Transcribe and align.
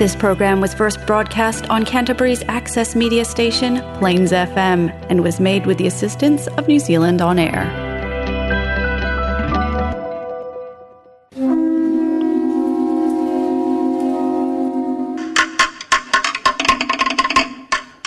This 0.00 0.16
program 0.16 0.62
was 0.62 0.72
first 0.72 1.06
broadcast 1.06 1.68
on 1.68 1.84
Canterbury's 1.84 2.42
access 2.48 2.96
media 2.96 3.22
station, 3.26 3.82
Plains 4.00 4.32
FM, 4.32 4.88
and 5.10 5.22
was 5.22 5.38
made 5.38 5.66
with 5.66 5.76
the 5.76 5.86
assistance 5.86 6.46
of 6.56 6.66
New 6.66 6.78
Zealand 6.80 7.20
On 7.20 7.38
Air. 7.38 7.68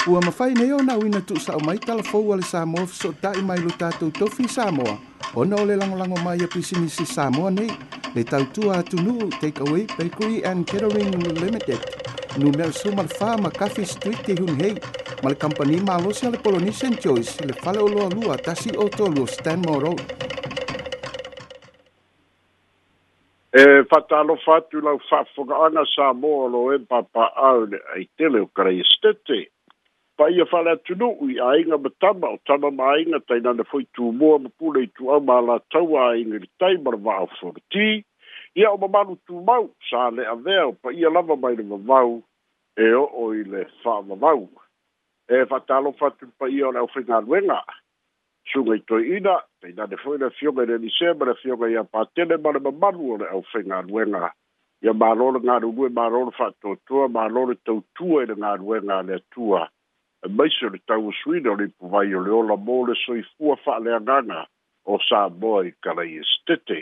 Ua 0.10 0.20
mawhai 0.28 0.52
nei 0.58 0.72
o 0.74 0.82
nā 0.84 0.98
wina 1.00 1.22
tu 1.22 1.38
sa 1.40 1.54
o 1.54 1.60
mai 1.70 1.78
talafou 1.78 2.34
ale 2.34 2.42
Samoa 2.50 2.88
fiso 2.90 3.14
tai 3.22 3.38
mai 3.52 3.58
lu 3.62 3.70
tātou 3.78 4.10
tofi 4.18 4.48
Samoa. 4.50 4.98
Ona 5.36 5.56
o 5.62 5.66
le 5.66 5.76
langolango 5.76 6.18
mai 6.24 6.44
a 6.46 6.48
pisimisi 6.48 7.06
Samoa 7.08 7.50
nei, 7.50 7.72
le 8.16 8.24
tautua 8.24 8.76
atunu, 8.82 9.14
Takeaway 9.42 9.86
Bakery 9.98 10.44
and 10.46 10.68
Catering 10.68 11.10
Limited, 11.44 11.82
nu 12.38 12.50
mea 12.58 12.70
sumar 12.72 13.08
fama 13.18 13.50
Cafe 13.50 13.84
Street 13.84 14.22
te 14.26 14.34
hunhei, 14.40 14.78
ma 15.24 15.30
le 15.30 15.36
kampani 15.36 15.80
malosia 15.88 16.30
le 16.30 16.38
Polynesian 16.38 16.94
Choice, 17.04 17.34
le 17.48 17.54
fale 17.54 17.80
o 17.80 17.88
loa 17.88 18.10
lua 18.18 18.38
tasi 18.38 18.70
o 18.78 18.88
tolu 18.98 19.22
o 19.22 19.26
Stanmore 19.26 19.80
Road. 19.86 20.06
e 23.54 23.84
fatalo 23.90 24.36
fatu 24.46 24.82
lau 24.82 25.00
fafoga 25.10 25.56
ana 25.66 25.84
sa 25.96 26.14
mo 26.14 26.46
lo 26.54 26.72
e 26.76 26.78
papa 26.80 27.26
au 27.36 27.62
le 27.72 27.80
ai 27.96 28.08
tele 28.18 28.40
o 28.42 28.46
kare 28.48 28.78
estete 28.82 29.50
pai 30.18 30.42
a 30.42 30.46
fala 30.46 30.76
tu 30.86 30.94
no 30.96 31.08
ui 31.24 31.40
ai 31.40 31.64
nga 31.66 31.78
betama 31.78 32.28
o 32.36 32.38
tama 32.46 32.70
mai 32.80 33.04
nga 33.10 33.20
tai 33.28 33.40
na 33.44 33.52
na 33.54 33.64
foi 33.72 33.84
tu 33.96 34.04
mo 34.20 34.38
mo 34.44 34.50
pula 34.60 34.80
i 34.86 34.88
tu 34.96 35.10
ama 35.16 35.36
la 35.48 35.56
tau 35.74 35.90
ai 36.06 36.20
nga 36.30 36.38
tai 36.60 36.76
mar 36.86 36.96
va 37.06 37.16
o 37.26 37.28
so 37.40 37.48
ti 37.72 38.06
ia 38.60 38.70
o 38.72 38.78
manu 38.94 39.16
tu 39.26 39.42
mau 39.48 39.66
sa 39.90 40.10
le 40.16 40.24
a 40.34 40.36
veo 40.46 40.72
pai 40.84 41.06
a 41.08 41.10
lava 41.10 41.36
mai 41.36 41.56
le 41.56 41.64
vavau 41.70 42.22
e 42.78 42.88
o 43.02 43.04
o 43.24 43.34
i 43.40 43.44
le 43.54 43.66
fa 43.82 43.94
vavau 44.08 44.46
e 45.34 45.46
fatalo 45.52 45.92
fatu 46.00 46.26
pai 46.40 46.62
o 46.62 46.72
le 46.72 46.80
o 46.86 46.88
fina 46.94 47.18
luenga 47.26 47.60
sunga 48.50 48.76
i 48.78 48.82
ina 49.18 49.36
tai 49.60 49.74
na 49.76 49.86
na 49.90 49.98
foi 50.04 50.18
na 50.18 50.30
fionga 50.38 50.62
i 50.64 50.70
le 50.70 50.78
nisema 50.78 51.26
na 51.26 51.34
fionga 51.42 51.68
i 51.74 51.76
a 51.76 51.84
patele 51.84 52.38
ma 52.38 52.52
le 52.54 52.62
o 53.14 53.18
le 53.22 53.28
o 53.40 53.42
fina 53.52 53.82
luenga 53.82 54.32
ia 54.84 54.92
mālore 54.92 55.40
ngā 55.40 55.56
rungue, 55.64 55.88
mālore 55.96 56.36
whātotua, 56.38 57.08
mālore 57.08 57.56
tautua 57.66 58.24
i 58.24 58.28
le 58.28 58.36
ngā 58.36 58.50
rungue 58.60 58.82
ngā 58.84 58.98
le 59.08 59.16
tua. 59.32 59.64
E 60.26 60.30
mai 60.30 60.50
se 60.58 60.70
le 60.72 60.80
tau 60.88 61.12
suina 61.20 61.52
o 61.52 61.56
le 61.60 61.66
puvai 61.78 62.14
o 62.16 62.20
le 62.24 62.32
ola 62.40 62.56
mō 62.56 62.76
le 62.88 62.94
soifua 62.96 63.56
wha 63.68 63.74
le 63.84 63.92
anganga 63.98 64.46
o 64.88 64.96
sa 65.04 65.28
moi 65.30 65.72
kala 65.84 66.06
i 66.08 66.22
stete. 66.24 66.78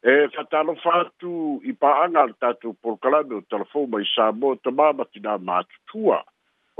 E 0.00 0.14
whatalo 0.32 0.72
whātu 0.80 1.34
i 1.68 1.74
pa 1.76 1.90
anga 2.06 2.24
le 2.30 2.36
tātou 2.44 2.72
porkalame 2.80 3.42
o 3.42 3.42
telefon 3.52 3.90
mai 3.92 4.08
sa 4.14 4.30
moi 4.32 4.56
ta 4.64 4.72
māma 4.78 5.04
ki 5.12 5.20
nā 5.26 5.36
mātutua 5.36 6.22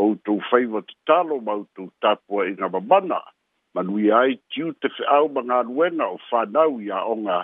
o 0.01 0.09
tō 0.25 0.39
whaiva 0.49 0.81
te 0.89 0.97
talo 1.11 1.37
mau 1.45 1.67
tō 1.77 1.91
tāpua 2.01 2.49
i 2.49 2.57
ngā 2.57 2.73
mamana. 2.79 3.21
Manui 3.77 4.09
ai 4.17 4.39
tiu 4.57 4.73
te 4.81 4.89
whaau 4.97 5.29
ma 5.37 5.45
ngā 5.45 5.61
ruenga 5.69 6.09
o 6.09 6.17
whanau 6.31 6.81
i 6.81 6.89
a 6.89 7.05
onga 7.13 7.43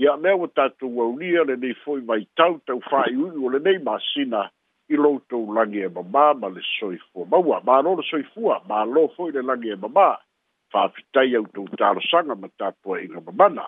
i 0.00 0.08
a 0.08 0.16
mea 0.16 0.40
o 0.40 0.48
tātou 0.56 0.96
waunia 1.02 1.44
le 1.44 1.60
nei 1.66 1.76
fōi 1.84 2.00
mai 2.08 2.24
tau 2.40 2.56
tau 2.64 2.80
whai 2.88 3.12
ui 3.26 3.36
o 3.44 3.52
le 3.56 3.60
nei 3.68 3.76
māsina 3.76 4.46
māsina 4.46 4.48
i 4.88 4.96
loutou 4.96 5.52
lagi 5.52 5.82
e 5.84 5.88
mamā 5.92 6.30
ma 6.40 6.48
le 6.48 6.62
soifua 6.78 7.26
maua 7.28 7.58
mālo 7.66 7.96
le 7.98 8.04
soifua 8.08 8.60
mālo 8.68 9.08
foi 9.16 9.32
le 9.34 9.42
lagi 9.44 9.68
e 9.74 9.76
mamā 9.76 10.08
faafitai 10.72 11.34
outou 11.40 11.68
talosaga 11.80 12.34
ma 12.34 12.48
tapua 12.58 13.00
iga 13.04 13.20
mamana 13.26 13.66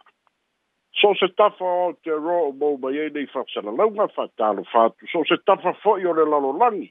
so 1.03 1.13
se 1.21 1.29
tafa 1.43 1.65
o 1.83 1.93
te 2.05 2.11
ro 2.17 2.39
o 2.49 2.53
mou 2.63 2.79
mai 2.81 2.95
ai 2.99 3.07
e 3.11 3.15
nei 3.19 3.27
faasalalauga 3.35 4.09
faatalofa 4.17 4.85
atu 4.91 5.09
so 5.13 5.25
se 5.29 5.37
tafa 5.45 5.75
fo'i 5.85 6.07
o 6.09 6.15
le 6.17 6.25
lalolagi 6.25 6.89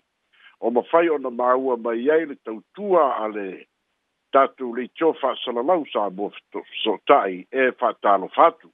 o 0.60 0.72
mafai 0.78 1.10
ona 1.10 1.30
māua 1.42 1.78
mai 1.88 2.06
ai 2.14 2.26
le 2.30 2.36
tautua 2.46 3.10
a 3.26 3.28
le 3.34 3.50
tatou 4.32 4.76
leitio 4.78 5.14
faasalalau 5.18 5.88
sa 5.90 6.10
mua 6.10 6.30
fetofesootaʻi 6.38 7.46
e 7.52 7.72
faatalofa 7.82 8.52
atu 8.54 8.70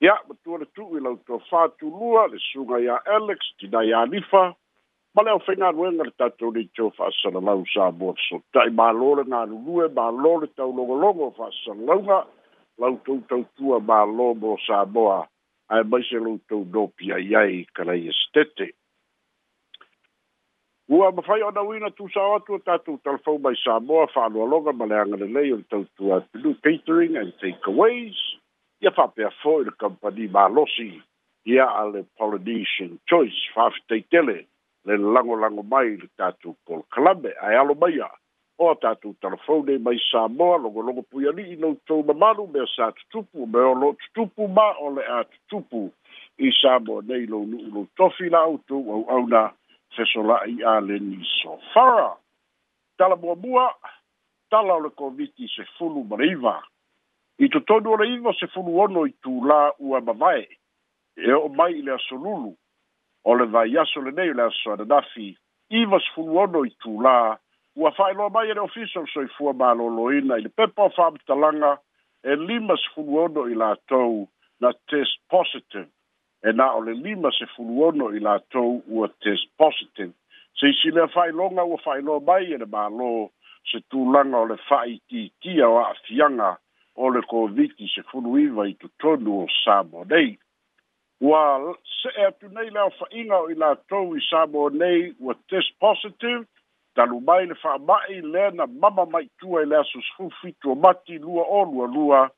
ia 0.00 0.16
matua 0.28 0.58
le 0.64 0.72
tuu 0.72 0.94
i 0.96 1.04
lautua 1.04 1.38
fatulua 1.50 2.30
le 2.32 2.38
suga 2.52 2.80
iā 2.80 2.96
elex 3.20 3.52
tinai 3.60 3.90
alifa 4.04 4.54
ma 5.16 5.22
le 5.22 5.30
ofega 5.32 5.68
aluega 5.72 6.04
le 6.04 6.12
tatou 6.12 6.52
leitou 6.52 6.90
fa'asalalau 6.92 7.62
sa 7.72 7.86
mua 7.96 8.12
fesotai 8.18 8.68
mālo 8.76 9.14
le 9.16 9.22
galulue 9.32 9.86
mālo 9.98 10.32
le 10.42 10.46
taulogologo 10.58 11.30
fa'asalalauga 11.38 12.18
lautou 12.82 13.22
tautua 13.30 13.78
mālo 13.80 14.34
mo 14.36 14.52
sa 14.66 14.82
moa 14.92 15.22
ae 15.72 15.86
mai 15.88 16.02
se 16.04 16.18
loutou 16.20 16.66
nopi 16.74 17.08
ai 17.16 17.32
ai 17.40 17.54
kalai 17.78 18.02
esetete 18.12 18.66
ua 20.92 21.08
mafai 21.16 21.40
onauina 21.48 21.90
tusao 21.96 22.34
atu 22.36 22.58
o 22.58 22.58
tatou 22.68 22.98
talafou 23.04 23.38
mai 23.46 23.56
sa 23.62 23.80
moa 23.80 24.10
fa'aloaloga 24.12 24.74
ma 24.76 24.84
le 24.90 24.98
agalelei 25.04 25.54
o 25.54 25.56
le 25.62 25.70
tautua 25.72 26.18
atunu 26.20 26.52
catering 26.66 27.16
and 27.22 27.32
takeaways 27.40 28.20
ia 28.84 28.92
fa'apea 28.98 29.32
fo'i 29.40 29.64
le 29.70 29.72
kampani 29.80 30.28
mālosi 30.36 30.90
ia 31.54 31.70
a 31.80 31.88
le 31.88 32.04
polynesian 32.20 33.00
choice 33.08 33.46
fa'afetaitele 33.56 34.36
le 34.86 34.96
lango 34.96 35.34
lango 35.36 35.62
mai 35.62 35.96
le 36.02 36.08
tatu 36.16 36.54
kol 36.66 36.82
klame 36.90 37.30
ai 37.42 37.54
alo 37.56 37.74
mai 37.74 37.98
a 38.00 38.10
o 38.58 38.74
tatu 38.74 39.14
telefone 39.20 39.78
mai 39.78 39.98
sa 40.10 40.28
moa 40.28 40.56
logo 40.58 40.80
logo 40.82 41.02
puyani 41.10 41.42
i 41.42 41.56
nou 41.56 41.74
tau 41.86 42.02
mamalu 42.06 42.46
me 42.54 42.62
sa 42.76 42.86
tutupu 42.92 43.46
me 43.46 43.58
o 43.58 43.74
lo 43.74 43.90
tutupu 44.02 44.46
ma 44.48 44.66
o 44.80 44.90
le 44.94 45.02
a 45.16 45.20
tutupu 45.24 45.82
i 46.38 46.52
sa 46.60 46.78
moa 46.78 47.02
nei 47.02 47.26
lo 47.26 47.42
nu 47.50 47.58
lo 47.74 47.82
tofi 47.96 48.28
la 48.30 48.38
autu 48.46 48.78
au 48.90 49.02
au 49.10 49.26
na 49.26 49.42
fesola 49.96 50.38
i 50.54 50.62
a 50.74 50.78
le 50.80 50.98
ni 51.08 51.18
so 51.42 51.58
fara 51.74 52.08
tala 52.96 53.16
mua 53.16 53.34
mua 53.42 53.66
tala 54.50 54.78
o 54.78 54.84
le 54.86 54.90
koviti 55.02 55.50
se 55.54 55.66
fulu 55.78 56.04
mariva 56.06 56.58
i 57.38 57.48
tutonu 57.48 57.92
o 57.98 57.98
le 58.00 58.06
iva 58.14 58.32
se 58.38 58.46
fulu 58.54 58.78
ono 58.84 59.06
i 59.10 59.12
tu 59.22 59.40
la 59.50 59.72
ua 59.78 60.00
mamae 60.00 60.46
e 61.18 61.32
o 61.32 61.48
mai 61.48 61.82
le 61.82 61.92
asolulu 61.98 62.54
o 63.28 63.34
le 63.34 63.46
vaiaso 63.50 64.00
lenei 64.00 64.30
o 64.30 64.34
le 64.38 64.42
aso 64.42 64.70
ananafi 64.72 65.34
iva 65.80 65.98
sefulu 66.04 66.38
ono 66.44 66.60
i 66.66 66.70
tulā 66.82 67.16
ua 67.82 67.90
fa'ailoa 67.98 68.30
mai 68.30 68.50
e 68.50 68.54
le 68.54 68.62
ofisa 68.68 69.00
o 69.02 69.06
soifua 69.10 69.52
malōlōina 69.62 70.38
i 70.38 70.44
le 70.44 70.52
pepa 70.58 70.86
o 70.86 70.92
fa'amatalaga 70.94 71.72
e 72.22 72.36
lima 72.48 72.76
sefulu 72.84 73.48
i 73.50 73.58
latou 73.62 74.28
na 74.62 74.70
test 74.90 75.18
positive 75.30 75.90
e 76.46 76.52
na 76.58 76.70
o 76.78 76.84
le 76.86 76.94
lima 76.94 77.32
sefulu 77.40 77.82
ono 77.88 78.12
i 78.14 78.22
latou 78.28 78.78
ua 78.86 79.08
test 79.26 79.50
positive 79.58 80.12
seisi 80.60 80.94
lea 80.94 81.10
fa'ailoga 81.16 81.64
ua 81.66 81.82
fa'ailoa 81.86 82.22
mai 82.30 82.52
e 82.54 82.62
le 82.62 82.70
mālō 82.76 83.10
se 83.72 83.82
tulaga 83.90 84.38
o 84.38 84.46
le 84.54 84.58
fa'aitiitia 84.68 85.66
o 85.68 85.82
a'afiaga 85.82 86.54
o 86.94 87.10
le 87.12 87.26
koviti 87.28 87.90
sefulu 87.96 88.38
iva 88.46 88.70
i 88.70 88.74
totonu 88.78 89.40
o 89.42 89.46
sa 89.64 89.82
nei 90.12 90.38
ua 91.20 91.74
see 92.02 92.22
atu 92.24 92.48
nei 92.48 92.70
le 92.70 92.80
aofa'iga 92.80 93.36
o 93.42 93.48
i 93.50 93.54
latou 93.56 94.16
i 94.16 94.20
samo 94.30 94.68
nei 94.68 95.14
ua 95.20 95.34
test 95.48 95.72
positive 95.80 96.44
talu 96.94 97.20
mai 97.20 97.46
le 97.46 97.54
fa'ama'i 97.62 98.20
le 98.32 98.50
na 98.56 98.66
mama 98.66 99.04
maitua 99.12 99.62
i 99.64 99.66
le 99.66 99.76
aso 99.80 100.00
sefufi 100.08 100.52
tua 100.60 100.74
mati 100.74 101.18
lua 101.18 101.42
o 101.48 101.64
lualua 101.64 102.28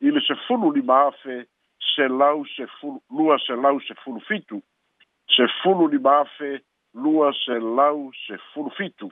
i 0.00 0.10
le 0.10 0.20
sefulu 0.28 0.70
lima 0.72 0.98
afe 1.08 1.36
selau 1.94 2.44
sefulu 2.56 3.00
lua 3.16 3.38
selau 3.46 3.80
sefulu 3.88 4.20
fitu 4.28 4.60
sefulu 5.36 5.88
lima 5.88 6.16
afe 6.18 6.60
lua 6.94 7.32
selau 7.44 8.12
sefulu 8.26 8.70
fitu 8.76 9.08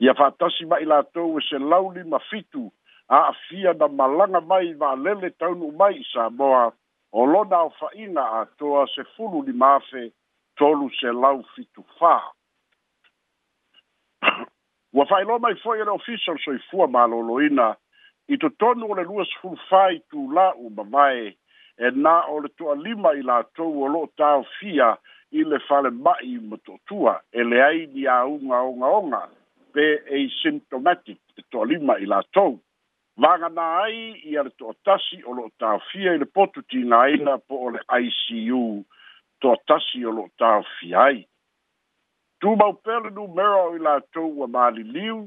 ia 0.00 0.14
fa'atasi 0.18 0.64
ma'i 0.66 0.84
latou 0.84 1.38
e 1.38 1.46
selau 1.50 1.90
lima 1.94 2.18
fitu 2.30 2.66
a'afia 3.08 3.72
na 3.78 3.86
malaga 3.88 4.40
mai 4.40 4.66
i 4.72 4.76
fa'alele 4.82 5.30
taunu'u 5.38 5.72
mai 5.78 5.94
i 6.02 6.06
samoa 6.12 6.72
o 7.12 7.24
lona 7.24 7.62
o 7.64 7.70
fa'ina 7.70 8.22
atoa 8.40 8.86
se 8.94 9.02
fulu 9.16 9.42
limafe 9.42 10.12
tolu 10.56 10.90
se 11.00 11.10
lau 11.12 11.42
fitufā 11.54 12.14
ua 14.94 15.04
fa'ailoa 15.06 15.38
mai 15.38 15.54
fo'i 15.62 15.80
ele 15.80 15.90
ofisa 15.90 16.32
le 16.32 16.38
soifua 16.44 16.86
malōlōina 16.88 17.74
i 18.28 18.36
totonu 18.36 18.90
o 18.90 18.94
le 18.98 19.04
luasefulufā 19.10 19.82
i 19.96 20.00
tula'u 20.10 20.70
ma 20.76 20.84
mae 20.96 21.22
e 21.86 21.90
nā 22.04 22.14
o 22.34 22.38
le 22.44 22.48
to'alima 22.60 23.12
i 23.16 23.22
latou 23.30 23.84
o 23.84 23.88
lo'o 23.94 24.10
taofia 24.20 24.92
i 25.32 25.44
le 25.48 25.58
falema'i 25.68 26.36
ma 26.50 26.56
to'atua 26.66 27.20
e 27.32 27.42
leai 27.50 27.86
ni 27.94 28.04
augaogaoga 28.18 29.22
pe 29.72 29.86
ei 30.16 30.28
symptomatic 30.42 31.18
e 31.36 31.40
to'alima 31.52 31.96
i 32.04 32.12
latou 32.12 32.58
magana 33.18 33.62
ai 33.82 34.14
ia 34.30 34.42
le 34.46 34.50
toʻatasi 34.62 35.18
o 35.26 35.32
loo 35.34 35.50
tafia 35.58 36.12
i 36.14 36.18
le 36.22 36.26
potu 36.34 36.62
tinaina 36.70 37.34
po 37.48 37.54
o 37.66 37.70
le 37.74 37.80
icu 37.98 38.62
toʻatasi 39.42 40.04
o 40.06 40.10
loo 40.16 40.28
tafia 40.38 41.00
ai 41.10 41.24
tumau 42.40 42.72
pea 42.84 43.00
le 43.02 43.10
numera 43.10 43.56
o 43.66 43.74
i 43.74 43.80
latou 43.82 44.30
ua 44.38 44.46
maliliu 44.46 45.18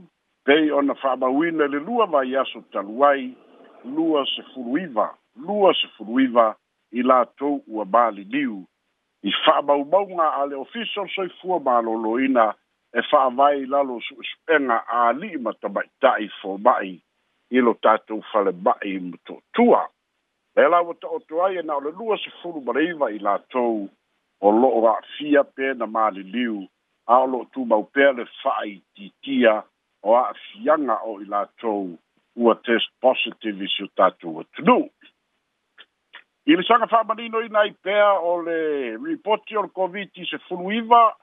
pei 0.47 0.71
ona 0.71 0.95
fa'amauina 1.01 1.67
i 1.67 1.71
le 1.75 1.79
lua 1.87 2.07
vaiaso 2.07 2.63
talu 2.71 3.03
ai 3.03 3.35
lua 3.83 4.23
sefuluiva 4.35 5.07
lua 5.35 5.75
sefuluiva 5.81 6.47
i 6.95 7.03
latou 7.03 7.59
ua 7.67 7.85
maliliu 7.85 8.63
i 9.27 9.31
fa'amaumauga 9.43 10.29
a 10.39 10.45
le 10.47 10.55
ofisa 10.55 11.03
soifua 11.15 11.59
malōlōina 11.59 12.53
e 12.93 13.01
fa'avai 13.11 13.67
lalo 13.67 13.99
su'esu'ega 14.01 14.79
ali'i 14.87 15.37
ma 15.43 15.51
tama 15.59 15.83
ita'i 15.83 16.31
fōma'i 16.39 16.95
ilo 17.51 17.73
tatu 17.73 18.21
fale 18.31 18.51
ba'i 18.51 18.99
mto 18.99 19.41
tua. 19.53 19.87
E 20.55 20.61
la 20.67 20.81
wata 20.81 21.07
o 21.07 21.19
tua 21.19 21.51
ia 21.53 21.59
e 21.59 21.63
na 21.63 21.75
ole 21.75 21.91
lua 21.91 22.17
se 22.17 22.31
furu 22.41 22.61
mareiva 22.61 23.09
i 23.11 23.19
la 23.19 23.37
tou 23.49 23.89
o 24.41 24.51
lo 24.51 24.67
o 24.67 24.87
a 24.87 24.95
fia 25.17 25.43
pe 25.43 25.73
na 25.73 25.85
maali 25.87 26.23
liu 26.23 26.63
a 27.07 27.19
o 27.21 27.25
lo 27.27 27.43
tu 27.51 27.65
mau 27.65 27.83
pe 27.83 28.11
le 28.11 28.25
fai 28.43 28.81
titia 28.95 29.63
o 30.03 30.15
a 30.17 30.33
fianga 30.45 30.97
o 31.07 31.19
i 31.21 31.25
la 31.25 31.45
tou 31.59 31.97
ua 32.35 32.55
test 32.55 32.89
positive 33.01 33.63
isu 33.65 33.87
tatu 33.95 34.35
wa 34.37 34.43
tunu. 34.43 34.89
Ili 36.45 36.63
sanga 36.63 36.87
wha 36.91 37.03
marino 37.03 37.41
i 37.43 37.49
nai 37.49 37.71
pea 37.83 38.11
o 38.19 38.41
le 38.41 38.61
reporti 38.97 39.55
o 39.57 39.61
le 39.63 39.69
COVID-19 39.75 40.29
se 40.29 40.37
furu 40.47 40.71
iva 40.71 41.15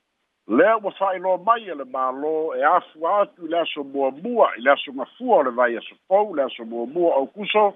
lea 0.49 0.77
ua 0.83 0.91
fa'ailoa 0.91 1.37
mai 1.45 1.63
e 1.69 1.75
le 1.75 1.85
mālō 1.85 2.57
e 2.59 2.63
afua 2.65 3.13
atu 3.21 3.45
i 3.45 3.49
le 3.53 3.59
aso 3.61 3.83
muamua 3.85 4.49
i 4.57 4.61
le 4.65 4.71
aso 4.73 4.93
gafua 4.93 5.37
o 5.37 5.43
le 5.43 5.51
vai 5.51 5.77
asopou 5.77 6.35
le 6.35 6.43
aso 6.43 6.65
muamua 6.65 7.17
o 7.21 7.27
kuso 7.27 7.75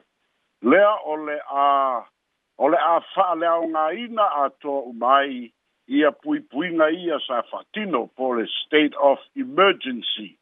lea 0.63 0.95
o 1.05 1.17
le 1.27 1.37
a 1.53 2.01
o 2.59 2.69
le 2.69 2.79
a 2.81 3.01
fa'aleaogāina 3.15 4.25
atoa 4.45 4.83
uma 4.89 5.11
ai 5.19 5.53
ia 5.89 6.13
puipuiga 6.13 6.89
ia 6.91 7.21
sa 7.27 7.43
fa'atino 7.43 8.07
po 8.17 8.33
le 8.35 8.47
state 8.65 8.97
of 8.99 9.19
emergency 9.37 10.39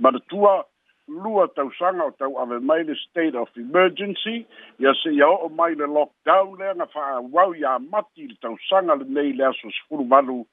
manatua 0.00 0.64
lua 1.08 1.48
tausaga 1.48 2.04
o 2.04 2.10
tauave 2.10 2.58
mai 2.62 2.82
le 2.84 2.94
state 2.94 3.34
of 3.34 3.48
emergency 3.56 4.46
ia 4.78 4.94
se'ia 5.02 5.26
o'o 5.28 5.48
mai 5.48 5.74
le 5.74 5.86
lockdown 5.90 6.54
lea 6.58 6.74
ga 6.74 6.86
fa'aauau 6.94 7.54
iā 7.58 7.78
mati 7.92 8.22
i 8.22 8.28
le 8.28 8.36
tausaga 8.40 8.94
lenei 9.02 9.32
le 9.34 9.46
aso 9.50 9.70
sefulu 9.70 10.04
valu 10.06 10.44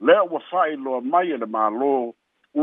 lea 0.00 0.20
ua 0.30 0.40
fa'ailoa 0.50 1.00
mai 1.04 1.30
e 1.32 1.36
le 1.36 1.46
mālō 1.54 1.90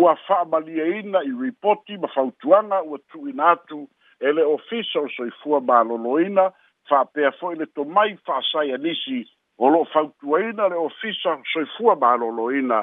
ua 0.02 0.16
fa'amaliaina 0.28 1.20
i 1.30 1.34
ripoti 1.42 1.98
ma 2.02 2.08
fautuaga 2.14 2.80
ua 2.90 2.98
tu'uina 3.12 3.50
atu 3.52 3.82
e 4.20 4.32
le 4.34 4.44
ofisa 4.54 5.00
o 5.00 5.04
le 5.06 5.14
soifua 5.18 5.60
mālōlōina 5.70 6.48
fa'apea 6.90 7.32
fo'i 7.40 7.56
le 7.60 7.66
tomai 7.66 8.16
fa'asaia 8.26 8.78
nisi 8.78 9.20
o 9.58 9.70
lo'o 9.70 9.86
fautuaina 9.94 10.68
le 10.74 10.78
ofisa 10.90 11.38
soifua 11.54 11.96
mālōlōina 12.04 12.82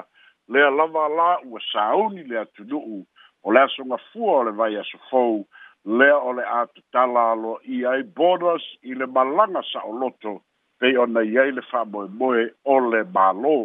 lea 0.49 0.71
lava 0.71 1.09
la 1.09 1.29
ua 1.50 1.61
sauni 1.73 2.25
le 2.29 2.39
atunu'u 2.45 3.03
o 3.45 3.53
le 3.53 3.61
asogafua 3.61 4.39
o 4.39 4.45
le 4.45 4.50
vai 4.61 4.77
aso 4.77 4.99
fou 5.11 5.45
lea 5.85 6.17
o 6.19 6.33
le 6.33 6.43
a 6.47 6.67
tatala 6.67 7.31
aloa 7.33 7.61
e 7.67 7.75
ia 7.83 7.91
ai 7.91 8.03
borders 8.03 8.62
i 8.83 8.95
le 8.95 9.07
malaga 9.07 9.65
sa'oloto 9.73 10.41
pei 10.79 10.97
ona 10.97 11.27
i 11.27 11.39
ai 11.39 11.50
le 11.53 11.62
fa'amoemoe 11.73 12.50
o 12.65 12.81
le 12.91 13.03
mālō 13.19 13.59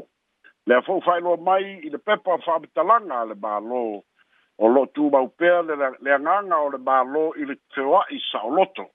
le 0.69 0.75
a 0.77 0.81
fou 0.85 1.01
fai 1.01 1.19
lo 1.25 1.33
mai 1.41 1.65
i 1.81 1.89
le 1.89 1.97
pepa 1.97 2.35
fa 2.45 2.59
bitalanga 2.61 3.23
le 3.25 3.33
ba 3.45 3.55
lo 3.69 3.81
o 4.61 4.69
lo 4.69 4.83
tu 4.93 5.09
ba 5.09 5.21
le 5.67 5.73
le 6.05 6.13
nganga 6.21 6.57
o 6.57 6.67
le 6.75 6.77
ba 6.77 6.97
lo 7.13 7.23
i 7.41 7.45
le 7.49 7.55
tsoa 7.73 8.01
i 8.13 8.19
sa 8.29 8.43
o 8.45 8.49
loto 8.57 8.85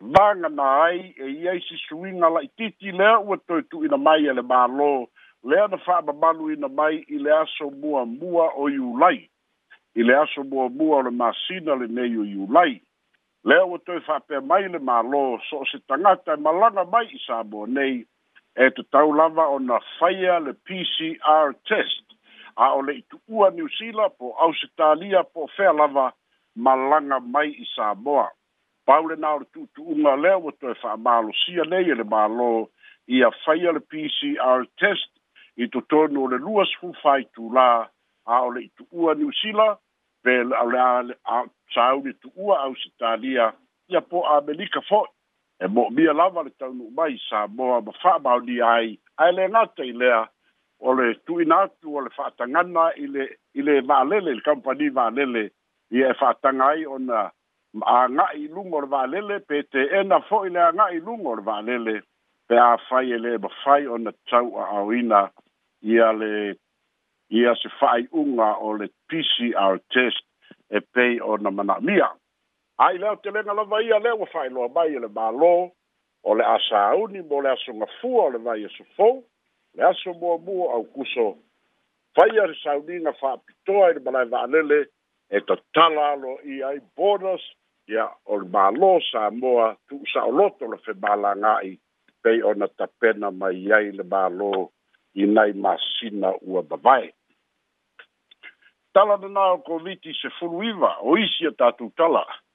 banga 0.00 0.48
na 0.48 0.66
ai 0.88 1.12
e 1.20 1.26
ia 1.42 1.52
i 1.52 1.60
si 1.68 1.76
suinga 1.84 2.32
la 2.32 2.40
i 2.48 2.50
titi 2.56 2.92
le 3.00 3.10
o 3.20 3.36
to 3.44 3.60
tu 3.68 3.84
i 3.84 3.88
na 3.92 3.96
mai 4.06 4.24
le 4.38 4.42
ba 4.42 4.64
lo 4.80 5.08
le 5.44 5.60
a 5.60 5.68
fa 5.84 6.00
ba 6.02 6.12
balu 6.12 6.48
i 6.52 6.56
na 6.56 6.68
mai 6.68 7.04
i 7.14 7.18
le 7.20 7.30
aso 7.42 7.68
mua 7.70 8.06
mua 8.06 8.46
o 8.56 8.68
i 8.72 8.78
ulai 8.78 9.20
i 10.00 10.02
le 10.02 10.14
aso 10.24 10.42
mua 10.48 10.68
mua 10.70 11.02
o 11.02 11.02
le 11.02 11.10
masina 11.12 11.76
le 11.76 11.86
nei 11.92 12.16
o 12.16 12.24
i 12.24 12.36
ulai 12.46 12.80
le 13.44 13.60
o 13.68 13.76
to 13.84 14.00
fa 14.08 14.16
pe 14.26 14.40
mai 14.40 14.64
le 14.70 14.78
ma 14.80 15.02
lo 15.04 15.36
so 15.50 15.60
se 15.70 15.78
tangata 15.88 16.32
e 16.32 16.40
malanga 16.40 16.84
mai 16.88 17.06
i 17.14 17.20
sa 17.26 17.44
bo 17.44 17.66
nei 17.66 18.00
e 18.54 18.70
te 18.70 18.82
tau 18.92 19.12
lava 19.12 19.48
o 19.54 19.58
na 19.58 19.78
whaia 20.00 20.38
le 20.40 20.52
PCR 20.66 21.54
test 21.68 22.04
a 22.64 22.72
o 22.78 22.80
le 22.82 22.92
itu 23.00 23.18
ua 23.28 23.50
New 23.50 23.68
Zealand 23.78 24.12
po 24.18 24.34
Ausitalia 24.44 25.22
po 25.24 25.48
whea 25.58 25.72
lava 25.72 26.12
malanga 26.56 27.20
mai 27.20 27.50
i 27.62 27.66
Samoa. 27.74 28.28
Paule 28.86 29.16
nā 29.16 29.34
o 29.34 29.38
le 29.42 29.46
tūtu 29.54 29.84
unga 29.94 30.16
leo 30.16 30.40
o 30.48 30.50
toi 30.50 30.74
wha 30.82 30.92
amalo 30.92 31.32
sia 31.44 31.64
nei 31.64 31.90
e 31.92 31.94
le 31.94 32.04
malo 32.14 32.70
i 33.14 33.22
a 33.28 33.30
whaia 33.42 33.72
le 33.72 33.80
PCR 33.90 34.66
test 34.80 35.10
i 35.56 35.66
to 35.72 35.80
tono 35.90 36.26
le 36.26 36.36
luas 36.46 36.70
fufai 36.80 37.22
tū 37.34 37.52
la 37.58 37.70
a 38.34 38.36
o 38.46 38.50
le 38.54 38.60
itu 38.68 38.84
ua 38.98 39.14
New 39.14 39.32
Zealand 39.42 39.78
pe 40.22 40.34
le 40.48 40.56
a 40.56 40.64
le 41.08 41.14
a 41.36 41.44
tāuni 41.74 42.12
tu 42.20 42.28
ua 42.42 42.58
Ausitalia 42.66 43.52
i 43.88 43.96
a 43.96 44.00
po 44.00 44.18
Amelika 44.26 44.80
Foy 44.88 45.06
e 45.60 45.66
mo 45.66 45.88
mia 45.90 46.12
lava 46.12 46.42
le 46.42 46.50
tau 46.50 46.72
nu 46.72 46.90
mai 46.96 47.18
sa 47.28 47.46
mo 47.46 47.80
ma 47.80 47.92
fa 48.02 48.18
ba 48.18 48.38
di 48.40 48.60
ai 48.62 48.98
ai 49.18 49.32
le 49.32 49.48
na 49.48 49.64
te 49.66 49.84
le 49.92 50.08
o 50.80 50.92
le 50.94 51.14
tu 51.26 51.40
ina 51.42 51.66
tu 51.80 51.96
o 51.96 52.00
le 52.00 52.10
fa 52.10 52.30
tanga 52.38 52.62
na 52.62 52.90
ile 52.94 53.24
ile 53.54 53.80
va 53.80 54.04
lele 54.04 54.34
le 54.34 54.40
company 54.40 54.88
va 54.88 55.08
lele 55.10 55.50
i 55.90 56.02
e 56.04 56.12
fa 56.14 56.32
tanga 56.42 56.66
ai 56.74 56.86
ona 56.86 57.22
a 57.82 57.96
nga 58.10 58.26
i 58.38 58.46
lungor 58.54 58.86
va 58.86 59.02
lele 59.06 59.38
pe 59.48 59.62
te 59.72 59.82
e 59.98 60.02
na 60.06 60.20
fo 60.28 60.44
ile 60.46 60.60
nga 60.74 60.86
i 60.96 61.00
lungor 61.00 61.42
va 61.42 61.58
lele 61.66 62.00
pe 62.48 62.54
a 62.66 62.76
fa 62.88 63.02
ile 63.02 63.34
ba 63.38 63.50
fa 63.64 63.82
ona 63.94 64.10
tau 64.30 64.54
a 64.62 64.82
oina 64.86 65.24
i 65.90 65.98
ale 66.00 66.34
i 67.34 67.42
se 67.60 67.68
fa 67.80 67.98
unga 68.20 68.54
o 68.62 68.72
le 68.78 68.86
PCR 69.08 69.76
test 69.94 70.24
e 70.70 70.78
pe 70.94 71.18
ona 71.22 71.50
mana 71.50 71.80
mia 71.82 72.14
ai 72.78 72.98
leo 72.98 73.16
te 73.16 73.30
lenga 73.30 73.52
lava 73.52 73.82
ia 73.82 73.98
leo 73.98 74.16
wa 74.18 74.26
fai 74.26 74.50
loa 74.50 74.68
mai 74.68 74.94
ele 74.94 75.08
malo 75.08 75.70
o 76.24 76.34
le 76.34 76.44
asa 76.44 76.78
auni 76.90 77.22
mo 77.22 77.40
le 77.42 77.50
aso 77.50 77.72
ngafua 77.74 78.22
o 78.24 78.30
le 78.30 78.38
vai 78.38 78.64
aso 78.64 78.84
fou 78.96 79.24
le 79.74 79.82
aso 79.84 80.12
mua 80.14 80.38
mua 80.38 80.74
au 80.74 80.84
kuso 80.84 81.38
fai 82.14 82.38
ari 82.38 82.54
sauni 82.62 83.00
nga 83.00 83.12
fa 83.12 83.32
apitoa 83.32 83.90
ili 83.90 84.00
malai 84.00 84.28
wa 84.30 84.40
anele 84.42 84.86
e 85.30 85.40
ta 85.40 85.56
tala 85.74 86.06
alo 86.10 86.38
i 86.44 86.62
ai 86.62 86.78
bonus 86.96 87.42
ia 87.88 88.06
o 88.26 88.38
le 88.38 88.46
malo 88.48 89.00
sa 89.10 89.30
moa 89.30 89.76
tu 89.88 89.96
usa 90.02 90.22
o 90.24 90.30
loto 90.30 90.66
le 90.70 90.76
fe 90.78 90.92
mala 91.02 91.34
ngai 91.36 91.78
pei 92.22 92.42
ona 92.42 92.66
tapena 92.78 93.30
mai 93.30 93.72
ai 93.72 93.90
le 93.90 94.02
malo 94.02 94.70
i 95.18 95.26
nai 95.26 95.52
masina 95.52 96.30
ua 96.46 96.62
babae 96.62 97.10
tala 98.94 99.16
na 99.18 99.28
nao 99.28 99.58
koviti 99.66 100.14
se 100.14 100.30
fuluiva 100.38 100.94
o 101.02 101.18
isi 101.18 101.46
a 101.46 101.50
tatu 101.50 101.90
tala 101.96 102.22
tala 102.22 102.46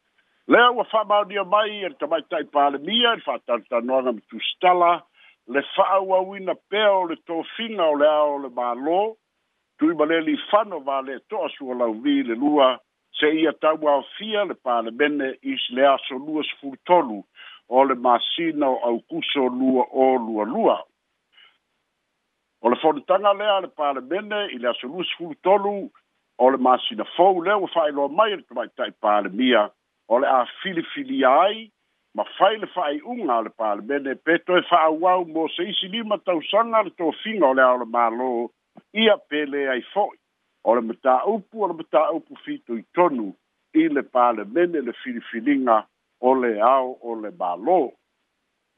lea 0.48 0.70
ua 0.72 0.84
fa'amaonia 0.84 1.44
mai 1.44 1.70
e, 1.70 1.86
e 1.86 1.90
le 1.90 1.96
tamaita 1.96 2.40
i 2.40 2.44
palemia 2.46 3.14
i 3.16 3.16
le 3.16 3.22
fa'atalitanoaga 3.24 4.12
ma 4.12 4.22
tusitala 4.30 5.02
le 5.48 5.62
fa'auauina 5.76 6.56
pea 6.70 6.92
o 6.92 7.08
le 7.08 7.16
tofiga 7.16 7.84
o 7.86 7.96
le 7.96 8.08
a 8.08 8.24
o 8.24 8.38
le 8.44 8.48
mālō 8.58 9.16
tui 9.80 9.96
ma 9.96 10.06
le 10.06 10.20
lifano 10.22 10.80
vale 10.80 11.20
to 11.32 11.44
asu 11.46 11.74
la 11.80 11.88
vi 12.04 12.24
le 12.24 12.36
lua 12.36 12.78
se 13.20 13.32
ia 13.40 13.54
tau 13.54 13.88
au 13.88 14.04
fia 14.18 14.44
le 14.46 14.54
pale 14.54 14.92
bene 14.92 15.32
is 15.42 15.64
le 15.72 15.86
aso 15.88 16.20
lua 16.20 16.44
sfur 16.44 16.76
tolu 16.86 17.24
o 17.70 17.84
le 17.86 17.96
masina 17.96 18.68
o 18.70 18.76
au 18.76 19.00
kuso 19.00 19.48
lua 19.48 19.88
o 19.92 20.16
lua 20.26 20.46
lua 20.46 20.76
o 22.62 22.70
le 22.70 22.76
fonitanga 22.82 23.34
le 23.34 23.48
le 23.62 23.68
pale 23.68 24.02
bene 24.02 24.48
i 24.52 24.60
le 24.60 24.68
aso 24.70 24.88
lua 24.88 25.04
sfur 25.06 25.36
tolu 25.42 25.90
o 26.38 26.50
le 26.50 26.58
masina 26.58 27.08
fau 27.16 27.40
le 27.42 27.54
o 27.64 27.68
fai 27.68 27.92
lo 27.92 28.08
mai 28.10 28.36
le 28.36 28.42
tamai 28.44 28.68
tai 28.76 28.92
pale 28.92 29.30
mia 29.30 29.72
o 30.10 30.18
le 30.20 30.28
a 30.28 30.46
filifili 30.62 31.24
ai 31.26 31.70
ma 32.16 32.24
fai 32.38 32.58
le 32.60 32.68
fa'aiʻuga 32.76 33.38
o 33.38 33.44
le 33.48 33.52
palemene 33.60 34.16
pe 34.26 34.38
toe 34.46 34.62
fa'auau 34.70 35.24
mo 35.34 35.48
se 35.56 35.64
isi 35.72 35.88
lima 35.94 36.18
tausaga 36.26 36.82
le 36.88 36.92
tofiga 36.98 37.48
o 37.48 37.54
le 37.54 37.62
a 37.64 37.72
o 37.74 37.78
le 37.82 37.88
mālō 37.96 38.28
ia 39.04 39.16
pele 39.30 39.68
ai 39.76 39.82
fo'i 39.94 40.18
o 40.64 40.76
le 40.76 40.82
mataupu 40.90 41.64
o 41.64 41.68
le 41.68 41.74
mataupu 41.80 42.36
fitoitonu 42.44 43.28
i 43.82 43.88
le 43.96 44.04
palemene 44.14 44.80
le 44.88 44.94
filifiliga 45.04 45.78
o 46.22 46.34
le 46.42 46.52
ao 46.62 46.92
o 47.02 47.16
le 47.24 47.32
mālō 47.42 47.80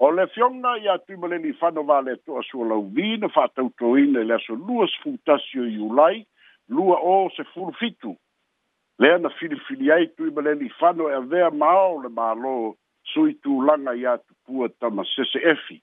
o 0.06 0.12
le 0.12 0.28
fioga 0.34 0.78
ia 0.86 0.98
tuimaleli 1.06 1.54
fano 1.60 1.82
vale 1.90 2.16
toʻasualauvi 2.26 3.18
na 3.18 3.28
fa'atautoina 3.36 4.22
i 4.24 4.30
le 4.30 4.36
aso 4.40 4.54
lua 4.68 4.88
sefulutasi 4.94 5.60
o 5.60 5.68
iulai 5.78 6.26
lua 6.70 6.98
o 7.14 7.16
se 7.36 7.44
fulufitu 7.52 8.16
le 9.00 9.14
ana 9.16 9.30
filifili 9.30 9.92
ai 9.92 10.08
tui 10.08 10.32
ma 10.32 10.42
leli 10.42 10.70
fano 10.70 11.10
e 11.10 11.14
avea 11.14 11.52
maao 11.52 12.02
le 12.02 12.10
malo 12.10 12.76
sui 13.14 13.34
tulaga 13.40 13.92
iā 13.92 14.18
tupua 14.28 14.70
tama 14.80 15.04
seseefi 15.04 15.82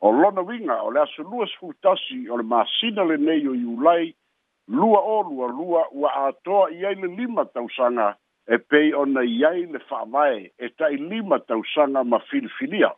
o 0.00 0.10
lona 0.12 0.42
uiga 0.42 0.76
o 0.82 0.90
le 0.90 1.00
aso 1.00 1.22
lua 1.22 1.46
sefulutasi 1.46 2.28
o 2.28 2.36
le 2.36 2.42
masina 2.42 3.04
lenei 3.04 3.46
o 3.48 3.54
iulai 3.54 4.14
lua 4.68 5.00
olua 5.00 5.46
lua 5.48 5.86
ua 5.92 6.10
atoa 6.28 6.68
i 6.72 6.84
ai 6.84 6.94
le 6.94 7.08
lima 7.16 7.44
tausaga 7.44 8.16
e 8.46 8.58
pei 8.58 8.92
ona 8.94 9.22
i 9.24 9.44
ai 9.44 9.64
le 9.66 9.78
fa'avae 9.88 10.52
e 10.58 10.68
ta'i 10.76 10.96
lima 10.98 11.38
tausaga 11.38 12.04
ma 12.04 12.18
filifilia 12.18 12.92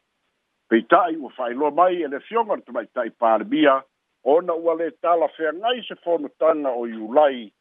peita'i 0.69 1.15
ua 1.17 1.31
fa'ailoa 1.31 1.71
mai 1.71 2.03
e 2.03 2.09
le 2.09 2.21
fioga 2.21 2.55
le 2.57 2.63
tamaʻitaʻi 2.63 3.11
palemia 3.19 3.79
ona 4.25 4.53
ua 4.55 4.75
lē 4.75 4.91
talafeagai 5.03 5.85
se 5.89 5.95
fonotaga 6.03 6.71
o 6.75 6.85
iulai 6.89 7.53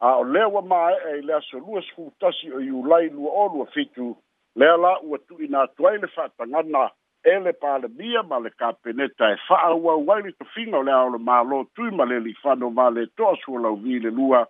a 0.00 0.16
o 0.18 0.24
lea 0.24 0.48
ua 0.48 0.62
māeʻe 0.64 1.18
i 1.18 1.22
le 1.22 1.34
aso 1.36 1.58
lua 1.58 1.82
o 1.96 2.60
iulai 2.60 3.10
lua 3.10 3.30
olua 3.44 3.66
fitu 3.74 4.16
lea 4.56 4.76
la 4.76 4.98
ua 5.02 5.18
tu'ina 5.18 5.62
atu 5.66 5.86
ai 5.88 5.98
le 5.98 6.06
fa'atagana 6.08 6.90
e 7.24 7.38
le 7.44 7.52
palemia 7.52 8.22
ma 8.22 8.38
le 8.40 8.50
kapeneta 8.50 9.30
e 9.32 9.36
fa'aauau 9.48 10.10
ai 10.12 10.22
le 10.22 10.32
tofiga 10.32 10.78
o 10.78 10.82
le 10.82 10.92
a 10.92 11.04
o 11.04 11.10
le 11.10 11.18
mālō 11.18 11.66
tui 11.74 11.90
ma 11.90 12.04
le 12.04 12.20
li'ifano 12.20 12.70
valeto'a 12.72 13.36
sualauvi 13.44 13.98
le 14.00 14.10
lua 14.10 14.42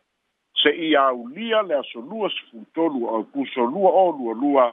se'i 0.63 0.95
aulia 0.97 1.63
le 1.63 1.75
aso 1.75 2.01
lua 2.01 2.31
sefulutolu 2.31 3.07
o 3.07 3.23
puso 3.25 3.67
lua 3.67 3.91
olualua 3.91 4.71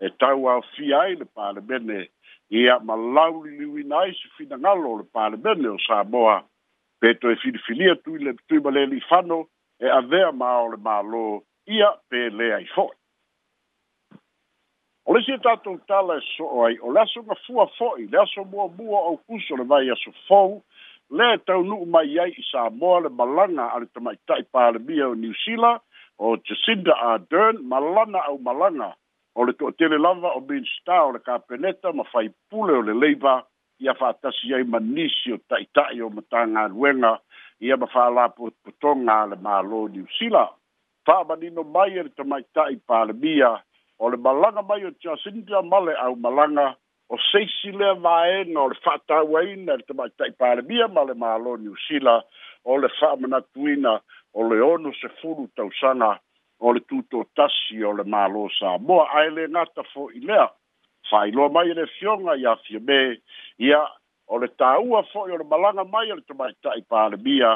e 0.00 0.08
tau 0.20 0.46
aofia 0.48 1.00
ai 1.00 1.14
le 1.16 1.24
palemene 1.24 2.06
ia 2.50 2.78
ma 2.80 2.94
lauliliuina 2.96 3.98
ai 4.00 4.12
se 4.12 4.28
finagalo 4.36 4.88
o 4.92 4.98
le 5.00 5.04
palemene 5.10 5.68
o 5.68 5.78
samoa 5.78 6.42
pe 7.00 7.14
toe 7.16 7.36
filifilia 7.36 7.96
tui 8.04 8.18
le 8.20 8.36
tui 8.48 8.60
ma 8.60 8.70
le 8.70 8.84
li'ifano 8.86 9.46
e 9.80 9.88
avea 9.90 10.30
ma 10.32 10.60
o 10.60 10.68
le 10.70 10.76
malo 10.76 11.42
ia 11.66 11.92
pe 12.08 12.16
le 12.30 12.52
ai 12.54 12.66
fo 12.74 12.90
e 12.92 12.96
e 14.14 14.20
o 15.06 15.12
le 15.14 15.22
sita 15.24 15.56
tu 15.64 15.80
tala 15.88 16.20
so 16.36 16.64
ai 16.64 16.76
o 16.82 16.92
la 16.92 17.04
so 17.06 17.22
fua 17.46 17.66
fo 17.76 17.96
i 17.96 18.06
la 18.12 18.24
so 18.26 18.44
mo 18.44 18.68
mo 18.76 18.98
o 19.10 19.16
kuso 19.26 19.56
le 19.56 19.64
vai 19.64 19.88
so 19.96 20.12
fo 20.28 20.42
le 21.18 21.26
tau 21.46 21.62
nu 21.64 21.78
mai 21.90 22.18
ai 22.22 22.32
i 22.36 22.42
sa 22.52 22.66
mo 22.70 22.98
le 23.00 23.08
malanga 23.08 23.70
ar 23.74 23.84
te 23.92 24.00
mai 24.00 24.18
tai 24.28 24.44
pa 24.52 24.70
le 24.70 24.78
bia 24.78 25.08
o 25.08 25.14
new 25.14 25.32
sila 25.44 25.72
o 26.18 26.36
Jacinda 26.36 26.92
Ardern 27.10 27.62
malana 27.64 28.20
au 28.28 28.36
malanga 28.38 28.92
o 29.34 29.44
le 29.46 29.52
tele 29.80 29.96
lava 29.98 30.34
o 30.36 30.40
bin 30.40 30.62
sta 30.74 31.00
o 31.08 31.12
le 31.16 31.20
kapeneta 31.24 31.92
ma 31.96 32.04
fai 32.12 32.28
pule 32.50 32.72
o 32.76 32.82
le 32.82 32.92
leiva 32.92 33.38
ia 33.80 33.94
fa 33.94 34.12
tasi 34.20 34.52
ai 34.52 34.64
manisio 34.64 35.40
tai 35.48 35.64
tai 35.72 36.00
o 36.04 36.10
matanga 36.10 36.68
ruenga 36.68 37.16
ia 37.60 37.76
ma 37.76 37.86
fa 37.86 38.08
la 38.10 38.28
po 38.28 38.50
potonga 38.64 39.26
le 39.30 39.36
ma 39.36 39.60
lo 39.60 39.86
di 39.88 40.00
sila 40.16 40.44
fa 41.06 41.16
ma 41.28 41.34
ni 41.36 41.50
no 41.50 41.62
mai 41.62 41.98
e 42.00 42.04
te 42.16 42.24
mai 42.24 42.44
tai 42.54 42.76
pa 42.88 43.04
le 43.04 43.12
bia 43.12 43.52
o 44.00 44.08
le 44.08 44.16
malanga 44.16 44.62
mai 44.68 44.84
o 44.88 44.90
tia 45.00 45.14
sindia 45.22 45.62
male 45.72 45.92
au 46.04 46.14
malanga 46.24 46.66
o 47.12 47.16
seisi 47.30 47.70
le 47.80 47.88
vae 48.04 48.44
no 48.52 48.68
le 48.72 48.76
fata 48.84 49.20
wain 49.32 49.68
e 49.68 49.76
te 49.86 49.92
mai 49.98 50.10
tai 50.16 50.32
pa 50.40 50.54
le 50.56 50.62
bia 50.70 50.86
ma 50.88 51.04
le 51.04 51.14
ma 51.14 51.36
lo 51.36 51.56
di 51.56 51.68
sila 51.84 52.16
o 52.64 52.76
le 52.82 52.88
fa 52.98 53.14
ma 53.20 53.40
tuina 53.52 53.92
o 54.36 54.40
le 54.48 54.56
ono 54.74 54.90
se 55.00 55.08
furu 55.20 55.44
tau 55.56 55.68
sana 55.80 56.10
o 56.64 56.72
le 56.74 56.80
tuto 56.88 57.28
tasi 57.36 57.82
o 57.84 57.92
le 57.98 58.04
malo 58.14 58.48
sa 58.58 58.78
moa 58.86 59.04
aile 59.20 59.48
ngata 59.52 59.82
fo 59.92 60.08
i 60.18 60.20
lea 60.28 60.48
fa 61.10 61.26
i 61.28 61.30
lo 61.36 61.48
mai 61.54 61.72
le 61.78 61.84
fionga 61.98 62.32
ia 62.42 62.56
fiebe 62.64 63.20
ia 63.68 63.80
o 64.32 64.38
le 64.42 64.48
tāua 64.62 65.02
fo'i 65.12 65.32
o 65.34 65.38
le 65.40 65.46
malaga 65.52 65.84
mai 65.94 66.12
o 66.12 66.16
le 66.18 66.24
tamaita'i 66.30 66.84
palemia 66.92 67.50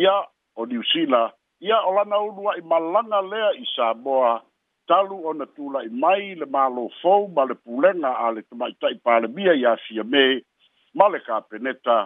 ia 0.00 0.14
o 0.60 0.66
niusila 0.72 1.22
ia 1.68 1.78
o 1.88 1.94
lana 1.96 2.18
ulu 2.28 2.50
a'i 2.52 2.62
malaga 2.74 3.20
lea 3.30 3.48
i 3.62 3.66
samoa 3.74 4.32
talu 4.90 5.18
ona 5.32 5.46
tula'i 5.56 5.88
mai 6.04 6.34
le 6.40 6.46
mālō 6.56 6.84
fou 7.00 7.24
ma 7.36 7.44
le 7.50 7.56
pulega 7.64 8.10
a 8.26 8.30
le 8.36 8.42
tamaita'i 8.48 8.98
palemia 9.06 9.54
iā 9.62 9.72
fia 9.86 10.04
me 10.14 10.24
ma 11.00 11.08
le 11.14 11.22
kapeneta 11.28 11.96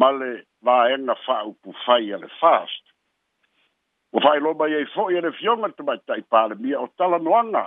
ma 0.00 0.10
le 0.20 0.30
vaega 0.66 1.18
fa'aupufai 1.26 2.08
a 2.18 2.22
le 2.24 2.30
fast 2.40 2.82
ua 4.16 4.24
fa'ailo 4.24 4.54
mai 4.62 4.72
ai 4.80 4.88
fo'i 4.94 5.20
e 5.20 5.26
le 5.28 5.34
fioga 5.42 5.66
le 5.68 5.76
tamaita'i 5.82 6.24
palemia 6.34 6.80
o 6.84 6.86
talanoaga 6.98 7.64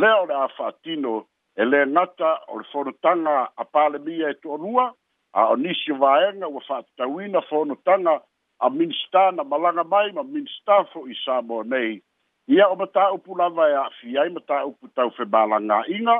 lea 0.00 0.16
o 0.22 0.24
le 0.30 0.38
a 0.46 0.48
fa'atino 0.56 1.14
e 1.62 1.66
lē 1.70 1.84
gata 1.94 2.30
o 2.50 2.56
le 2.60 2.64
fonotaga 2.72 3.36
a 3.62 3.64
palemia 3.76 4.32
e 4.34 4.40
to'alua 4.42 4.88
a 5.34 5.46
onisi 5.46 5.92
o 5.92 5.94
vaega 5.98 6.46
ua 6.48 6.60
fa'atatauina 6.60 7.40
fonotaga 7.48 8.20
a 8.60 8.70
minista 8.70 9.32
na 9.32 9.44
malaga 9.44 9.84
mai 9.84 10.12
ma 10.12 10.22
minista 10.22 10.84
fo'i 10.92 11.14
samo 11.24 11.62
nei 11.62 12.02
ia 12.48 12.68
o 12.68 12.76
mataupu 12.76 13.34
lava 13.38 13.68
e 13.70 13.74
a'afi 13.74 14.18
ai 14.18 14.28
mataupu 14.28 14.88
taufemalagā'iga 14.96 16.16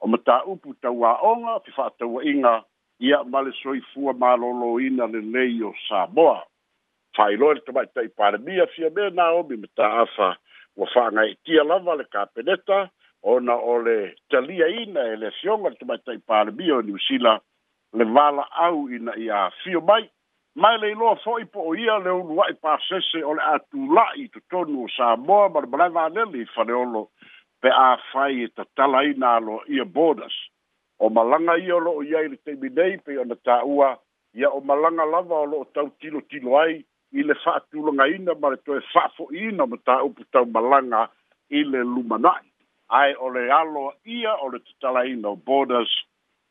o 0.00 0.06
mataupu 0.08 0.74
tauā'oga 0.82 1.60
fe 1.64 1.70
fa'atauaʻiga 1.76 2.62
ia 3.00 3.22
ma 3.24 3.40
le 3.44 3.52
soifua 3.62 4.12
malōlōina 4.16 5.04
lelei 5.12 5.60
o 5.62 5.74
samoa 5.88 6.40
fa'ailoa 7.16 7.54
le 7.54 7.60
tamaʻitaʻi 7.60 8.08
palemia 8.16 8.66
fia 8.66 8.90
mea 8.90 9.10
na 9.10 9.28
omi 9.36 9.56
mataafa 9.56 10.32
ua 10.76 10.88
fa'agaitia 10.94 11.64
lava 11.64 11.94
le 11.94 12.04
kapeneta 12.04 12.88
ona 13.22 13.54
o 13.56 13.76
le 13.82 14.14
taliaina 14.30 15.00
e 15.12 15.16
le 15.16 15.26
afioga 15.28 15.68
le 15.68 15.76
tamaʻitaʻi 15.76 16.24
palemia 16.26 16.74
o 16.76 16.82
niusila 16.82 17.40
le 17.96 18.04
vala 18.04 18.46
au 18.68 18.88
ina 18.90 19.12
i 19.16 19.28
a 19.30 19.48
fio 19.64 19.80
mai, 19.80 20.04
mai 20.54 20.76
le 20.78 20.90
iloa 20.92 21.16
fo'i 21.24 21.44
po 21.52 21.62
o 21.70 21.74
ia 21.74 21.96
le 22.04 22.10
unua 22.12 22.44
i 22.52 22.54
pasese 22.64 23.22
o 23.24 23.34
le 23.34 23.42
atu 23.54 23.86
lai 23.96 24.28
tu 24.32 24.40
tonu 24.50 24.82
o 24.84 24.88
Samoa, 24.96 25.48
ma 25.48 25.60
le 25.64 25.68
brava 25.72 26.02
aneli 26.04 26.42
i 26.44 26.48
whareolo 26.54 27.06
pe 27.60 27.70
a 27.72 27.88
fai 28.12 28.42
e 28.44 28.48
tatala 28.56 29.00
ina 29.10 29.30
alo 29.38 29.62
ia 29.72 29.84
bodas. 29.84 30.34
O 30.98 31.08
malanga 31.08 31.56
ia 31.60 31.76
o 31.76 31.78
loo 31.80 32.02
ia 32.04 32.20
i 32.24 32.28
le 32.32 32.36
teimi 32.44 32.68
nei 32.78 32.98
pe 33.04 33.16
ona 33.20 33.36
ta 33.46 33.56
ua, 33.64 33.90
ia 34.36 34.48
o 34.50 34.60
malanga 34.60 35.04
lava 35.14 35.36
o 35.38 35.46
loo 35.52 35.64
tau 35.74 35.88
tilo 36.00 36.20
tilo 36.30 36.58
ai, 36.60 36.74
i 37.16 37.24
le 37.24 37.34
wha 37.44 37.54
atulanga 37.56 38.04
ina 38.16 38.34
ma 38.40 38.50
le 38.52 38.60
toe 38.64 38.80
wha 38.92 39.04
fo 39.16 39.30
ina 39.32 39.64
ma 39.66 39.76
ta 39.86 40.02
upu 40.04 40.24
tau 40.34 40.44
malanga 40.44 41.02
i 41.56 41.64
le 41.64 41.80
lumanai. 41.80 42.44
Ai 42.92 43.14
o 43.24 43.32
le 43.34 43.48
aloa 43.52 43.92
ia 44.04 44.36
o 44.44 44.50
le 44.52 44.60
tatala 44.68 45.06
ina 45.08 45.32
o 45.32 45.36
bodas, 45.36 45.88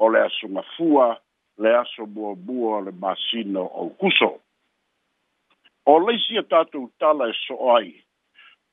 o 0.01 0.09
le 0.09 0.19
asunga 0.25 0.63
fua, 0.75 1.13
le 1.57 1.75
aso 1.77 2.05
buabua 2.05 2.81
le 2.81 2.91
masino 2.91 3.63
ou 3.65 3.89
kuso 3.99 4.39
o 5.85 5.99
leisi 5.99 6.37
e 6.37 6.41
tatou 6.43 6.91
tala 6.99 7.29
e 7.29 7.33
soo 7.47 7.75
ai 7.75 7.95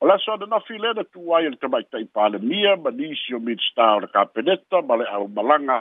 o 0.01 0.07
le 0.07 0.12
aso 0.15 0.33
ananafi 0.33 0.79
lea 0.79 0.93
na 0.95 1.05
tuai 1.05 1.47
e 1.47 1.51
le 1.51 1.57
tamaitaʻi 1.62 2.11
palemia 2.15 2.77
ma 2.77 2.91
nisi 2.91 3.35
o 3.35 3.39
minista 3.41 3.95
o 3.97 4.01
le 4.01 4.07
kapeneta 4.15 4.83
ma 4.83 4.97
le 4.97 5.05
aumalaga 5.15 5.79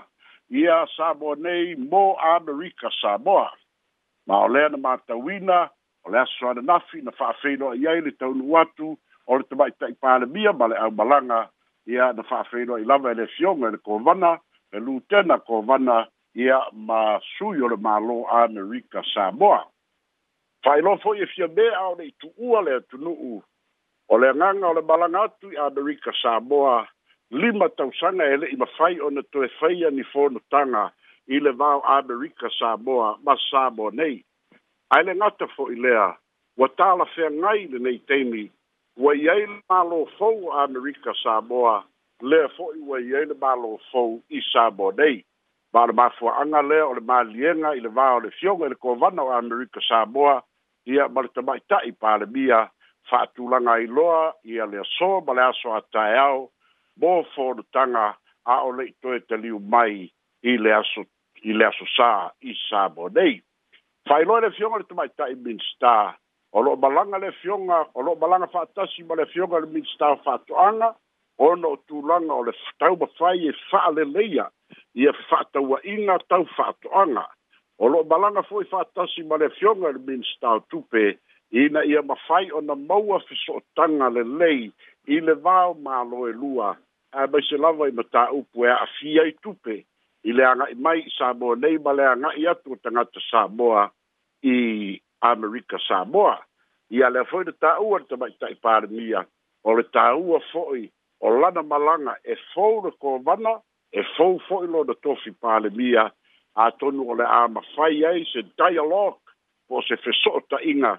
ia 0.50 0.86
samoa 0.96 1.36
nei 1.36 1.76
mo 1.76 2.04
amerika 2.36 2.90
samoa 3.02 3.50
ma 4.28 4.46
o 4.46 4.48
lea 4.48 4.70
na 4.70 4.78
matauina 4.78 5.70
o 6.06 6.10
le 6.12 6.20
aso 6.22 6.50
ananafi 6.50 7.02
na 7.02 7.12
fa'afeiloai 7.12 7.88
ai 7.90 8.02
le 8.02 8.12
taunu 8.12 8.58
atu 8.62 8.98
o 9.28 9.38
le 9.38 9.44
tamaitaʻi 9.50 9.98
palemia 10.02 10.54
ma 10.54 10.68
le 10.68 10.78
aumalaga 10.78 11.50
ia 11.88 12.14
na 12.14 12.22
fa'afeiloai 12.24 12.86
lava 12.86 13.12
e 13.12 13.16
le 13.16 13.26
fioga 13.28 13.68
i 13.68 13.72
le 13.72 13.78
kovana 13.78 14.38
e 14.72 14.78
lutena 14.80 15.38
kovana 15.42 16.06
ia 16.36 16.60
ma 16.72 17.20
sui 17.38 17.60
o 17.62 17.68
le 17.68 17.78
malo 17.78 18.26
Amerika 18.28 19.02
Samoa. 19.14 19.66
Fai 20.64 20.82
lofo 20.82 21.14
i 21.16 21.26
fia 21.28 21.48
mea 21.48 21.82
o 21.88 21.96
le 21.98 22.06
itu 22.08 22.32
ua 22.38 22.62
le 22.62 22.72
atunuu 22.80 23.44
o 24.10 24.18
le 24.18 24.34
nganga 24.36 24.68
o 24.68 24.74
le 24.74 24.82
malangatu 24.82 25.52
a 25.58 25.66
Amerika 25.68 26.12
Samoa 26.22 26.88
lima 27.32 27.70
tausanga 27.70 28.24
ele 28.26 28.48
i 28.48 28.56
mafai 28.56 29.00
o 29.02 29.10
na 29.10 29.22
toe 29.32 29.50
whaia 29.62 29.90
ni 29.90 30.04
fono 30.04 30.40
tanga 30.52 30.92
i 31.28 31.40
le 31.40 31.52
vau 31.52 31.82
Amerika 31.86 32.50
Samoa 32.60 33.18
ma 33.24 33.36
Samoa 33.50 33.92
nei. 33.94 34.24
Ai 34.90 35.04
le 35.04 35.16
ngata 35.16 35.48
fo 35.56 35.68
i 35.72 35.76
lea, 35.76 36.16
wa 36.58 36.68
tala 36.78 37.06
whea 37.18 37.32
ngai 37.32 37.68
le 37.72 37.80
nei 37.80 37.98
teimi, 38.08 38.52
wa 38.98 39.16
iei 39.16 39.48
le 39.48 39.60
malo 39.70 40.06
fau 40.20 40.52
Amerika 40.52 41.14
Samoa, 41.24 41.84
lea 42.22 42.48
fo 42.56 42.72
i 42.76 42.80
wa 42.88 43.00
iei 43.02 43.26
le 43.26 43.34
malo 43.40 43.80
fau 43.92 44.20
i 44.30 44.40
Samoa 44.54 44.94
nei 44.98 45.24
ma 45.74 45.86
le 45.88 45.94
mafuaaga 45.96 46.62
lea 46.62 46.84
o 46.84 46.94
le 46.94 47.02
malienga 47.08 47.70
i 47.76 47.80
le 47.80 47.90
va 47.96 48.06
o 48.16 48.20
le 48.20 48.32
fioga 48.40 48.66
i 48.66 48.70
le 48.70 48.76
kovana 48.76 49.24
o 49.24 49.32
amerika 49.32 49.80
saboa 49.88 50.42
ia 50.86 51.08
ma 51.08 51.22
le 51.24 51.30
tamaita'i 51.34 51.92
palemia 51.96 52.68
fa'atulaga 53.10 53.72
ai 53.74 53.88
loa 53.88 54.34
ia 54.44 54.66
le 54.68 54.82
aso 54.84 55.22
ma 55.28 55.34
le 55.34 55.42
aso 55.44 55.74
ataeao 55.76 56.50
mo 57.00 57.24
folotaga 57.36 58.16
a 58.46 58.56
o 58.68 58.72
le 58.76 58.86
itoe 58.92 59.20
taliu 59.32 59.60
mai 59.60 60.12
i 60.44 60.58
le 60.60 60.74
aso 60.76 61.08
i 61.48 61.54
le 61.56 61.66
aso 61.66 61.86
sa 61.96 62.32
i 62.42 62.52
sabo 62.68 63.08
nei 63.10 63.40
fa'ailoa 64.08 64.40
i 64.42 64.42
le 64.42 64.52
fioga 64.52 64.78
le 64.84 64.84
tamaita'i 64.92 65.36
minstar 65.40 66.18
o 66.52 66.60
lo'o 66.62 66.76
malaga 66.76 67.18
le 67.18 67.32
fioga 67.40 67.86
o 67.96 68.02
lo'o 68.04 68.20
malaga 68.20 68.48
fa'atasi 68.52 69.08
ma 69.08 69.16
le 69.16 69.26
fioga 69.32 69.64
le 69.64 69.72
minstar 69.72 70.20
fa'ato'aga 70.24 70.94
ona 71.40 71.68
o 71.72 71.78
tulaga 71.88 72.34
o 72.34 72.44
le 72.44 72.52
tauma 72.78 73.08
fai 73.18 73.48
e 73.48 73.54
fa'aleleia 73.72 74.52
ia 74.96 75.12
fa'atauaʻiga 75.30 76.18
tau 76.30 76.46
fa'atoʻaga 76.58 77.26
o 77.80 77.88
lo 77.88 78.04
balaga 78.04 78.42
fo'i 78.48 78.66
fa'atasi 78.68 79.24
ma 79.28 79.38
le 79.40 79.46
afioga 79.48 79.90
i 79.90 79.94
le 79.96 80.00
minista 80.08 80.50
o 80.58 80.66
tupe 80.70 81.18
ina 81.52 81.84
ia 81.88 82.02
mafai 82.04 82.52
ona 82.52 82.76
maua 82.76 83.20
fesootaga 83.28 84.10
lelei 84.12 84.72
i 85.08 85.20
le 85.20 85.34
vao 85.34 85.74
mālo 85.74 86.28
e 86.28 86.34
lua 86.34 86.76
ae 87.14 87.28
mai 87.28 87.42
se 87.48 87.58
lava 87.58 87.88
i 87.88 87.92
mataupu 87.96 88.66
e 88.68 88.72
a'afia 88.74 89.26
i 89.32 89.34
tupe 89.42 89.78
i 90.24 90.32
le 90.36 90.44
aga'i 90.48 90.76
mai 90.76 91.00
i 91.06 91.10
samoa 91.18 91.56
nei 91.56 91.78
ma 91.80 91.92
le 91.96 92.06
aga'i 92.10 92.48
atu 92.48 92.72
o 92.76 92.82
tagata 92.84 93.20
samoa 93.30 93.90
i 94.44 95.00
amerika 95.34 95.78
samoa 95.88 96.38
ia 96.92 97.10
lea 97.10 97.24
fo'i 97.32 97.44
le 97.48 97.52
tāua 97.56 98.00
le 98.04 98.12
tamaʻitaʻi 98.12 98.60
palemia 98.62 99.24
o 99.64 99.74
le 99.78 99.84
tāua 99.88 100.44
fo'i 100.52 100.90
o 101.22 101.36
lana 101.40 101.64
malanga 101.64 102.18
e 102.24 102.36
fou 102.54 102.92
ko 103.00 103.18
vana 103.24 103.62
e 103.92 104.02
fou 104.16 104.40
foʻi 104.48 104.68
lo 104.72 104.84
na 104.84 104.94
tofi 105.04 105.32
palemia 105.42 106.04
a 106.56 106.66
tonu 106.80 107.04
ole 107.12 107.26
a 107.40 107.48
mafai 107.56 107.96
ai 108.10 108.24
se 108.34 108.42
dialog 108.60 109.18
po 109.68 109.82
se 109.82 109.96
inga 110.72 110.94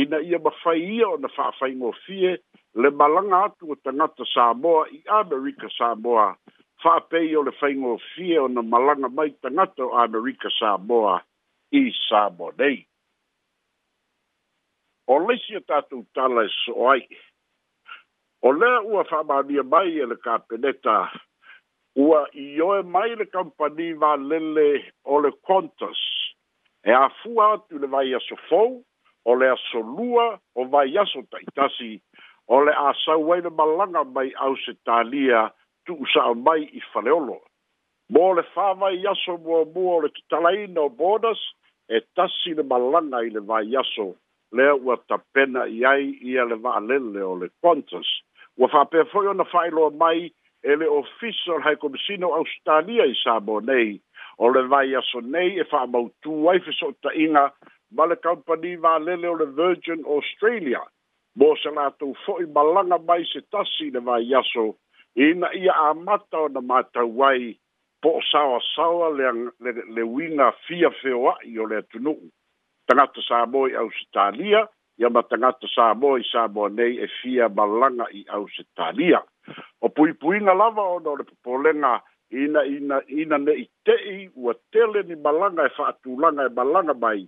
ina 0.00 0.18
ia 0.28 0.38
mafai 0.38 0.80
ia 0.96 1.08
ona 1.08 1.28
faafaigofie 1.28 2.36
le 2.74 2.88
malanga 3.00 3.38
atu 3.44 3.72
o 3.72 3.74
tagata 3.74 4.24
samoa 4.34 4.84
i 4.92 5.00
amerika 5.08 5.68
samoa 5.78 6.36
faapei 6.82 7.36
o 7.36 7.42
le 7.42 7.50
faigofie 7.60 8.38
ona 8.38 8.62
malanga 8.62 9.08
mai 9.08 9.30
tagata 9.42 9.82
o 9.84 9.96
amerika 9.96 10.48
samoa 10.60 11.20
i 11.72 11.92
samoa 12.08 12.52
nei 12.58 12.84
o 15.06 15.16
laisi 15.18 15.56
a 15.56 15.60
tatou 15.60 16.04
tala 16.14 16.44
e 16.44 16.48
soo 16.64 16.88
ai 16.90 17.08
o 18.42 18.52
lea 18.52 18.82
ua 18.84 19.04
faamalia 19.04 19.62
mai 19.62 19.96
e 19.96 20.04
le 20.06 20.16
kapeneta 20.16 20.94
ua 21.96 22.26
i 22.32 22.60
oe 22.60 22.80
mai 22.82 23.14
le 23.16 23.24
kampani 23.24 23.92
valele 23.94 24.90
o 25.04 25.18
le 25.20 25.30
kontas 25.46 26.00
e 26.84 26.92
afua 26.92 27.56
tu 27.68 27.78
le 27.78 27.86
vai 27.86 28.14
aso 28.14 28.36
fou 28.48 28.80
o 29.24 29.34
le 29.34 29.48
aso 29.50 29.80
lua 29.82 30.38
o 30.56 30.64
vai 30.64 30.96
aso 30.98 31.22
taitasi 31.30 32.00
o 32.48 32.60
le 32.64 32.72
asau 32.74 33.32
ai 33.32 33.40
le 33.42 33.50
malaga 33.50 34.02
mai 34.04 34.32
au 34.36 34.56
se 34.56 34.72
talia 34.84 35.50
tuusaʻa 35.86 36.34
mai 36.44 36.62
i 36.66 36.80
faleolo 36.92 37.38
mo 38.10 38.32
le 38.34 38.42
fāvai 38.54 39.06
aso 39.12 39.38
muamua 39.38 39.94
o 39.96 40.00
le 40.00 40.08
tatalaina 40.16 40.80
o 40.80 40.88
bodas 40.88 41.38
e 41.88 42.00
tasi 42.16 42.54
le 42.54 42.62
malaga 42.62 43.22
i 43.26 43.30
le 43.30 43.40
vai 43.40 43.70
aso 43.80 44.10
le 44.52 44.66
ua 44.82 44.96
tapena 45.08 45.62
i 45.70 45.84
ai 45.84 46.10
ia 46.26 46.44
le 46.44 46.54
vaalele 46.58 47.22
o 47.22 47.34
le 47.36 47.48
kontas 47.62 48.08
ua 48.58 48.68
faapea 48.68 49.06
foʻi 49.14 49.30
ona 49.30 49.44
faailoa 49.44 49.90
mai 49.90 50.32
ele 50.64 50.86
official 50.88 51.60
high 51.62 51.76
commissioner 51.76 52.30
australia 52.32 53.02
i 53.04 53.14
sabo 53.22 53.60
nei 53.60 54.00
o 54.38 54.48
le 54.48 54.62
vai 54.66 54.94
aso 54.94 55.20
nei 55.20 55.60
e 55.60 55.64
fa 55.64 55.86
mau 55.86 56.10
tu 56.22 56.48
ai 56.48 56.60
fe 56.64 56.72
so 56.72 56.88
ta 57.02 57.12
inga 57.14 57.44
ma 57.94 58.06
le 58.06 58.16
company 58.16 58.76
va 58.76 58.98
lele 58.98 59.26
o 59.28 59.36
le 59.36 59.46
virgin 59.58 60.00
australia 60.06 60.80
mo 61.36 61.52
se 61.56 61.68
la 61.70 61.90
tu 61.98 62.08
fo 62.24 62.38
i 62.40 62.46
balanga 62.46 62.98
mai 63.04 63.24
se 63.32 63.40
tasi 63.52 63.90
le 63.90 64.00
vai 64.00 64.32
aso 64.34 64.64
ina 65.14 65.52
ia 65.52 65.72
a 65.88 65.92
mata 65.94 66.40
o 66.48 66.48
na 66.48 66.60
mata 66.60 67.04
wai 67.04 67.58
po 68.00 68.20
sawa 68.32 68.58
sawa 68.74 69.08
le, 69.18 69.30
le, 69.60 69.72
le 69.94 70.02
winga 70.14 70.48
fia 70.66 70.90
feo 71.02 71.36
i 71.44 71.58
o 71.58 71.66
le 71.66 71.82
tunu 71.92 72.16
tangata 72.88 73.20
sa 73.28 73.44
boi 73.46 73.74
australia 73.76 74.68
ia 75.00 75.10
ma 75.10 75.22
tagata 75.26 75.66
sa 75.66 75.90
moa 75.94 76.18
i 76.22 76.24
sa 76.26 76.46
moa 76.48 76.68
nei 76.70 76.98
e 77.02 77.06
fia 77.18 77.48
malaga 77.50 78.06
i 78.14 78.22
ausetalia 78.30 79.18
o 79.82 79.88
puipuiga 79.90 80.54
lava 80.54 80.82
ona 80.96 81.08
o 81.10 81.16
le 81.18 81.24
popolega 81.26 81.98
ina 82.30 82.62
ina 82.64 83.00
ina 83.10 83.36
ne'i 83.38 83.66
te'i 83.86 84.30
ua 84.38 84.54
tele 84.72 85.02
ni 85.08 85.16
malaga 85.18 85.66
e 85.66 85.74
fa'atulaga 85.76 86.42
e 86.46 86.52
malaga 86.56 86.94
mai 86.94 87.20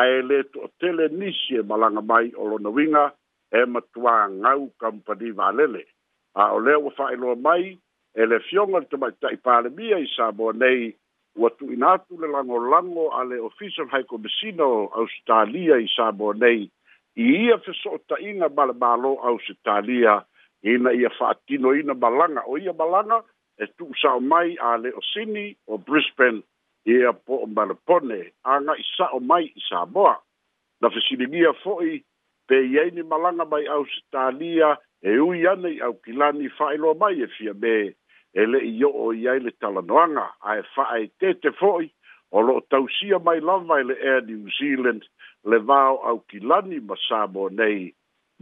ae 0.00 0.20
lē 0.28 0.38
to'atele 0.52 1.08
nisi 1.18 1.56
e 1.56 1.62
malaga 1.70 2.02
mai 2.12 2.28
o 2.36 2.44
lona 2.52 2.68
uiga 2.68 3.04
e 3.58 3.64
matuāgau 3.72 4.68
kampani 4.80 5.30
valele 5.38 5.82
a 6.36 6.52
o 6.52 6.60
lea 6.60 6.76
ua 6.78 6.92
fa'ailoa 6.98 7.36
mai 7.46 7.72
e 8.20 8.22
le 8.28 8.38
fioga 8.48 8.78
le 8.84 8.88
tamaita'i 8.92 9.36
palemia 9.46 9.96
i 10.04 10.12
sa 10.16 10.28
moa 10.36 10.52
nei 10.52 10.92
ua 11.36 11.48
tu'ina 11.48 11.94
atu 11.96 12.20
le 12.20 12.28
lagolago 12.28 13.08
a 13.16 13.24
le 13.24 13.40
official 13.48 13.88
high 13.92 14.04
commissioner 14.12 14.66
o 14.68 14.90
ausitalia 15.00 15.80
i 15.80 15.88
sa 15.96 16.12
moa 16.12 16.34
nei 16.44 16.68
i 17.16 17.24
ia 17.42 17.56
fesootaʻiga 17.64 18.48
ma 18.56 18.66
le 18.68 18.74
mālō 18.82 19.12
au 19.28 19.38
se 19.46 19.54
talia 19.68 20.14
ina 20.72 20.92
ia 21.00 21.10
faatinoina 21.18 21.94
balaga 22.02 22.42
o 22.52 22.58
ia 22.60 22.72
balaga 22.80 23.18
e 23.58 23.66
tuu 23.78 23.94
saʻo 24.02 24.20
mai 24.32 24.56
a 24.60 24.76
le 24.76 24.92
o 25.00 25.02
sini 25.12 25.46
o 25.66 25.78
brisbane 25.86 26.42
ia 26.84 27.08
e 27.16 27.18
po 27.26 27.38
o 27.44 27.48
ma 27.56 27.64
le 27.70 27.74
pone 27.88 28.18
agaʻi 28.52 28.84
saʻo 28.96 29.20
mai 29.30 29.44
i 29.56 29.62
saboa 29.68 30.14
na 30.80 30.90
fesiligia 30.94 31.52
fo'i 31.64 31.96
pe 32.48 32.60
i 32.74 32.78
ai 32.84 32.90
ni 32.96 33.02
malaga 33.02 33.48
mai 33.54 33.64
au 33.76 33.86
se 33.92 34.02
talia 34.12 34.76
e 35.02 35.16
ui 35.28 35.46
ana 35.48 35.68
i 35.72 35.80
aukilani 35.88 36.52
faailoa 36.58 36.94
mai 37.00 37.16
e 37.24 37.30
fia 37.38 37.54
me 37.62 37.74
e 38.36 38.44
leʻi 38.52 38.76
io'o 38.82 39.08
i 39.16 39.24
ai 39.30 39.40
le 39.40 39.52
talanoaga 39.60 40.28
ae 40.52 40.62
faaetete 40.74 41.56
fo'i 41.60 41.88
o 42.36 42.40
loo 42.40 42.60
tausia 42.70 43.18
mai 43.18 43.40
lava 43.40 43.78
i 43.80 43.84
le 43.88 43.94
air 44.10 44.22
new 44.28 44.50
zealand 44.58 45.04
le 45.50 45.58
vao 45.68 45.94
aukilani 46.10 46.80
ma 46.88 46.96
sabo 47.08 47.46
nei 47.60 47.88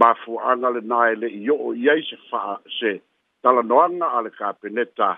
mafuaaga 0.03 0.71
lenā 0.77 0.99
e 1.13 1.21
le'i 1.23 1.45
o'o 1.55 1.71
i 1.83 1.87
ai 1.93 2.03
se 2.09 2.19
fa'a 2.31 2.57
se 2.79 2.93
talanoaga 3.45 4.09
a 4.19 4.25
le 4.27 4.33
kapeneta 4.41 5.11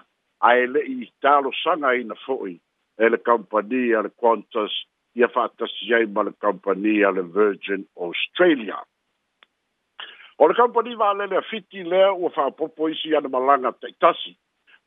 ae 0.51 0.67
le'i 0.75 1.09
talosaga 1.25 1.89
aina 1.95 2.19
fo'i 2.27 2.55
e 3.01 3.09
le 3.15 3.19
kompani 3.29 3.83
a 3.97 4.05
le 4.07 4.13
qantas 4.23 4.75
ia 5.17 5.31
fa'atasi 5.35 5.95
ai 5.97 6.05
ma 6.15 6.27
le 6.29 6.35
kompani 6.45 6.99
a 7.09 7.17
le 7.17 7.25
virgin 7.39 7.89
australia 8.09 8.77
o 10.39 10.49
le 10.51 10.55
kompani 10.63 10.93
va'alele 11.01 11.39
afiti 11.41 11.81
lea 11.93 12.13
ua 12.13 12.29
fa'apopo 12.37 12.91
isi 12.93 13.17
ana 13.17 13.29
malaga 13.33 13.73
taʻitasi 13.83 14.37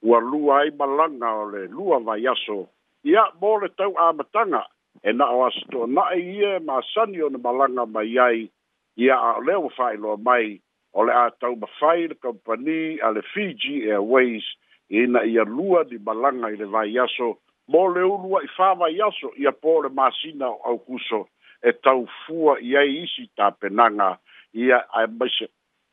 ua 0.06 0.20
lua 0.22 0.60
ai 0.62 0.76
malaga 0.82 1.34
o 1.42 1.50
le 1.56 1.66
lua 1.74 1.98
vaiaso 2.12 2.62
ia 3.04 3.24
mo 3.42 3.56
le 3.60 3.68
tau 3.78 3.94
amatanga 3.98 4.64
e 5.04 5.12
na 5.14 5.26
o 5.32 5.46
asto 5.48 5.86
na 5.88 6.02
e 6.14 6.20
ia 6.20 6.60
ma 6.60 6.82
sani 6.94 7.22
o 7.22 7.30
na 7.30 7.38
malanga 7.40 7.86
mai 7.88 8.18
ai 8.20 8.52
ia 8.98 9.16
a 9.16 9.40
leo 9.40 9.70
fai 9.78 9.96
loa 9.98 10.18
mai 10.18 10.60
o 10.94 11.04
le 11.08 11.14
a 11.16 11.30
tau 11.40 11.56
ma 11.56 11.68
fai 11.80 12.08
le 12.12 12.16
kompani 12.20 13.00
a 13.00 13.12
le 13.16 13.22
Fiji 13.34 13.88
Airways 13.90 14.44
ina 14.90 15.22
e 15.24 15.30
ia 15.32 15.44
lua 15.48 15.84
di 15.86 15.96
malanga 15.98 16.50
i 16.52 16.58
le 16.60 16.66
vai 16.68 16.92
aso 17.00 17.40
mo 17.72 17.88
le 17.88 18.02
ulua 18.04 18.42
i 18.44 18.48
fa 18.58 18.76
vai 18.76 19.00
aso 19.00 19.32
ia 19.40 19.52
po 19.52 19.80
le 19.82 19.90
sina 20.22 20.50
o 20.52 20.60
au 20.66 20.78
kuso 20.84 21.28
e 21.64 21.72
tau 21.72 22.06
fua 22.28 22.60
ia 22.60 22.84
isi 22.84 23.30
ta 23.36 23.52
penanga 23.52 24.20
ia 24.52 24.84
a 24.92 25.08
maise 25.08 25.48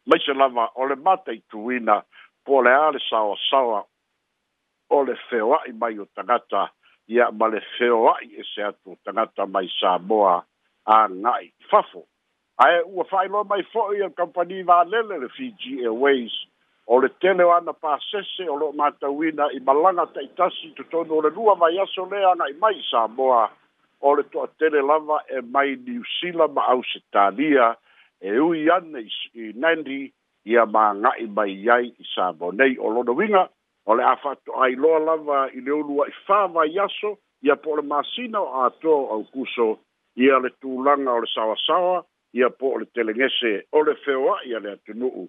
maise 0.07 0.33
lava 0.35 0.73
o 0.75 0.83
le 0.87 0.97
mata 0.97 1.31
i 1.31 1.39
tuina 1.49 2.03
po 2.43 2.63
le 2.63 2.71
ale 2.71 2.99
sawa 3.11 3.37
sawa 3.51 3.85
Ole 4.87 5.19
le 5.19 5.19
feoa 5.29 5.59
i 5.67 5.73
mai 5.75 5.99
o 5.99 6.07
tagata 6.15 6.71
ia 7.09 7.31
ma 7.31 7.47
feo 7.79 8.11
ai 8.11 8.31
e 8.37 8.45
se 8.55 8.63
atu 8.63 8.97
tangata 9.05 9.47
mai 9.47 9.69
Samoa 9.81 10.45
a 10.87 11.09
ngai. 11.09 11.53
Fafo, 11.71 12.07
ae 12.59 12.83
ua 12.83 13.05
whaelo 13.11 13.45
mai 13.49 13.63
fo'i 13.73 14.03
i 14.03 14.11
kampani 14.17 14.63
wā 14.65 14.83
lele 14.91 15.19
le 15.23 15.29
Fiji 15.29 15.79
Airways 15.87 16.33
o 16.87 16.99
le 17.01 17.09
tele 17.21 17.45
ana 17.47 17.73
pāsese 17.73 18.49
o 18.51 18.57
lo 18.59 18.73
mātawina 18.73 19.49
i 19.55 19.61
malanga 19.61 20.07
taitasi 20.15 20.73
tu 20.77 20.85
tonu 20.91 21.19
o 21.19 21.23
le 21.23 21.31
lua 21.31 21.55
mai 21.57 21.79
aso 21.79 22.05
lea 22.11 22.35
ngai 22.37 22.53
mai 22.61 22.83
Samoa 22.91 23.49
o 24.01 24.15
le 24.15 24.23
toa 24.31 24.49
tele 24.59 24.83
lava 24.83 25.23
e 25.31 25.41
mai 25.41 25.77
ni 25.77 26.01
Zealand 26.19 26.53
ma 26.55 26.67
Ausetalia 26.75 27.71
e 28.21 28.39
ui 28.39 28.69
ane 28.71 29.07
i 29.35 29.53
Nandi 29.55 30.11
ia 30.47 30.67
ma 30.67 30.91
ngai 30.95 31.27
mai 31.31 31.55
iai 31.55 31.87
i 31.99 32.05
Samoa. 32.15 32.53
Nei, 32.53 32.77
o 32.79 32.89
lona 32.91 33.11
winga, 33.13 33.49
o 33.87 33.95
le 33.95 34.03
a 34.05 34.17
fatu 34.23 34.53
ai 34.63 34.75
loa 34.83 34.99
lava 34.99 35.39
i 35.55 35.61
le 35.63 35.71
ulu 35.73 36.01
ai 36.05 36.13
fava 36.27 36.65
i 36.67 36.79
aso 36.87 37.11
ia 37.43 37.57
po 37.57 37.77
le 37.77 37.83
masina 37.83 38.41
o 38.41 38.49
ato 38.65 38.93
au 39.15 39.25
kuso 39.33 39.79
ia 40.17 40.39
le 40.43 40.51
tūlanga 40.61 41.13
o 41.13 41.21
le 41.23 41.29
sawasawa 41.35 42.05
ia 42.35 42.51
po 42.51 42.73
le 42.79 42.87
telengese 42.95 43.53
o 43.73 43.83
le 43.87 43.95
feoa 44.05 44.39
ia 44.45 44.59
le 44.59 44.73
atunuu 44.77 45.29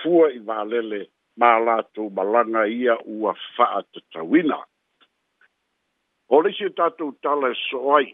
fua 0.00 0.30
i 0.32 0.38
vālele 0.48 1.00
ma 1.36 1.58
lātou 1.66 2.08
balanga 2.10 2.66
ia 2.66 2.96
ua 3.06 3.32
faa 3.56 3.82
tatawina. 3.92 4.56
O 6.34 6.40
le 6.42 6.50
si 6.52 6.66
tātou 6.76 7.12
tala 7.22 7.52
ai 7.98 8.08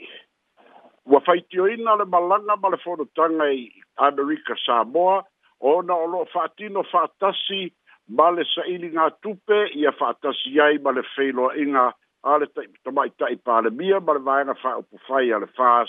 ua 1.06 1.20
faitio 1.24 1.68
ina 1.72 1.94
le 1.96 2.04
malanga 2.04 2.56
ma 2.60 2.68
le 2.68 2.76
fonotanga 2.76 3.46
i 3.52 3.62
Amerika 3.96 4.54
Samoa, 4.66 5.22
o 5.60 5.80
na 5.82 5.94
o 5.94 6.04
lo 6.06 6.24
faatino 6.32 6.82
fatasi 6.84 7.70
ma 8.12 8.28
le 8.34 8.42
saʻili 8.54 8.88
gatupe 8.94 9.56
ia 9.82 9.90
fa'atasi 9.98 10.60
ai 10.60 10.78
ma 10.78 10.90
le 10.90 11.02
feiloaʻiga 11.16 11.84
a 12.24 12.36
le 12.38 12.46
tamaʻitaʻi 12.84 13.36
palemia 13.46 14.00
ma 14.00 14.12
le 14.12 14.18
vaega 14.28 14.54
fa'aupufai 14.62 15.32
a 15.36 15.38
le 15.40 15.46
fas 15.56 15.88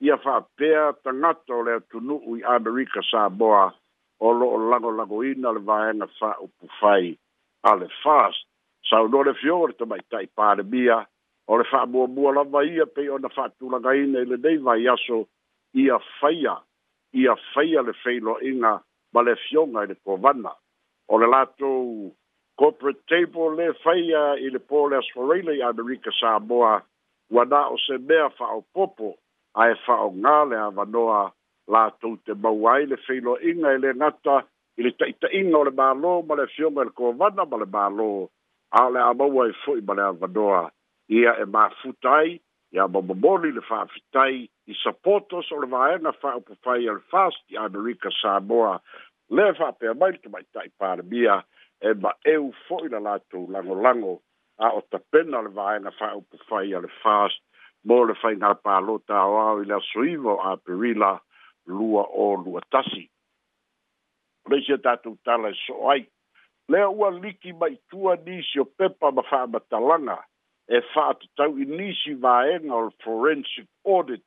ia 0.00 0.16
fa'apea 0.16 0.92
tagata 1.04 1.54
o 1.56 1.62
le 1.64 1.72
atunu'u 1.78 2.36
i 2.36 2.42
amerika 2.56 3.00
samoa 3.10 3.72
o 4.20 4.32
lo'o 4.32 4.58
lagolagoina 4.70 5.52
le 5.56 5.60
vaega 5.68 6.06
fa'aupufai 6.18 7.16
a 7.70 7.74
le 7.80 7.88
fas 8.02 8.36
saunoa 8.90 9.24
le 9.24 9.34
fioga 9.34 9.66
le 9.66 9.74
tamaʻitaʻi 9.80 10.28
palemia 10.36 11.00
o 11.48 11.56
le 11.58 11.64
fa'amuamua 11.64 12.34
lava 12.34 12.64
ia 12.64 12.86
pei 12.86 13.08
ona 13.08 13.28
fa'atulagaina 13.28 14.18
i 14.20 14.24
lenei 14.26 14.56
vaiaso 14.58 15.26
ia 15.74 15.96
faia 16.20 16.56
ia 17.12 17.34
faia 17.54 17.80
le 17.82 17.92
feiloaʻiga 18.04 18.72
ma 19.12 19.20
le 19.22 19.36
fioga 19.48 19.80
i 19.80 19.86
le 19.86 19.94
kovana 20.04 20.52
o 21.08 21.16
le 21.16 21.26
latou 21.26 22.12
corporate 22.58 23.06
table 23.08 23.54
le 23.56 23.72
faia 23.84 24.34
i 24.40 24.48
le 24.50 24.58
pole 24.58 24.96
asfaraila 24.96 25.52
i 25.58 25.62
amerika 25.62 26.10
samoa 26.20 26.82
ua 27.30 27.44
na 27.44 27.66
o 27.68 27.76
se 27.78 27.98
mea 27.98 28.28
fa'aopopo 28.38 29.14
ae 29.54 29.74
fa'aogā 29.86 30.36
le 30.50 30.56
avanoa 30.68 31.32
latou 31.68 32.16
te 32.24 32.34
maua 32.34 32.72
ai 32.74 32.86
le 32.86 32.96
feiloa'iga 33.06 33.68
e 33.76 33.78
lē 33.84 33.90
gata 34.00 34.36
i 34.78 34.82
le 34.82 34.90
ta'ita'iga 34.98 35.56
o 35.60 35.64
le 35.68 35.74
mālō 35.80 36.12
ma 36.26 36.34
le 36.34 36.42
afioga 36.48 36.82
i 36.82 36.86
le 36.88 36.92
kovana 36.96 37.44
ma 37.44 37.56
le 37.62 37.68
mālō 37.76 38.10
a 38.78 38.86
o 38.86 38.90
le 38.96 39.00
a 39.10 39.12
maua 39.20 39.48
i 39.52 39.54
fo'i 39.64 39.80
ma 39.86 39.94
le 39.94 40.04
avanoa 40.08 40.70
ia 41.08 41.36
e 41.44 41.44
mafuta 41.44 42.10
ai 42.20 42.40
ia 42.72 42.88
mamomoli 42.88 43.52
le 43.52 43.60
fa'afitai 43.70 44.36
i 44.72 44.74
sapotos 44.82 45.52
o 45.52 45.60
le 45.60 45.66
vaega 45.74 46.12
fa'aupufai 46.22 46.80
i 46.86 46.92
le 46.92 47.02
fast 47.12 47.44
i 47.52 47.56
amerika 47.66 48.08
samoa 48.22 48.80
le 49.30 49.54
fa 49.58 49.72
pe 49.72 49.88
mai 49.94 50.12
te 50.22 50.28
mai 50.28 50.42
tai 50.52 50.68
pare 50.78 51.02
bia 51.02 51.44
e 51.80 51.92
ba 51.94 52.10
e 52.24 52.36
u 52.36 52.52
fo 52.68 52.84
i 52.84 52.88
la 52.88 52.98
lato 52.98 53.46
lango 53.48 53.74
lango 53.74 54.20
a 54.58 54.68
o 54.76 54.80
ta 54.90 54.98
pena 55.12 55.40
le 55.42 55.48
vai 55.48 55.80
na 55.80 55.90
fa 55.90 56.12
o 56.16 56.22
fai 56.48 56.66
le 56.68 56.88
fast 57.02 57.40
mo 57.86 58.04
le 58.04 58.14
fai 58.14 58.34
na 58.36 58.54
pa 58.54 58.78
lo 58.80 58.98
ta 59.00 59.24
o 59.26 59.60
i 59.62 59.64
la 59.66 59.80
suivo 59.80 60.38
a 60.40 60.56
perila 60.56 61.18
lua 61.66 62.02
o 62.08 62.34
lua 62.34 62.60
tasi 62.70 63.08
le 64.50 64.60
se 64.66 64.76
ta 64.78 64.96
tu 64.96 65.16
tala 65.24 65.48
e 65.48 65.54
so 65.66 65.88
ai 65.90 66.04
le 66.68 66.82
o 66.84 67.08
liki 67.10 67.52
mai 67.52 67.76
tua 67.90 68.14
ni 68.26 68.42
si 68.42 68.60
o 68.60 68.64
pepa 68.64 69.10
ma 69.10 69.22
fa 69.22 69.46
ma 69.46 69.58
talanga 69.70 70.18
e 70.68 70.80
fa 70.92 71.14
tu 71.18 71.26
tau 71.36 71.56
i 71.56 71.64
ni 71.64 71.92
si 72.04 72.14
vai 72.14 72.58
na 72.60 72.88
forensic 73.02 73.66
audit 73.84 74.24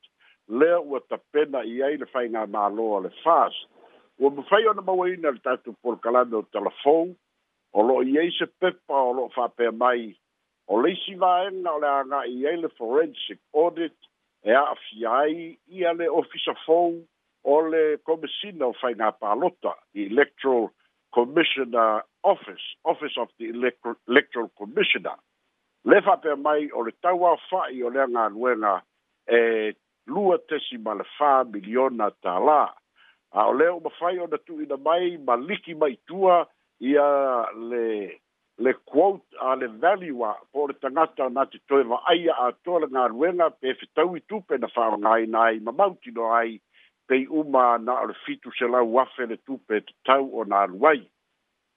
le 0.49 0.73
o 0.75 0.99
ta 0.99 1.17
pena 1.31 1.61
i 1.63 1.81
ai 1.85 1.95
le 2.01 2.05
fai 2.05 2.27
na 2.29 2.45
ma 2.47 2.67
lo 2.67 2.99
le 2.99 3.09
fast 3.23 3.61
ua 4.19 4.31
mafai 4.31 4.67
ona 4.67 4.81
mauaina 4.81 5.31
le 5.31 5.39
tatou 5.39 5.73
polokalame 5.81 6.35
o 6.35 6.41
telefou 6.41 7.13
o 7.73 7.81
lo'o 7.83 8.01
i 8.01 8.31
se 8.39 8.45
pepa 8.59 8.97
o 9.09 9.13
lo'o 9.13 9.29
fa'apea 9.35 9.71
mai 9.71 10.15
o 10.67 10.81
le 10.81 10.91
isi 10.93 11.15
vaega 11.15 11.71
o 11.71 11.79
le 11.79 11.87
aga'i 11.89 12.47
ai 12.49 12.57
le 12.57 12.69
forensic 12.77 13.39
audit 13.53 13.93
e 14.43 14.53
a'afia 14.53 15.11
ai 15.21 15.57
ia 15.69 15.93
le 15.93 16.09
ofisa 16.09 16.55
fou 16.65 16.97
o 17.43 17.61
le 17.61 17.97
komisina 18.05 18.65
o 18.67 18.73
faigā 18.81 19.11
palota 19.19 19.75
i 19.93 20.07
electoral 20.09 20.69
commissioner 21.13 22.01
office 22.23 22.65
office 22.83 23.17
of 23.17 23.29
the 23.37 23.49
electoral 24.07 24.49
commissioner 24.57 25.13
le 25.85 26.01
fa'apea 26.01 26.35
mai 26.35 26.71
o 26.73 26.81
le 26.83 26.91
tauaofa'i 27.05 27.83
o 27.83 27.89
le 27.93 28.01
agaluega 28.07 28.81
e 29.29 29.75
lua 30.07 30.39
tesi 30.49 30.77
ma 30.81 30.97
le 30.97 31.05
fā 31.19 31.43
miliona 31.53 32.09
tālā 32.25 32.65
a 33.33 33.43
o 33.45 33.51
leo 33.53 33.79
mafai 33.79 34.19
ona 34.19 34.37
ina 34.63 34.77
mai 34.77 35.17
ma 35.17 35.35
liki 35.35 35.73
tua 35.73 35.89
itua 35.91 36.47
ia 36.79 37.45
le 37.55 38.21
le 38.57 38.73
quote 38.85 39.23
a 39.41 39.55
le 39.55 39.67
value 39.67 40.23
a 40.23 40.33
po 40.53 40.67
le 40.67 40.73
tagata 40.79 41.29
na 41.29 41.45
te 41.45 41.57
toe 41.67 41.83
va'aia 41.83 42.33
atoa 42.39 42.79
le 42.81 42.87
galuega 42.87 43.49
pe 43.59 43.73
fetau 43.73 44.15
i 44.15 44.19
tupe 44.29 44.57
na 44.57 44.67
fa'aaogāina 44.67 45.39
ai 45.43 45.59
ma 45.59 45.71
mautino 45.71 46.31
ai 46.33 46.61
pei 47.07 47.27
uma 47.27 47.77
na 47.77 48.01
o 48.01 48.05
le 48.07 48.13
fitu 48.25 48.51
selau 48.57 48.99
afe 48.99 49.25
le 49.27 49.37
tupe 49.37 49.81
tatau 49.87 50.29
o 50.39 50.43
nalu 50.45 50.87
ai 50.87 51.03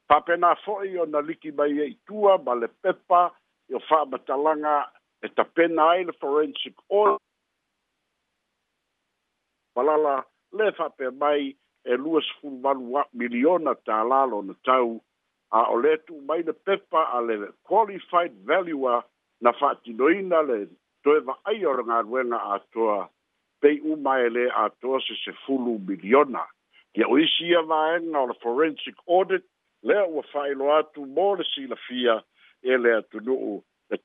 fa'apena 0.08 0.54
fo'i 0.64 0.94
na 1.10 1.20
liki 1.20 1.52
mai 1.52 1.72
e 1.80 1.86
ia 1.90 1.98
tua 2.06 2.38
ma 2.38 2.54
le 2.54 2.68
pepa 2.68 3.30
io 3.68 3.78
fa'amatalaga 3.88 4.90
e 5.22 5.28
tapena 5.28 5.82
ai 5.90 6.04
le 6.04 6.12
forensic 6.12 6.76
oil 6.90 7.18
Malala, 9.76 10.26
le 10.52 10.72
fape 10.72 11.10
mai 11.18 11.56
e 11.84 11.96
luas 11.96 12.24
fulu 12.40 12.58
manu 12.62 12.92
wa 12.92 13.06
miliona 13.12 13.74
ta 13.84 14.02
lalo 14.04 14.42
na 14.42 14.54
tau 14.64 15.00
a 15.50 15.64
o 15.72 15.76
mai 16.28 16.42
na 16.42 16.52
pepa 16.52 17.02
a 17.12 17.20
le 17.20 17.52
qualified 17.64 18.32
valuer 18.46 19.04
na 19.40 19.52
fati 19.52 19.92
noina 19.92 20.42
le 20.42 20.68
toe 21.04 21.22
ai 21.46 21.64
ora 21.64 21.82
ngā 21.82 22.02
ruenga 22.04 22.38
a 22.54 22.58
toa 22.72 23.08
pei 23.60 23.80
uma 23.80 24.18
le 24.28 24.48
a 24.50 24.68
toa 24.80 25.00
se 25.00 25.14
se 25.24 25.32
fulu 25.46 25.78
miliona 25.86 26.44
ki 26.94 27.04
o 27.04 27.16
isi 27.18 27.54
a 27.54 27.62
vaenga 27.62 28.18
o 28.20 28.26
le 28.26 28.34
forensic 28.42 28.94
audit 29.08 29.44
le 29.82 29.96
o 30.06 30.22
failo 30.32 30.72
atu 30.76 31.06
mo 31.06 31.34
le 31.34 31.44
sila 31.54 31.76
fia 31.86 32.22
e 32.62 32.76
le 32.76 32.96
atu 32.98 33.20
nuu 33.20 33.62
e 33.90 33.96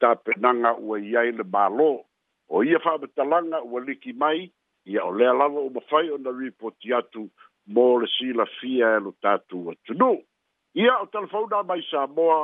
ua 0.80 1.00
iai 1.00 1.32
le 1.32 1.44
balo 1.44 2.06
o 2.50 2.64
ia 2.64 2.80
fa 2.80 2.98
betalanga 2.98 3.62
ua 3.64 3.82
liki 3.82 4.14
mai 4.14 4.52
ia 4.86 5.04
o 5.04 5.12
lea 5.12 5.34
lava 5.34 5.60
uma 5.60 5.82
fai 5.90 6.10
ona 6.12 6.32
ripoti 6.40 6.94
atu 6.94 7.30
mo 7.68 7.86
le 8.00 8.08
silafia 8.16 8.88
e 8.98 9.00
lo 9.06 9.12
tatou 9.22 9.72
atunu 9.74 10.22
ia 10.76 10.94
o 11.04 11.06
talafauna 11.06 11.64
mai 11.70 11.82
sa 11.92 12.06
moa 12.18 12.38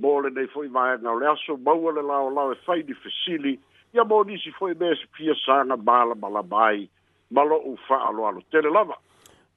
mo 0.00 0.20
lenei 0.20 0.46
foʻi 0.54 0.68
vaega 0.76 1.08
o 1.12 1.18
le 1.20 1.26
aso 1.34 1.56
maua 1.56 1.92
le 1.96 2.02
laolao 2.10 2.52
e 2.52 2.56
fai 2.66 2.82
ni 2.88 2.94
fesili 3.02 3.52
ia 3.94 4.04
mo 4.04 4.22
nisi 4.24 4.50
foʻi 4.58 4.74
mea 4.80 4.94
sipia 5.00 5.34
saga 5.44 5.76
malamalama 5.86 6.62
ai 6.68 6.88
ma 7.34 7.42
loʻu 7.50 7.72
faaaloalo 7.88 8.40
tele 8.50 8.70
lava 8.78 8.94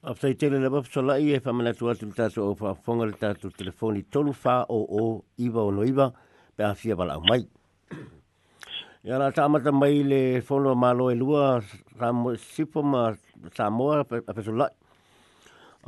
a 0.02 0.14
faitele 0.20 0.58
le 0.62 0.68
mafasolaʻi 0.74 1.34
e 1.36 1.40
faamanatu 1.44 1.90
atu 1.92 2.06
le 2.06 2.12
tatou 2.20 2.48
ou 2.48 2.54
faafofoga 2.62 3.04
le 3.06 3.12
tatou 3.22 3.50
telefoni 3.60 4.02
tolu 4.12 4.32
faoo 4.32 5.08
iva 5.46 5.60
o 5.68 5.70
noiva 5.78 6.06
pe 6.56 6.62
afia 6.72 6.96
valaau 7.00 7.20
mai 7.30 7.42
Ya 9.02 9.16
la 9.18 9.32
sama 9.32 9.62
ta 9.64 9.72
mai 9.72 10.02
le 10.04 10.42
folo 10.44 10.74
malo 10.76 11.08
e 11.08 11.14
lua 11.16 11.62
ra 11.96 12.12
mo 12.12 12.34
sipo 12.36 12.82
ma 12.84 13.16
sa 13.56 13.70
mo 13.72 13.92
a 13.96 14.04
pe 14.04 14.18
sulat. 14.44 14.74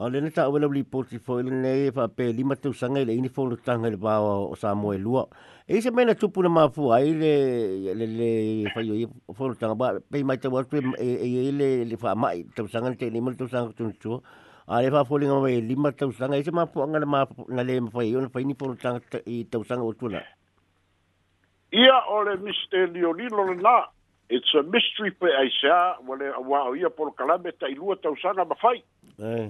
A 0.01 0.09
le 0.09 0.20
neta 0.25 0.48
wela 0.48 0.64
bli 0.66 0.81
porti 0.83 1.18
fo 1.20 1.35
le 1.44 1.51
nei 1.53 1.90
fa 1.92 2.09
pe 2.09 2.33
lima 2.33 2.57
tu 2.57 2.72
sanga 2.72 3.01
le 3.05 3.12
lah. 3.12 3.14
ini 3.20 3.29
folo 3.29 3.59
tanga 3.61 3.90
le 3.92 3.98
bawa 4.01 4.33
o 4.48 4.57
sa 4.57 4.72
mo 4.75 4.92
e 4.96 4.98
lua. 4.98 5.29
E 5.68 5.77
eh, 5.77 5.81
se 5.85 5.90
mena 5.92 6.14
tupu 6.16 6.40
na 6.42 6.48
mafu 6.48 6.88
ai 6.90 7.12
le 7.12 7.35
le 7.92 8.07
le 8.18 8.27
fa 8.72 8.81
yo 8.81 8.94
i 8.96 9.05
folo 9.37 9.53
tanga 9.61 9.75
ba 9.77 9.88
pe 10.11 10.25
mai 10.25 10.38
ta 10.40 10.48
wat 10.48 10.72
e 10.72 10.81
e 11.20 11.53
le 11.53 11.85
le 11.85 11.96
fa 12.01 12.14
mai 12.16 12.46
tu 12.57 12.64
sanga 12.66 12.94
te 12.96 13.11
lima 13.12 13.35
tu 13.37 13.44
sanga 13.46 13.72
tu 13.77 13.92
tu. 14.01 14.22
A 14.66 14.81
le 14.81 14.88
fa 14.88 15.05
folo 15.05 15.27
nga 15.29 15.37
mai 15.38 15.61
lima 15.61 15.92
tu 15.92 16.09
sanga 16.16 16.37
e 16.40 16.44
se 16.48 16.48
mafu 16.51 16.81
anga 16.81 16.96
le 16.98 17.05
mafu 17.05 17.44
na 17.53 17.61
le 17.61 17.77
mafu 17.81 18.01
i 18.09 18.16
ona 18.16 18.31
fa 18.33 18.40
ini 18.40 18.55
folo 18.57 18.72
tanga 18.81 19.05
i 19.29 19.40
eh, 19.44 19.44
tu 19.51 19.61
sanga 19.68 19.85
o 19.85 19.92
tu 19.92 20.09
ia 21.72 22.04
ole 22.08 22.37
Mr. 22.37 22.87
Leonilo 22.92 23.54
na 23.61 23.85
it's 24.28 24.54
a 24.54 24.62
mystery 24.62 25.11
pe 25.11 25.26
ai 25.32 25.48
sha 25.48 25.96
wale 26.06 26.28
wa 26.44 26.72
ia 26.76 26.90
por 26.90 27.12
kalame 27.14 27.52
ta 27.58 27.66
i 27.66 27.74
tau 28.02 28.16
sanga 28.22 28.44
ma 28.44 28.54
fai 28.54 28.82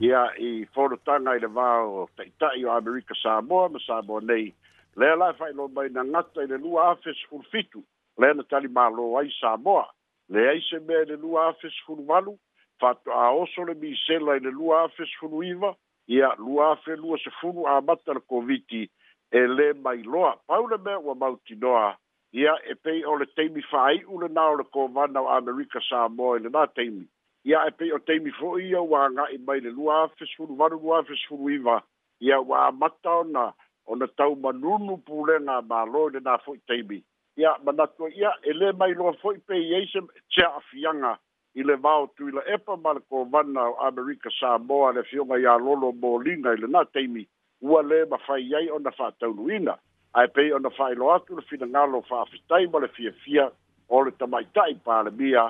ia 0.01 0.29
i 0.39 0.65
foro 0.75 0.97
tanga 1.05 1.35
i 1.35 1.39
le 1.39 1.47
vao 1.49 2.09
ta 2.17 2.23
ita 2.23 2.51
o 2.67 2.71
Amerika 2.71 3.15
Samoa 3.23 3.69
ma 3.69 3.79
Samoa 3.79 4.21
nei 4.23 4.55
le 4.97 5.17
la 5.17 5.33
fai 5.35 5.53
lo 5.53 5.69
mai 5.69 5.89
na 5.91 6.03
ngata 6.05 6.43
i 6.47 6.47
le 6.47 6.57
lua 6.59 6.91
afes 6.95 7.19
fulfitu 7.29 7.83
le 8.19 8.33
na 8.35 8.43
tali 8.43 8.69
ma 8.69 8.89
lo 8.89 9.19
ai 9.19 9.31
Samoa 9.41 9.87
le 10.31 10.49
ai 10.49 10.63
se 10.63 10.79
me 10.81 11.05
le 11.05 11.17
lua 11.17 11.49
afes 11.51 11.75
fulvalu 11.87 12.35
fatu 12.79 13.11
a 13.11 13.31
oso 13.35 13.67
le 13.67 13.75
mi 13.75 13.95
sela 14.07 14.35
i 14.39 14.41
le 14.41 14.51
lua 14.51 14.85
afes 14.87 15.11
fuluiva 15.19 15.75
ia 16.07 16.35
lua 16.39 16.73
afes 16.75 16.99
lua 16.99 17.19
se 17.19 17.31
fulu 17.41 17.67
a 17.67 17.81
matar 17.83 18.19
koviti 18.31 18.87
e 19.33 19.47
le 19.47 19.73
mai 19.75 20.03
loa 20.03 20.37
paule 20.47 20.79
me 20.79 20.95
wa 21.03 21.15
mauti 21.15 21.55
noa 21.55 21.95
ia 22.33 22.57
e 22.67 22.75
pei 22.75 23.05
o 23.05 23.15
le 23.17 23.27
teimi 23.37 23.63
fai 23.63 24.03
ule 24.09 24.29
na 24.29 24.47
o 24.49 24.57
le 24.57 24.65
kovana 24.65 25.21
o 25.21 25.29
Amerika 25.29 25.81
Samoa 25.89 26.09
moe 26.09 26.39
le 26.39 26.49
na 26.49 26.67
teimi. 26.67 27.07
Ia 27.45 27.67
e 27.69 27.71
pei 27.71 27.93
o 27.93 27.99
teimi 27.99 28.31
fo 28.31 28.57
ia 28.59 28.81
wa 28.81 29.11
nga 29.11 29.27
i 29.33 29.37
mai 29.39 29.61
le 29.61 29.71
lua 29.71 30.09
fesfuru 30.17 30.57
varu 30.57 30.81
lua 30.81 31.03
fesfuru 31.05 31.51
iwa. 31.51 31.83
Ia 32.21 32.41
wa 32.41 32.69
amata 32.69 33.11
o 33.21 33.23
na 33.23 33.53
o 33.87 33.97
na 33.97 34.07
tau 34.07 34.37
manunu 34.37 34.97
pule 34.97 35.41
nga 35.41 35.61
ma 35.63 35.85
loe 35.85 36.11
le 36.11 36.21
na 36.21 36.39
foi 36.39 36.57
teimi. 36.67 37.03
Ia 37.37 37.53
manatua 37.65 38.09
ia 38.09 38.33
e 38.43 38.53
le 38.53 38.73
mai 38.73 38.95
loa 38.95 39.13
foi 39.13 39.39
pei 39.39 39.75
eise 39.75 40.01
tia 40.33 40.49
afianga 40.57 41.19
i 41.55 41.63
le 41.63 41.77
vau 41.77 42.09
tu 42.17 42.29
ila 42.29 42.41
epa 42.55 42.77
ma 42.77 42.93
le 42.97 43.01
kovana 43.01 43.61
o 43.63 43.77
Amerika 43.85 44.31
Samoa 44.41 44.65
moe 44.93 44.93
le 44.93 45.03
fionga 45.03 45.37
ia 45.37 45.59
lolo 45.59 45.93
bolinga 45.93 46.57
i 46.57 46.57
le 46.57 46.67
na 46.69 46.85
teimi. 46.85 47.29
Ua 47.61 47.83
le 47.83 48.05
mawhai 48.09 48.41
iei 48.43 48.71
o 48.71 48.79
na 48.79 48.91
whātau 48.91 49.37
luina 49.37 49.77
ae 50.15 50.27
pei 50.35 50.53
ona 50.53 50.71
fa'ailo 50.77 51.11
atu 51.15 51.37
le 51.37 51.43
finagalo 51.49 52.03
fa'afitai 52.09 52.67
ma 52.73 52.81
le 52.85 52.89
fiafia 52.97 53.47
o 53.89 54.01
le 54.05 54.11
tamaita'i 54.21 54.75
palemia 54.85 55.45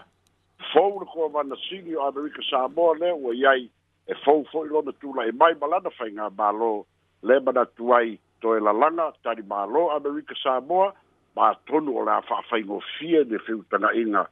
fou 0.72 1.00
le 1.00 1.06
koavanasili 1.12 1.96
o 1.98 2.02
amerika 2.06 2.42
samoa 2.50 2.94
lea 3.00 3.14
ua 3.14 3.34
iai 3.34 3.64
e 4.06 4.14
fou 4.24 4.44
fo'i 4.52 4.68
lona 4.68 4.92
tula'i 5.02 5.32
mai 5.40 5.54
ma 5.60 5.66
lana 5.72 5.90
faigā 5.98 6.28
mālō 6.38 6.70
le 7.28 7.40
manatu 7.46 7.94
ai 7.96 8.18
toe 8.40 8.60
lalaga 8.60 9.08
talimālō 9.24 9.82
amerika 9.96 10.34
samoa 10.42 10.92
matonu 11.36 11.98
o 11.98 12.04
le 12.06 12.14
a 12.14 12.22
fa'afaigofia 12.30 13.24
ne 13.32 13.42
feutaga'iga 13.46 14.26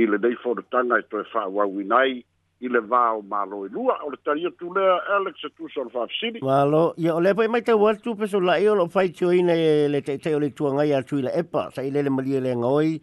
i 0.00 0.06
lenei 0.08 0.36
fonotaga 0.44 0.98
e 1.04 1.08
toe 1.12 1.26
fa'auauina 1.34 2.00
ai 2.06 2.24
ile 2.64 2.72
le 2.80 2.80
va 2.80 3.12
o 3.12 3.20
malo 3.22 3.66
i 3.66 3.68
lua 3.70 3.96
o 4.06 4.10
le 4.10 4.16
tari 4.24 4.46
o 4.46 4.50
tu 4.58 4.70
lea 4.74 4.96
Alex 5.16 5.44
e 5.44 5.48
tu 5.56 5.68
sol 5.68 5.90
fafsini 5.92 6.40
malo 6.42 6.94
i 7.02 7.10
o 7.12 7.18
lepa 7.20 7.44
i 7.44 7.48
mai 7.48 7.60
tau 7.62 7.84
atu 7.88 8.14
peso 8.16 8.40
la 8.40 8.56
i 8.58 8.64
e 8.64 8.72
lo 8.78 8.86
fai 8.88 9.10
tio 9.12 9.28
i 9.36 9.42
ne 9.44 9.56
le 9.92 10.00
te 10.02 10.16
teo 10.18 10.38
o 10.40 10.40
le 10.40 10.48
tua 10.56 10.72
ngai 10.72 10.88
atu 10.96 11.18
i 11.20 11.28
epa 11.28 11.66
sa 11.74 11.84
i 11.84 11.90
le 11.92 12.00
le 12.06 12.10
malie 12.10 12.40
le 12.40 12.54
ngoi 12.56 12.94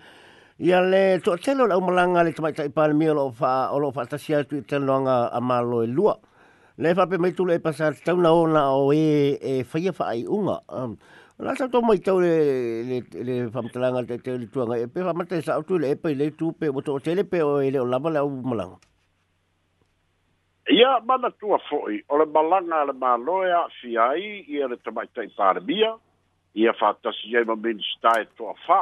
i 0.66 0.74
a 0.78 0.82
le 0.82 1.20
to 1.24 1.36
atelo 1.38 1.68
la 1.70 1.78
umalanga 1.78 2.24
le 2.26 2.34
tamai 2.34 2.54
tai 2.58 2.70
pa 2.74 2.88
le 2.90 2.98
mi 2.98 3.10
o 3.14 3.14
lo 3.14 3.28
fa 3.32 3.54
o 3.70 3.78
lo 3.78 3.94
i 3.94 4.62
tenu 4.66 4.94
anga 4.98 5.20
a 5.30 5.40
malo 5.40 5.84
i 5.86 5.90
e 5.90 5.94
lua 5.94 6.18
le 6.82 6.96
fa 6.98 7.06
pe 7.06 7.18
mai 7.22 7.34
tu 7.38 7.46
le 7.46 7.60
pasa 7.62 7.94
tau 7.94 8.18
na 8.18 8.34
ona 8.34 8.72
o 8.74 8.90
e 8.94 9.38
e 9.40 9.64
fai 9.64 9.88
a 9.88 9.92
fai 9.94 10.26
unga 10.26 10.58
um, 10.74 10.98
la 11.38 11.54
sa 11.56 11.68
to 11.70 11.82
mai 11.86 12.00
tau 12.02 12.18
le 12.18 12.34
le 12.82 12.98
le 13.14 13.36
fam 13.54 13.70
talanga 13.70 14.02
te 14.10 14.18
te 14.18 14.34
le 14.40 14.50
tuanga 14.50 14.74
e 14.82 14.88
pe 14.90 15.06
fa 15.06 15.14
mate 15.14 15.38
sa 15.46 15.62
tu 15.62 15.78
le 15.78 15.94
pe 15.96 16.16
le 16.18 16.34
tu 16.36 16.50
pe 16.54 16.74
o 16.74 17.00
tele 17.06 17.26
pe 17.30 17.42
o 17.46 17.62
le 17.62 17.78
o 17.78 17.86
lava 17.86 18.10
la 18.10 18.26
umalanga 18.26 18.82
ia 20.72 21.02
manatua 21.06 21.60
fo'i 21.70 22.00
o 22.10 22.18
le 22.20 22.26
malaga 22.32 22.82
a 22.82 22.86
le 22.88 22.94
mālo 23.02 23.40
e 23.46 23.52
a'afia 23.52 24.06
ai 24.16 24.44
ia 24.48 24.68
le 24.72 24.78
tamaita 24.78 25.24
i 25.26 25.32
palemia 25.38 25.92
ia 26.64 26.74
fātasi 26.80 27.36
ai 27.38 27.44
ma 27.50 27.56
minista 27.56 28.14
e 28.22 28.28
toafā 28.40 28.80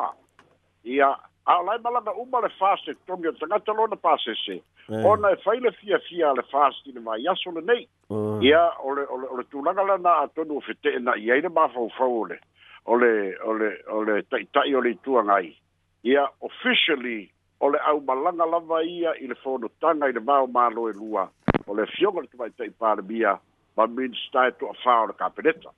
ia 0.95 1.09
ao 1.49 1.63
lai 1.65 1.77
malaga 1.85 2.13
uma 2.21 2.41
le 2.45 2.51
fase 2.59 2.93
tomi 3.09 3.27
o 3.27 3.33
tagata 3.41 3.73
lona 3.73 3.95
pasese 3.95 4.59
ona 5.09 5.31
e 5.33 5.39
fai 5.45 5.57
le 5.59 5.71
fiafia 5.81 6.29
a 6.29 6.35
le 6.37 6.45
fase 6.53 6.89
i 6.89 6.93
le 6.93 7.01
vaiaso 7.09 7.55
lenei 7.57 7.87
ia 8.45 8.61
o 8.85 8.93
le 8.93 9.47
tulaga 9.49 9.83
lana 9.89 10.15
atonu 10.27 10.59
o 10.61 10.65
fetee'ena'i 10.67 11.31
ai 11.31 11.41
le 11.41 11.49
mafaufau 11.49 12.19
ole 12.21 12.39
ole 12.93 13.13
ole 13.45 13.73
ole 13.97 14.19
ta'ita'i 14.29 14.75
o 14.77 14.81
le 14.85 14.93
ituaga 14.99 15.39
ai 15.41 15.51
ia 16.05 16.27
officially 16.51 17.19
o 17.59 17.67
le 17.69 17.79
au 17.87 18.01
malanga 18.01 18.45
lava 18.45 18.79
ia 18.83 19.11
i 19.19 19.27
le 19.27 19.35
fono 19.35 19.69
tanga 19.79 20.07
i 20.07 20.13
le 20.13 20.19
vao 20.19 20.47
malo 20.47 20.87
e 20.89 20.93
lua 20.93 21.29
o 21.67 21.75
le 21.75 21.85
fionga 21.85 22.21
le 22.21 22.27
tumai 22.27 22.51
tei 22.57 22.71
pāre 22.71 23.01
bia 23.03 23.35
ma 23.75 23.85
min 23.87 24.13
stai 24.27 24.51
tu 24.59 24.67
a 24.67 24.73
whao 24.83 25.05
le 25.07 25.13
kapeneta 25.13 25.69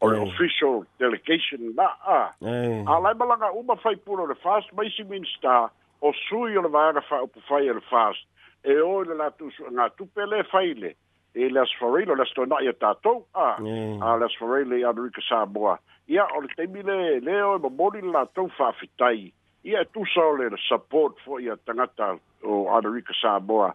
o 0.00 0.08
le 0.10 0.18
official 0.28 0.84
delegation 0.98 1.74
na 1.74 1.86
a 2.18 2.20
a 2.38 2.98
lai 3.02 3.14
malanga 3.18 3.50
uma 3.58 3.76
fai 3.76 3.96
puro 3.96 4.26
le 4.26 4.34
fast 4.34 4.70
maisi 4.78 5.02
min 5.04 5.24
sta 5.36 5.70
o 6.02 6.12
sui 6.28 6.56
o 6.56 6.62
le 6.62 6.68
vaga 6.68 7.00
fai 7.08 7.20
upu 7.26 7.40
fai 7.48 7.66
e 7.66 7.72
le 7.72 7.82
fast 7.90 8.22
e 8.62 8.78
o 8.78 9.02
le 9.02 9.14
la 9.14 9.30
tu 9.30 9.50
su 9.50 9.64
ngā 9.64 9.88
tupe 9.96 10.22
le 10.26 10.44
fai 10.52 10.74
le 10.74 10.94
e 11.34 11.48
le 11.50 11.60
asfarelo 11.66 12.14
le 12.14 12.24
sto 12.30 12.44
na 12.46 12.60
ia 12.62 12.72
tātou 12.72 13.24
a 13.34 13.58
a 13.58 14.16
le 14.18 14.24
asfarelo 14.30 14.78
i 14.78 14.86
adurika 14.90 15.20
sā 15.30 15.42
boa 15.50 15.78
ia 16.06 16.28
o 16.36 16.40
le 16.40 16.48
temi 16.54 16.82
le 16.82 17.18
leo 17.20 17.56
e 17.56 17.58
mamoni 17.58 18.06
le 18.06 18.12
la 18.18 18.24
tau 18.26 18.46
fai 18.58 18.72
fitai 18.78 19.32
ia 19.66 19.80
tu 19.92 20.04
sao 20.14 20.36
le 20.38 20.48
support 20.68 21.18
fo 21.26 21.40
ia 21.42 21.56
tangata 21.66 22.12
o 22.42 22.56
Arika 22.76 23.14
Saboa 23.20 23.72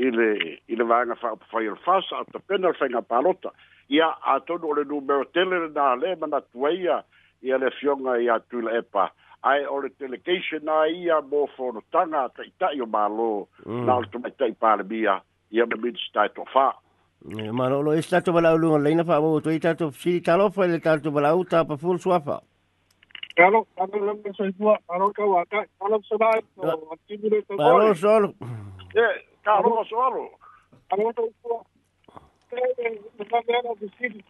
ile 0.00 0.28
ile 0.72 0.84
vanga 0.88 1.14
fa 1.20 1.34
fa 1.52 1.60
il 1.66 1.76
fasa 1.84 2.22
at 2.24 2.32
penal 2.48 2.72
fenga 2.78 3.02
palota 3.12 3.52
ia 3.92 4.08
ato 4.34 4.56
do 4.58 4.72
le 4.78 4.84
numero 4.88 5.24
tele 5.36 5.60
na 5.76 5.90
le 6.00 6.14
mana 6.16 6.40
tuia 6.52 6.96
ia 7.42 7.58
le 7.60 7.68
fionga 7.78 8.16
ia 8.24 8.38
tu 8.48 8.60
le 8.64 8.78
epa 8.80 9.10
ai 9.44 9.66
o 9.68 9.82
le 9.84 9.92
delegation 10.00 10.64
na 10.64 10.78
ia 10.88 11.20
mo 11.28 11.44
fo 11.56 11.68
no 11.76 11.80
tanga 11.92 12.24
ta 12.36 12.42
ita 12.48 12.72
io 12.80 12.86
malo 12.86 13.28
mm. 13.68 13.84
na 13.84 14.00
to 14.08 14.18
mai 14.24 14.32
ta 14.40 14.48
pa 14.60 14.72
le 14.80 14.84
bia 14.88 15.20
ia 15.52 15.66
me 15.68 15.76
bit 15.76 16.00
sta 16.08 16.24
to 16.32 16.48
fa 16.56 16.70
mm, 17.20 17.52
ma 17.52 17.68
lo 17.68 17.84
lo 17.84 17.92
sta 18.00 18.24
to 18.24 18.32
bala 18.32 18.56
lu 18.56 18.72
le 18.80 18.96
na 18.96 19.04
fa 19.04 19.20
bo 19.20 19.36
tu 19.44 19.52
ita 19.52 19.76
to 19.76 19.92
si 19.92 20.22
talo 20.24 20.48
fa 20.48 20.64
le 20.64 20.80
ta 20.80 20.96
to 20.96 21.12
bala 21.12 21.36
uta 21.36 21.60
pa 21.68 21.76
ful 21.76 22.00
suafa 22.00 22.40
Kalau 23.34 23.66
kalau 23.74 24.14
sesuatu 24.30 24.78
kalau 24.86 25.10
kau 25.10 25.34
ada 25.42 25.66
kalau 25.82 25.98
sebab 26.06 26.38
kalau 27.58 27.90
soal 27.98 28.30
ya 28.94 29.10
kalau 29.42 29.82
soal 29.90 30.14
kalau 30.86 31.10
tu 31.18 31.26
kalau 31.42 32.70
kalau 33.34 33.74
di 33.82 33.88
sini 33.98 34.22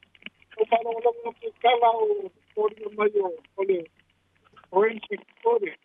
kalau 0.56 0.96
kalau 1.04 1.36
kalau 1.60 1.96
oleh 2.56 2.88
mayo 2.96 3.28
oleh 3.60 3.84
provinsi 4.72 5.20
oleh 5.52 5.76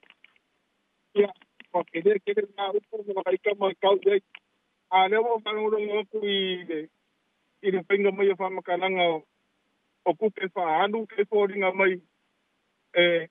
ya 1.11 1.27
porque 1.75 1.99
dia 1.99 2.23
kira 2.23 2.47
nak 2.55 2.79
ukur 2.79 3.03
mereka 3.03 3.51
mereka 3.59 3.99
dia 3.99 4.15
ada 4.95 5.19
orang 5.19 5.43
orang 5.59 6.07
aku 6.07 6.23
ini 6.23 6.87
ini 7.67 7.79
pengen 7.83 8.15
mayo 8.15 8.31
faham 8.39 8.63
eh, 12.93 13.27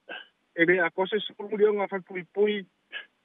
cosa 0.95 1.17
es 1.17 1.25
un 1.37 1.49
millón 1.49 1.81
a 1.81 1.89
fapuipui 1.89 2.67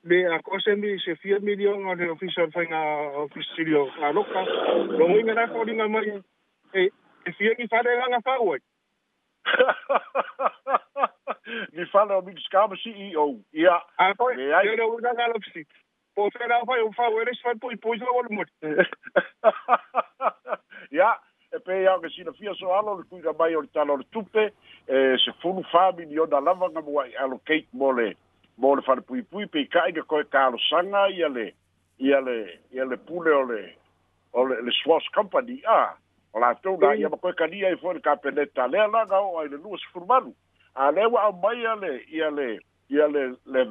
le 0.04 0.28
akose 0.36 0.76
mi 0.76 1.00
se 1.00 1.16
fia 1.16 1.40
millón 1.40 1.86
o 1.88 1.96
de 1.96 2.10
ofisa 2.10 2.48
fainga 2.52 3.10
ofisilio 3.24 3.88
a 4.04 4.12
loca, 4.12 4.44
lo 5.00 5.08
ngoi 5.08 5.24
ganar 5.24 5.50
ko 5.52 5.62
una 5.64 5.88
mai 5.88 6.12
e 6.74 6.92
e 7.26 7.32
fia 7.38 7.54
ni 7.58 7.68
fare 7.68 7.96
nganga 7.96 8.20
ah, 8.26 8.32
a 8.32 8.38
ai 8.52 8.62
ni 11.72 11.86
fale 11.86 12.14
o 12.16 12.22
mi 12.22 12.36
skaba 12.42 12.76
CEO 12.76 13.40
ia 13.54 13.80
a 13.98 14.14
ko 14.16 14.30
e 14.32 14.54
ai 14.54 14.76
le 14.76 14.84
una 14.84 15.14
galopsi 15.14 15.66
po 16.16 16.30
fera 16.32 16.60
fai 16.66 16.82
o 16.82 16.92
fau 16.92 17.20
eres 17.22 17.40
fapuipui 17.42 17.98
lo 17.98 18.30
mo 18.30 18.44
Ya. 20.92 21.18
e 21.56 21.60
pe 21.64 21.76
au 21.88 22.00
ke 22.02 22.10
sina 22.10 22.32
fia 22.38 22.54
so 22.58 22.72
alo 22.74 22.94
le 22.98 23.04
kuiga 23.10 23.34
mai 23.38 23.56
o 23.56 23.62
le 23.62 23.68
tala 23.74 23.94
o 23.94 23.98
le 24.00 24.06
tupe 24.12 24.44
e 24.88 25.02
se 25.22 25.32
fulu 25.42 25.62
fā 25.70 25.92
miliona 25.98 26.40
lava 26.42 26.70
ga 26.74 26.82
mua 26.82 27.04
i 27.08 27.14
allocate 27.24 27.68
mo 27.82 27.92
le 27.94 28.14
mo 28.58 28.72
le 28.76 28.82
falepuipui 28.88 29.46
peikaʻi 29.54 29.94
ke 29.98 30.04
koe 30.10 30.24
kalosaga 30.34 31.04
ia 31.18 31.30
le 31.30 31.46
ia 32.00 32.22
le 32.26 32.38
ia 32.74 32.86
le 32.90 32.98
pule 33.06 33.32
o 33.38 33.44
le 33.52 33.62
o 34.34 34.46
le, 34.50 34.58
le 34.66 34.72
swas 34.82 35.06
company 35.18 35.62
a 35.68 35.94
o 36.34 36.40
latou 36.42 36.78
na 36.82 36.96
ia 36.98 37.10
ma 37.14 37.18
koe 37.22 37.48
dia 37.54 37.68
ai 37.70 37.78
foi 37.84 37.94
le 37.94 38.02
kapeneta 38.10 38.68
lea 38.74 38.88
laga 38.88 39.22
o 39.30 39.38
ai 39.44 39.48
le 39.54 39.58
lua 39.62 39.78
sefulumalu 39.86 40.34
a 40.76 40.92
lea 40.92 41.08
ua 41.08 41.30
mai 41.44 41.58
ia 41.62 41.76
le 41.86 41.94
ia 42.10 42.30
le 42.32 42.50
ia 42.90 43.08
le 43.08 43.28
le 43.46 43.68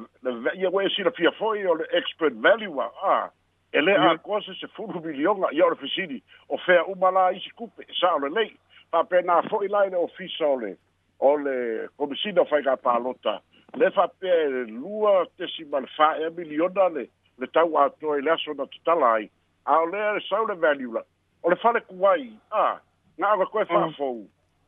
ia 0.55 0.69
ua 0.71 0.85
e 0.85 0.89
silafia 0.95 1.31
fo'i 1.31 1.65
o 1.67 1.75
le 1.81 1.85
expert 1.99 2.33
value 2.33 2.79
a 2.79 3.27
e 3.73 3.81
le 3.81 3.93
a 3.95 4.17
kose 4.19 4.53
se 4.59 4.67
fulu 4.75 5.01
milionga 5.01 5.47
i 5.51 5.61
ora 5.61 5.75
fisini 5.75 6.21
o 6.49 6.57
fea 6.57 6.85
umala 6.85 7.31
i 7.33 7.39
si 7.41 7.49
kupe 7.57 7.81
e 7.81 7.93
sa 7.99 8.13
ole 8.15 8.29
lei 8.29 8.55
pa 8.91 9.01
pe 9.09 9.21
na 9.25 9.41
fo 9.49 9.63
i 9.63 9.67
lai 9.67 9.89
le 9.89 9.97
ofisa 9.97 10.45
ole 10.45 10.77
ole 11.19 11.89
komisina 11.97 12.45
fai 12.45 12.61
ka 12.63 12.75
palota 12.77 13.41
le 13.77 13.89
fa 13.91 14.05
pe 14.19 14.29
lua 14.69 15.25
tesimal 15.37 15.87
fa 15.97 16.11
e 16.21 16.29
miliona 16.37 16.85
le 16.93 17.09
le 17.41 17.47
tau 17.47 17.77
ato 17.81 18.13
e 18.15 18.21
le 18.21 18.31
aso 18.31 18.53
na 18.53 18.65
tutala 18.65 19.09
ai 19.17 19.29
a 19.65 19.79
ole 19.81 20.03
e 20.17 20.21
sa 20.29 20.37
ole 20.43 20.53
value 20.55 20.93
la 20.93 21.01
ole 21.43 21.55
fale 21.55 21.81
kuai 21.81 22.29
a 22.51 22.77
nga 23.17 23.27
aga 23.31 23.45
koe 23.45 23.63
mm. 23.63 23.67
fa 23.67 23.89
fau 23.97 24.21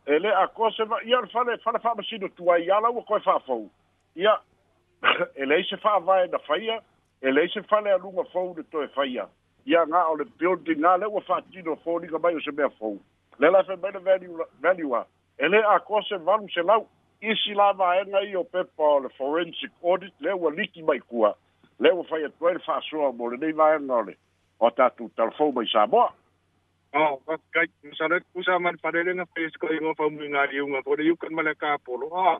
e 0.10 0.18
le 0.20 0.34
a 0.34 0.48
kose 0.48 0.82
i 1.06 1.14
ora 1.14 1.28
fale 1.28 1.58
fale 1.62 1.80
fa 1.80 1.94
masino 1.96 2.28
tuai 2.30 2.66
ala 2.74 2.90
ua 2.90 3.04
koe 3.06 3.20
fa 3.22 3.38
fau 3.46 3.70
ia 4.16 4.34
e 5.40 5.46
le 5.46 5.62
se 5.70 5.78
fa 5.78 6.00
vai 6.00 6.28
na 6.28 6.40
faia 6.40 6.82
Ya 7.22 7.30
e 7.30 7.32
lei 7.32 7.50
se 7.50 7.62
fale 7.64 7.92
a 7.92 7.98
lunga 7.98 8.24
fou 8.32 8.54
de 8.54 8.64
toe 8.64 8.88
faia. 8.90 9.28
Ia 9.66 9.86
nga 9.88 10.08
o 10.12 10.18
building 10.38 10.80
nga 10.80 10.98
le 10.98 11.08
ua 11.08 11.22
fatino 11.22 11.76
fou 11.84 12.00
ni 12.00 12.08
kamai 12.08 12.36
o 12.36 12.40
se 12.42 12.52
mea 12.52 12.70
fou. 12.70 13.00
Le 13.40 13.50
la 13.50 13.64
fe 13.64 13.76
mele 13.76 14.00
value 14.62 14.96
a. 14.96 15.06
E 15.40 15.46
a 15.56 15.80
kua 15.80 16.02
se 16.04 16.18
valu 16.18 16.48
se 16.50 16.62
lau. 16.62 16.88
Isi 17.22 17.54
la 17.56 17.74
maenga 17.74 18.20
i 18.22 18.36
o 18.36 18.44
pepa 18.44 19.00
le 19.00 19.10
forensic 19.18 19.72
audit 19.84 20.14
le 20.20 20.32
ua 20.34 20.52
liki 20.52 20.84
mai 20.84 21.00
kua. 21.00 21.36
Le 21.80 21.90
ua 21.94 22.04
faia 22.04 22.28
e 22.28 22.32
toe 22.40 22.54
le 22.54 22.60
fasua 22.60 23.12
mo 23.16 23.28
le 23.28 23.38
nei 23.38 23.54
maenga 23.54 23.96
o 23.96 24.02
le. 24.04 24.14
O 24.60 24.70
tatu 24.70 25.10
tal 25.16 25.32
fou 25.38 25.52
mai 25.52 25.66
sa 25.72 25.88
moa. 25.88 26.12
Oh, 26.98 27.20
kak 27.28 27.42
kai, 27.52 27.68
misalnya, 27.84 28.22
usah 28.40 28.56
man 28.60 28.78
padelenga 28.80 29.26
face 29.36 29.58
kau 29.60 29.68
ingat 29.68 29.98
fahamu 29.98 30.24
ingat 30.24 30.54
iunga, 30.56 30.80
kau 30.82 30.96
dah 30.96 31.04
yukan 31.04 31.36
mereka 31.36 31.76
polo. 31.84 32.08
Ah, 32.16 32.40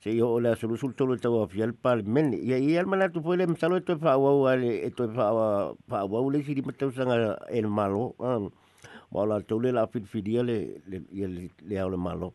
se 0.00 0.14
yo 0.14 0.38
la 0.38 0.54
solusul 0.54 0.94
tolo 0.94 1.16
to 1.18 1.34
of 1.40 1.54
yel 1.54 1.74
par 1.74 2.00
y 2.06 2.46
ya 2.46 2.56
yel 2.58 2.86
mala 2.86 3.08
tu 3.08 3.20
pole 3.20 3.46
me 3.48 3.56
salo 3.56 3.80
to 3.80 3.98
fa 3.98 4.14
wa 4.16 4.30
wa 4.42 4.54
to 4.96 5.08
fa 5.10 5.32
wa 5.34 5.46
fa 5.88 6.04
wa 6.06 6.30
le 6.30 6.38
si 6.46 6.54
di 6.54 6.62
mata 6.62 6.86
sanga 6.94 7.34
el 7.50 7.66
malo 7.66 8.14
wa 8.18 9.26
la 9.26 9.40
to 9.42 9.58
le 9.58 9.72
la 9.74 9.88
fit 9.90 10.04
fidia 10.06 10.44
le 10.46 10.78
el 11.10 11.50
le 11.66 11.74
ya 11.74 11.88
le 11.90 11.96
malo 11.98 12.30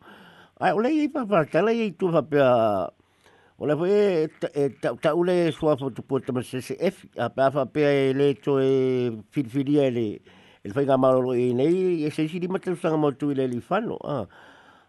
ai 0.60 0.72
ole 0.76 0.92
yi 0.92 1.08
pa 1.08 1.24
pa 1.24 1.46
tala 1.48 1.72
yi 1.72 1.94
tu 1.96 2.10
fa 2.12 2.20
pa 2.22 2.92
ole 3.56 3.72
fo 3.80 3.86
e 3.88 4.28
ta 4.84 4.92
ta 4.96 5.14
ole 5.16 5.48
swa 5.52 5.72
fo 5.80 5.88
tu 5.90 6.02
po 6.04 6.20
tama 6.20 6.42
se 6.44 6.60
se 6.60 6.76
f 6.78 7.06
pa 7.16 7.48
fa 7.50 7.64
pa 7.64 7.80
le 8.12 8.34
to 8.44 8.58
e 8.60 9.08
fit 9.32 9.48
fidia 9.48 9.88
le 9.90 10.20
el 10.64 10.72
fa 10.76 10.84
malo 11.00 11.32
y 11.34 11.54
nei 11.56 12.04
e 12.04 12.10
se 12.12 12.28
si 12.28 12.36
di 12.38 12.44
mata 12.46 12.68
sanga 12.76 12.96
mo 13.00 13.08
tu 13.16 13.30
le 13.32 13.46
li 13.48 13.56
fano 13.60 13.96
ah 14.04 14.28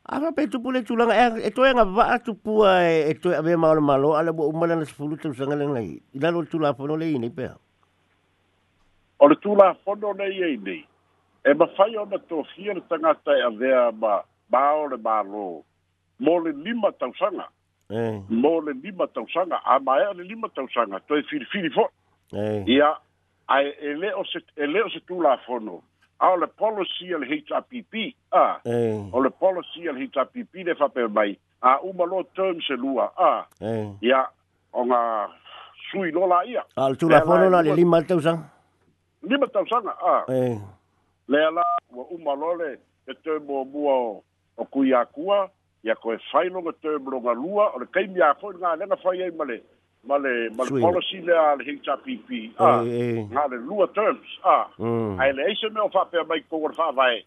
Ara 0.08 0.30
pe 0.32 0.46
tu 0.48 0.60
pule 0.62 0.82
tulang 0.86 1.10
e 1.10 1.13
eh, 1.18 1.30
e 1.36 1.39
eh, 1.48 1.52
to 1.54 1.62
nga 1.65 1.84
va 1.86 2.20
tu 2.22 2.34
pu 2.38 2.60
e 2.62 2.72
eh, 2.88 3.10
e 3.10 3.13
to 3.22 3.32
ave 3.34 3.56
ma 3.58 3.74
ma 3.82 3.96
lo 3.98 4.13
ala 4.13 4.32
bo 4.34 4.46
umala 4.48 4.76
na 4.76 4.86
sfulu 4.86 5.18
tu 5.18 5.34
sanga 5.34 5.56
leng 5.58 5.74
lai. 5.74 5.98
Ila 6.13 6.30
lo 6.30 6.44
tu 6.46 6.60
la 6.62 6.74
fo 6.78 6.86
no 6.86 6.96
lei 6.96 7.18
ni 7.18 7.30
pe. 7.34 7.48
O 9.18 9.28
le 9.28 9.36
tu 9.41 9.56
la 9.58 9.74
fo 9.84 9.96
no 9.96 10.12
lei 10.13 10.38
e 10.46 10.58
ni. 10.62 10.78
E 11.41 11.54
ma 11.58 11.65
fai 11.78 11.96
o 11.98 12.06
na 12.06 12.18
to 12.30 12.44
hier 12.54 12.78
tanga 12.89 13.15
ta 13.26 13.34
e 13.34 13.41
ave 13.50 13.72
ma 13.98 14.22
ba 14.50 14.63
o 14.84 14.86
le 14.94 14.98
ma 15.02 15.24
lo. 15.26 15.63
Mo 16.22 16.38
le 16.38 16.52
lima 16.54 16.91
tau 17.00 17.10
sanga. 17.18 17.50
Eh. 17.89 18.22
Mo 18.30 18.60
le 18.62 18.78
lima 18.84 19.08
tau 19.08 19.26
sanga 19.34 19.58
a 19.65 19.80
ma 19.82 19.98
e 20.06 20.13
le 20.22 20.24
lima 20.24 20.54
tau 20.54 20.68
sanga 20.70 21.02
to 21.08 21.15
e 21.15 21.24
fili 21.32 21.46
fili 21.50 21.70
fo. 21.74 21.89
Eh. 22.34 22.62
Ia 22.78 22.94
ai 23.48 23.74
ele 23.82 24.13
o 24.13 24.22
se 24.24 24.46
ele 24.56 24.86
o 24.86 24.89
se 24.89 25.02
tu 25.10 25.18
la 25.22 25.34
fo 25.48 25.58
no 25.60 25.82
ao 26.19 26.38
le 26.38 26.47
policy 26.47 27.13
al 27.13 27.23
HRPP 27.23 27.93
Ah. 28.32 28.60
Eh. 28.65 28.99
o 29.12 29.21
le 29.21 29.30
policy 29.32 29.88
al 29.88 29.97
HRPP 29.97 30.63
le 30.65 30.75
fa 30.75 30.89
pe 30.89 31.08
mai 31.08 31.38
a 31.62 31.80
u 31.82 31.93
malo 31.93 32.23
term 32.36 32.60
se 32.62 32.73
lua 32.73 33.12
a 33.17 33.47
ya 34.01 34.21
eh. 34.21 34.21
onga 34.73 35.30
sui 35.91 36.12
lo 36.12 36.28
la 36.28 36.41
ia 36.45 36.65
al 36.75 36.97
tu 36.97 37.10
la 37.10 37.21
fono 37.21 37.49
na 37.49 37.62
le 37.62 37.75
lima 37.75 38.01
te 38.04 38.13
usa 38.13 38.38
lima 39.23 39.47
te 39.47 39.60
usa 39.60 39.78
a 40.01 40.23
eh. 40.30 40.58
le 41.28 41.45
ala 41.45 41.62
u 41.91 42.01
u 42.12 42.17
malo 42.23 42.56
le 42.56 42.80
te 43.06 43.13
te 43.23 43.39
mo 43.39 43.65
bua 43.65 43.93
o 44.58 44.65
kuya 44.65 45.06
kuia 45.06 45.49
ya 45.84 45.95
ko 45.95 46.13
e 46.13 46.17
fai 46.32 46.49
te 46.82 46.97
mo 46.99 47.19
nga 47.19 47.34
lua 47.34 47.73
o 47.75 47.80
le 47.80 47.86
kai 47.91 48.08
mia 48.08 48.34
fo 48.39 48.51
nga 48.54 48.75
le 48.75 48.86
na 48.86 48.95
fai 48.95 49.21
ai 49.23 49.32
male 49.32 49.63
male 50.08 50.50
male 50.56 50.70
policy 50.82 51.22
le 51.22 51.36
al 51.38 51.63
pp 52.04 52.52
ah 52.60 52.82
ngale 52.86 53.58
lua 53.70 53.88
terms 54.00 54.30
ah 54.44 54.65
mm. 54.80 55.20
ai 55.20 55.32
le 55.34 55.44
ese 55.54 55.70
me 55.74 55.82
ofa 55.86 56.04
pe 56.12 56.24
mai 56.30 56.41
ko 56.50 56.62
ofa 56.70 56.89
vai 56.96 57.18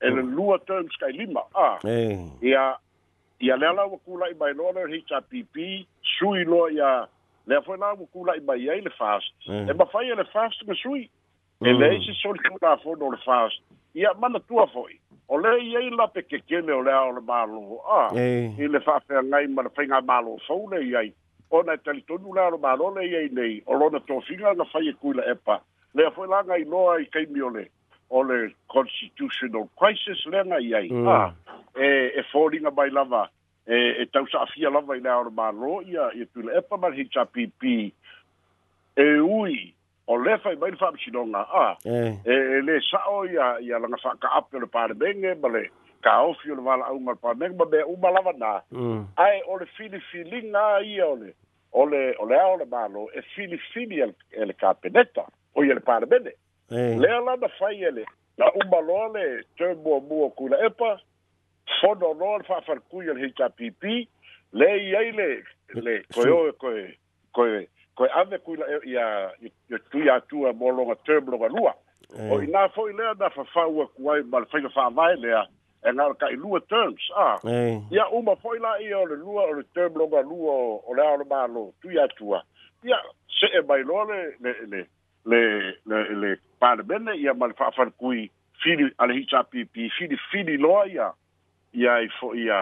e 0.00 0.10
le 0.10 0.22
mm. 0.22 0.34
lua 0.36 0.58
terms 0.66 0.96
kai 1.00 1.12
lima 1.18 1.44
ah 1.52 1.76
ia 1.88 2.64
ya 3.48 3.56
le 3.56 3.66
ala 3.72 3.88
ku 4.04 4.16
lai 4.22 4.32
mai 4.40 4.52
lo 4.54 4.70
le 4.76 4.84
HPP 4.96 5.54
sui 6.16 6.44
lo 6.52 6.68
ia 6.78 7.08
le 7.46 7.60
foi 7.66 7.78
na 7.78 7.94
ku 8.12 8.24
lai 8.24 8.38
mai 8.48 8.60
ai 8.74 8.80
fast 8.98 9.48
e 9.48 9.72
ba 9.74 9.86
fai 9.94 10.06
le 10.14 10.24
fast 10.36 10.62
me 10.68 10.74
sui 10.84 11.02
e 11.04 11.72
mm. 11.72 11.78
le 11.80 11.90
ese 11.96 12.14
sol 12.22 12.36
ku 12.48 12.56
na 12.62 12.76
fo 12.84 12.94
no 13.00 13.10
fast 13.24 13.60
ya 13.94 14.12
mana 14.20 14.38
tua 14.48 14.66
foi 14.72 15.00
o 15.28 15.36
le 15.42 15.56
ia 15.68 15.80
ila 15.90 16.06
pe 16.06 16.22
ke 16.22 16.42
ke 16.48 16.58
me 16.64 16.72
o 16.72 16.80
le 16.88 16.92
ala 17.02 17.20
malo 17.20 17.80
ah 18.00 18.08
e 18.64 18.68
le 18.72 18.80
fa 18.88 18.98
fe 19.06 19.24
ngai 19.30 19.46
mar 19.58 19.70
fe 19.78 19.86
ngai 19.92 20.04
malo 20.10 20.36
fo 20.48 20.60
le 20.72 20.84
ia 20.92 21.02
ona 21.50 21.72
e 21.72 21.76
tali 21.84 22.02
tonu 22.02 22.32
la 22.32 22.48
ro 22.50 22.58
malole 22.58 23.02
ye 23.08 23.28
nei 23.32 23.62
o 23.66 23.76
to 23.98 24.20
singa 24.28 24.52
na 24.54 24.64
fai 24.64 24.88
e 24.88 24.92
ku 24.92 25.12
la 25.12 25.22
epa 25.30 25.60
le 25.94 26.10
fo 26.10 26.24
la 26.26 26.42
ngai 26.46 26.64
no 26.64 26.90
ai 26.90 27.06
kai 27.06 27.26
miole 27.26 27.68
o 28.10 28.24
constitutional 28.68 29.68
crisis 29.78 30.26
le 30.26 30.42
ngai 30.44 30.74
ai 30.74 30.88
mm. 30.90 31.08
Ah, 31.08 31.34
e 31.74 32.12
e 32.16 32.22
folding 32.32 32.68
by 32.74 32.88
lava 32.90 33.30
e 33.66 33.96
e 34.02 34.06
tau 34.12 34.26
sa 34.26 34.40
afia 34.42 34.70
lava 34.70 34.94
i 34.94 34.98
e 34.98 35.02
la 35.02 35.20
ro 35.22 35.30
malo 35.30 35.82
ia 35.82 36.10
e 36.14 36.26
tu 36.34 36.40
le 36.42 36.56
epa 36.58 36.76
mar 36.76 36.92
hicha 36.98 37.24
pp 37.24 37.92
e 38.96 39.06
ui 39.18 39.72
ole 40.06 40.30
fa 40.38 40.54
fai 40.54 40.56
mai 40.56 40.76
fa 40.76 40.86
a 40.86 41.40
ah, 41.40 41.76
mm. 41.86 42.22
e, 42.26 42.32
e 42.58 42.60
le 42.62 42.80
sa 42.90 43.08
o 43.10 43.24
ia 43.26 43.58
ia 43.60 43.78
la 43.78 43.86
nga 43.88 43.96
fa 43.96 44.14
ka 44.18 44.28
apel 44.38 44.66
pa 44.66 44.86
de 44.88 45.34
bale 45.34 45.70
ka 46.02 46.14
ofi 46.28 46.50
o 46.50 46.54
le 46.56 46.62
wala'auga 46.68 47.12
le 47.14 47.20
pamega 47.24 47.54
ma 47.58 47.64
mea 47.72 47.86
uma 47.94 48.10
lava 48.10 48.32
nā 48.36 48.52
mm. 48.72 49.02
ae 49.16 49.40
o 49.48 49.56
le 49.60 49.66
filifiliga 49.76 50.64
ia 50.84 51.06
ole 51.06 51.32
ole 51.72 52.00
ole 52.20 52.40
e 52.40 52.46
o 52.52 52.56
le 52.60 52.66
mālō 52.72 53.06
e 53.16 53.22
fili 53.34 54.00
e 54.02 54.10
el 54.42 54.52
kapeneta 54.60 55.26
o 55.54 55.64
ia 55.64 55.74
le 55.74 55.80
palemene 55.88 56.32
lea 57.02 57.20
lana 57.28 57.48
fai 57.58 57.82
ele 57.90 58.04
na 58.38 58.50
uma 58.60 58.80
loa 58.88 59.08
le 59.16 59.26
toe 59.56 59.74
muamua 59.84 60.30
kula 60.38 60.60
epa 60.66 60.90
fono 61.80 62.14
fa 62.18 62.36
le 62.38 62.44
fa'afalikui 62.48 63.08
o 63.10 63.14
le 63.14 63.28
hpp 63.32 64.06
le 64.52 64.70
i 64.88 64.94
ai 65.00 65.10
le 65.12 65.30
le 65.74 66.02
koe 66.14 66.28
oe 66.30 66.52
koe 66.60 66.84
koe 67.32 67.66
koe 67.94 68.08
ave 68.12 68.38
kuila 68.38 68.64
e, 68.74 68.78
ia 68.92 69.06
ia 69.72 69.78
tui 69.90 70.08
atua 70.10 70.52
mo 70.52 70.68
loga 70.70 70.94
term 71.06 71.24
ga 71.38 71.48
lua 71.48 71.74
o 72.32 72.38
inā 72.40 72.68
fo'i 72.74 72.92
lea 72.92 73.14
fa 73.18 73.30
fafau 73.36 73.80
aku 73.82 74.10
ai 74.12 74.22
ma 74.22 74.44
fa 74.48 74.60
faiga 74.96 75.42
e 75.86 75.92
ngā 75.94 76.06
ka 76.18 76.28
i 76.34 76.38
lua 76.38 76.58
terms, 76.70 77.04
ah. 77.14 77.36
Hey. 77.46 77.78
Ia 77.94 78.08
uma 78.18 78.34
foi 78.42 78.58
la 78.58 78.72
i 78.82 78.88
ole 78.96 79.14
lua 79.20 79.44
o 79.46 79.52
le 79.58 79.62
term 79.76 79.94
longa 80.00 80.22
lua 80.26 80.54
o 80.82 80.96
le 80.98 81.02
aole 81.04 81.26
mālo, 81.30 81.62
tu 81.82 81.92
ia 81.94 82.08
tua. 82.18 82.40
Ia 82.84 82.98
se 83.36 83.50
e 83.54 83.62
mai 83.68 83.84
loa 83.86 84.06
le, 84.10 84.20
le, 84.42 84.54
le, 84.72 84.80
le, 85.30 85.42
le, 85.86 86.00
le 86.24 86.32
pāne 86.62 86.82
mene, 86.90 87.14
ia 87.22 87.34
mali 87.34 87.54
whaafan 87.58 87.94
kui 88.02 88.26
fili, 88.62 88.88
ale 88.98 89.14
hita 89.20 89.44
pipi, 89.52 89.86
fili, 89.98 90.18
fili 90.32 90.56
loa 90.58 90.84
ia, 90.90 91.12
ia 91.72 92.00
i 92.02 92.10
fo, 92.18 92.32
ia, 92.34 92.58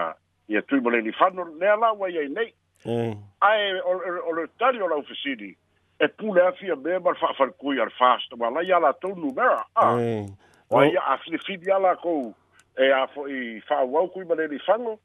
ia 0.53 0.61
tui 0.69 0.81
mo 0.85 0.93
le 0.93 1.01
ni 1.07 1.17
whano, 1.19 1.49
nea 1.57 1.79
la 1.81 1.93
wai 1.97 2.13
ai 2.19 2.29
nei. 2.29 2.51
Hey. 2.85 3.17
Ai, 3.41 3.69
o, 3.81 3.97
o, 4.05 4.17
o 4.29 4.37
le 4.37 4.49
tari 4.61 4.83
o 4.85 4.91
la 4.93 5.01
ufisidi, 5.01 5.55
e 5.97 6.09
pule 6.21 6.45
afia 6.45 6.77
me 6.77 6.99
mali 6.99 7.25
whaafan 7.25 7.57
kui 7.57 7.81
ar 7.81 7.95
fast, 7.99 8.37
ma 8.37 8.53
la 8.53 8.61
ah. 8.61 8.69
ia 8.71 8.83
la 8.85 8.93
tau 8.93 9.17
numera, 9.17 9.63
ah. 9.75 9.95
Hey. 9.97 10.25
Oh. 10.71 10.81
Oia, 10.83 11.01
a 11.13 11.17
fili 11.23 11.39
fili 11.47 11.71
ala 11.73 11.93
kou, 12.01 12.33
e 12.79 12.91
a 12.93 13.07
fo 13.09 13.27
i 13.29 13.61
fa 13.69 13.83
wau 13.93 14.09
kui 14.11 14.25
ma 14.29 14.35
leri 14.35 14.59
fango 14.67 14.97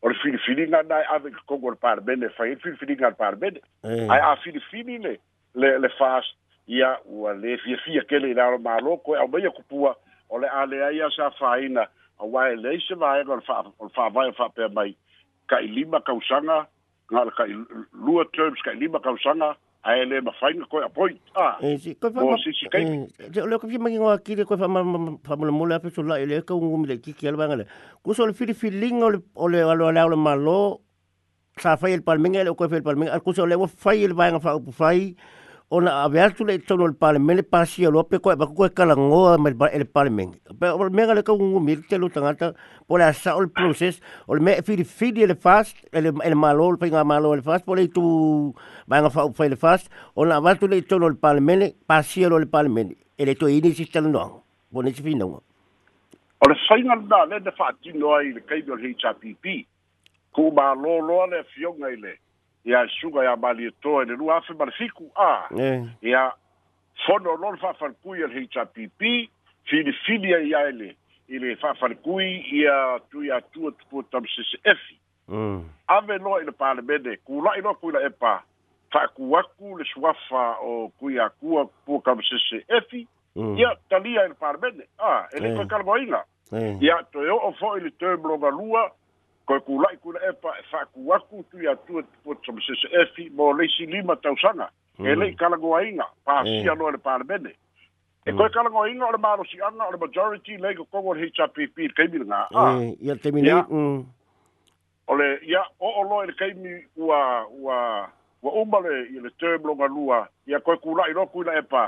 o 0.00 0.08
le 0.08 0.14
filifili 0.22 0.66
nga 0.70 0.82
nai 0.88 1.04
ave 1.16 1.30
ki 1.32 1.42
kongo 1.50 1.70
le 1.70 1.76
parbene 1.82 2.28
fa 2.36 2.46
i 2.48 2.52
e 2.52 2.56
filifili 2.62 2.94
nga 2.96 3.10
le 3.12 3.16
parbene 3.18 3.60
mm. 3.84 4.08
Eh. 4.08 4.12
ai 4.12 4.20
a 4.28 4.36
filifili 4.44 4.96
ne 4.98 5.16
le, 5.54 5.78
le 5.78 5.88
fas 5.98 6.24
ia 6.66 6.92
ua 7.04 7.34
le 7.34 7.56
fia 7.64 7.76
fia 7.84 8.04
kele 8.08 8.30
i 8.30 8.34
lao 8.34 8.58
ma 8.58 8.78
loko 8.80 9.14
e 9.16 9.20
au 9.20 9.28
meia 9.28 9.50
kupua 9.50 9.94
o 10.28 10.38
le 10.38 10.48
a 10.48 10.64
lea 10.66 10.88
ia 10.92 11.10
sa 11.16 11.30
faina 11.38 11.84
a 12.18 12.24
wae 12.24 12.56
le 12.56 12.78
se 12.80 12.94
vae 12.94 13.24
ngon 13.24 13.40
fa, 13.46 13.62
on 13.78 13.88
fa 13.88 14.08
vae 14.10 14.32
fa 14.36 14.48
pe 14.48 14.66
mai 14.72 14.96
ka 15.48 15.60
i 15.60 15.68
lima 15.68 16.00
ka 16.00 16.12
usanga 16.12 16.66
ngal 17.12 17.30
ka 17.36 17.44
i 17.44 17.52
lua 17.92 18.24
terms 18.32 18.60
ka 18.64 18.70
i 18.72 18.80
lima 18.80 19.00
ka 19.00 19.10
usanga 19.12 19.54
ae 19.82 20.02
ma 20.06 20.20
mawhainga 20.30 20.66
ko 20.66 20.82
a 20.82 20.88
point. 20.90 21.20
Ah, 21.38 21.56
eh, 21.62 21.76
o 21.76 22.36
si 22.42 22.50
si 22.56 22.66
kai. 22.68 23.06
Te 23.30 23.42
oleo 23.42 23.58
kapi 23.62 23.78
mangi 23.78 23.98
ngā 24.00 24.16
fa 24.18 24.44
koe 24.44 24.56
whamula 24.58 25.52
mula 25.54 25.76
ape 25.78 25.92
so 25.94 26.02
lai, 26.02 26.24
leo 26.26 26.38
eh, 26.38 26.42
kau 26.42 26.58
ngumi 26.58 26.86
le 26.90 26.96
ki 26.98 27.14
ala 27.28 27.38
wanga 27.38 27.64
ko 27.64 28.10
Kuso 28.10 28.26
le 28.26 28.32
fili 28.34 28.54
filinga 28.54 29.06
o 29.36 29.46
le 29.48 29.62
alo 29.62 29.88
ala 29.88 30.04
o 30.04 30.08
le 30.10 30.16
malo, 30.16 30.80
sa 31.60 31.76
fai 31.76 31.92
el 31.94 32.02
palminga, 32.02 32.40
ele 32.40 32.50
o 32.50 32.54
koe 32.56 32.68
fai 32.68 32.78
el 32.78 32.82
palminga, 32.86 33.12
al 33.14 33.22
kuso 33.22 33.46
le 33.46 33.54
wa 33.54 33.68
fai 33.68 34.02
el 34.04 34.14
wanga 34.18 34.42
wha 34.44 34.56
upu 34.58 34.72
fai, 34.72 35.14
ona 35.70 36.02
a 36.04 36.08
to 36.30 36.34
tu 36.66 36.76
le 36.76 36.84
el 36.84 36.96
parmen 36.96 37.44
pasi 37.44 37.86
o 37.86 38.02
pe 38.02 38.18
ko 38.18 38.30
ko 38.56 38.68
kala 38.74 38.94
ngo 38.96 39.36
el 39.76 39.86
parmen 39.86 40.32
pe 40.58 40.66
o 40.68 40.78
me 40.88 41.04
gale 41.06 41.22
ko 41.22 41.34
ngu 41.36 41.60
mi 41.60 41.76
te 41.76 41.98
lu 41.98 42.08
por 42.08 42.98
la 42.98 43.12
o 43.34 43.40
el 43.42 43.50
process 43.50 44.00
o 44.26 44.34
me 44.40 44.62
fili 44.62 45.22
el 45.22 45.36
fast 45.36 45.76
el 45.92 46.06
el 46.24 46.34
malo 46.36 46.70
el 46.70 46.78
pinga 46.78 47.04
malo 47.04 47.34
el 47.34 47.42
fast 47.42 47.66
por 47.66 47.76
tu 47.92 48.54
va 48.90 48.98
a 49.04 49.10
fa 49.10 49.44
el 49.44 49.56
fast 49.58 49.92
ona 50.14 50.40
va 50.40 50.54
tu 50.54 50.66
le 50.68 50.80
tonu 50.82 51.06
el 51.06 51.18
parmen 51.18 51.72
pasi 51.86 52.24
o 52.24 52.34
el 52.38 52.48
parmen 52.48 52.96
el 53.18 53.36
to 53.36 53.46
ini 53.46 53.74
si 53.74 53.86
no 54.00 54.44
bon 54.70 54.86
si 54.94 55.02
fino 55.02 55.42
o 56.40 56.48
le 56.48 56.54
sainga 56.66 56.96
da 57.10 57.26
le 57.26 57.40
de 57.40 57.50
fa 57.50 57.74
no 57.94 58.14
ai 58.14 58.32
le 58.36 58.40
kai 58.40 58.62
do 58.64 58.72
HPP 58.72 59.66
ko 60.32 60.50
ba 60.50 60.72
lo 60.74 61.00
lo 61.06 61.26
le 61.26 61.44
fionga 61.52 61.88
le. 61.90 62.16
ia 62.64 62.86
suga 63.00 63.22
ia 63.22 63.36
malietoa 63.36 64.02
i 64.02 64.06
le 64.06 64.16
lua 64.16 64.36
afe 64.36 64.54
malefiku 64.54 65.10
a 65.16 65.48
ia 66.00 66.32
fono 67.06 67.34
lo 67.36 67.50
le 67.52 67.58
faafalekui 67.58 68.22
a 68.24 68.26
le 68.26 68.40
hpp 68.56 69.02
filifili 69.64 70.34
ai 70.34 70.54
aile 70.54 70.96
i 71.28 71.38
le 71.38 71.56
faafalekui 71.56 72.44
ia 72.52 72.98
tui 73.10 73.30
atua 73.32 73.70
tupua 73.72 74.02
tamasesefi 74.10 74.98
mm. 75.28 75.62
ave 75.86 76.18
loa 76.18 76.40
i 76.40 76.44
le 76.44 76.52
palemene 76.52 77.16
kula'i 77.24 77.60
loa 77.62 77.74
kuila 77.74 78.02
epa 78.06 78.42
fa'aku 78.92 79.36
aku 79.38 79.78
le 79.78 79.84
suafa 79.94 80.56
o 80.62 80.88
kui 80.98 81.18
akua 81.20 81.64
pua 81.84 82.00
tamasesefi 82.04 83.06
mm. 83.36 83.58
ia 83.58 83.70
talia 83.88 84.24
i 84.24 84.28
le 84.28 84.34
palemene 84.34 84.82
a 84.98 85.26
e 85.32 85.38
lei 85.40 85.56
koe 85.56 85.66
kalamoaina 85.66 86.22
ia 86.80 86.96
toe 87.12 87.30
o'o 87.30 87.52
fo'i 87.52 87.80
le 87.80 87.90
termlogalua 87.90 88.82
mm 88.84 88.97
koe 89.48 89.60
kulai 89.60 89.96
kuna 89.96 90.18
epa 90.28 90.48
e, 90.60 90.62
e 90.62 90.66
whaku 90.74 91.08
waku 91.08 91.42
tui 91.50 91.68
atua 91.68 92.02
tupo 92.02 92.34
tsama 92.34 92.60
sese 92.66 92.88
efi 93.00 93.30
mo 93.30 93.52
leisi 93.52 93.86
lima 93.86 94.16
tausanga 94.16 94.68
e 94.98 95.02
mm. 95.02 95.20
lei 95.20 95.32
kalango 95.40 95.74
a 95.76 95.80
inga 95.88 96.04
pa 96.24 96.32
asia 96.40 96.74
noa 96.74 96.90
mm. 96.90 96.92
le 96.92 96.98
parlemene 97.06 97.54
e 98.26 98.30
mm. 98.32 98.36
koe 98.36 98.48
kalango 98.54 98.82
a 98.82 98.88
inga 98.92 99.06
o 99.08 99.12
le 99.14 99.18
maro 99.18 99.44
si 99.44 99.60
anga 99.68 99.88
o 99.88 99.92
le 99.94 99.98
majority 99.98 100.56
lei 100.60 100.74
ko 100.74 100.84
kongo 100.84 101.14
le 101.14 101.30
HRPP 101.32 101.76
le 101.78 101.92
keimi 101.96 102.20
ngā 102.28 102.42
ah. 102.54 102.80
ia 103.00 103.16
temini 103.24 103.50
o 105.08 105.16
le 105.16 105.28
ia 105.48 105.64
o 105.80 105.88
o 105.88 106.04
loe 106.10 106.26
le 106.28 106.34
keimi 106.36 106.76
ua 106.96 107.20
ua 107.48 107.78
ua 108.44 108.52
umale 108.52 109.00
i 109.08 109.18
le 109.24 109.30
term 109.40 109.62
longa 109.64 109.88
lua 109.88 110.20
ia 110.46 110.60
koe 110.60 110.76
kulai 110.76 111.08
no 111.16 111.24
kuna 111.26 111.56
epa 111.62 111.86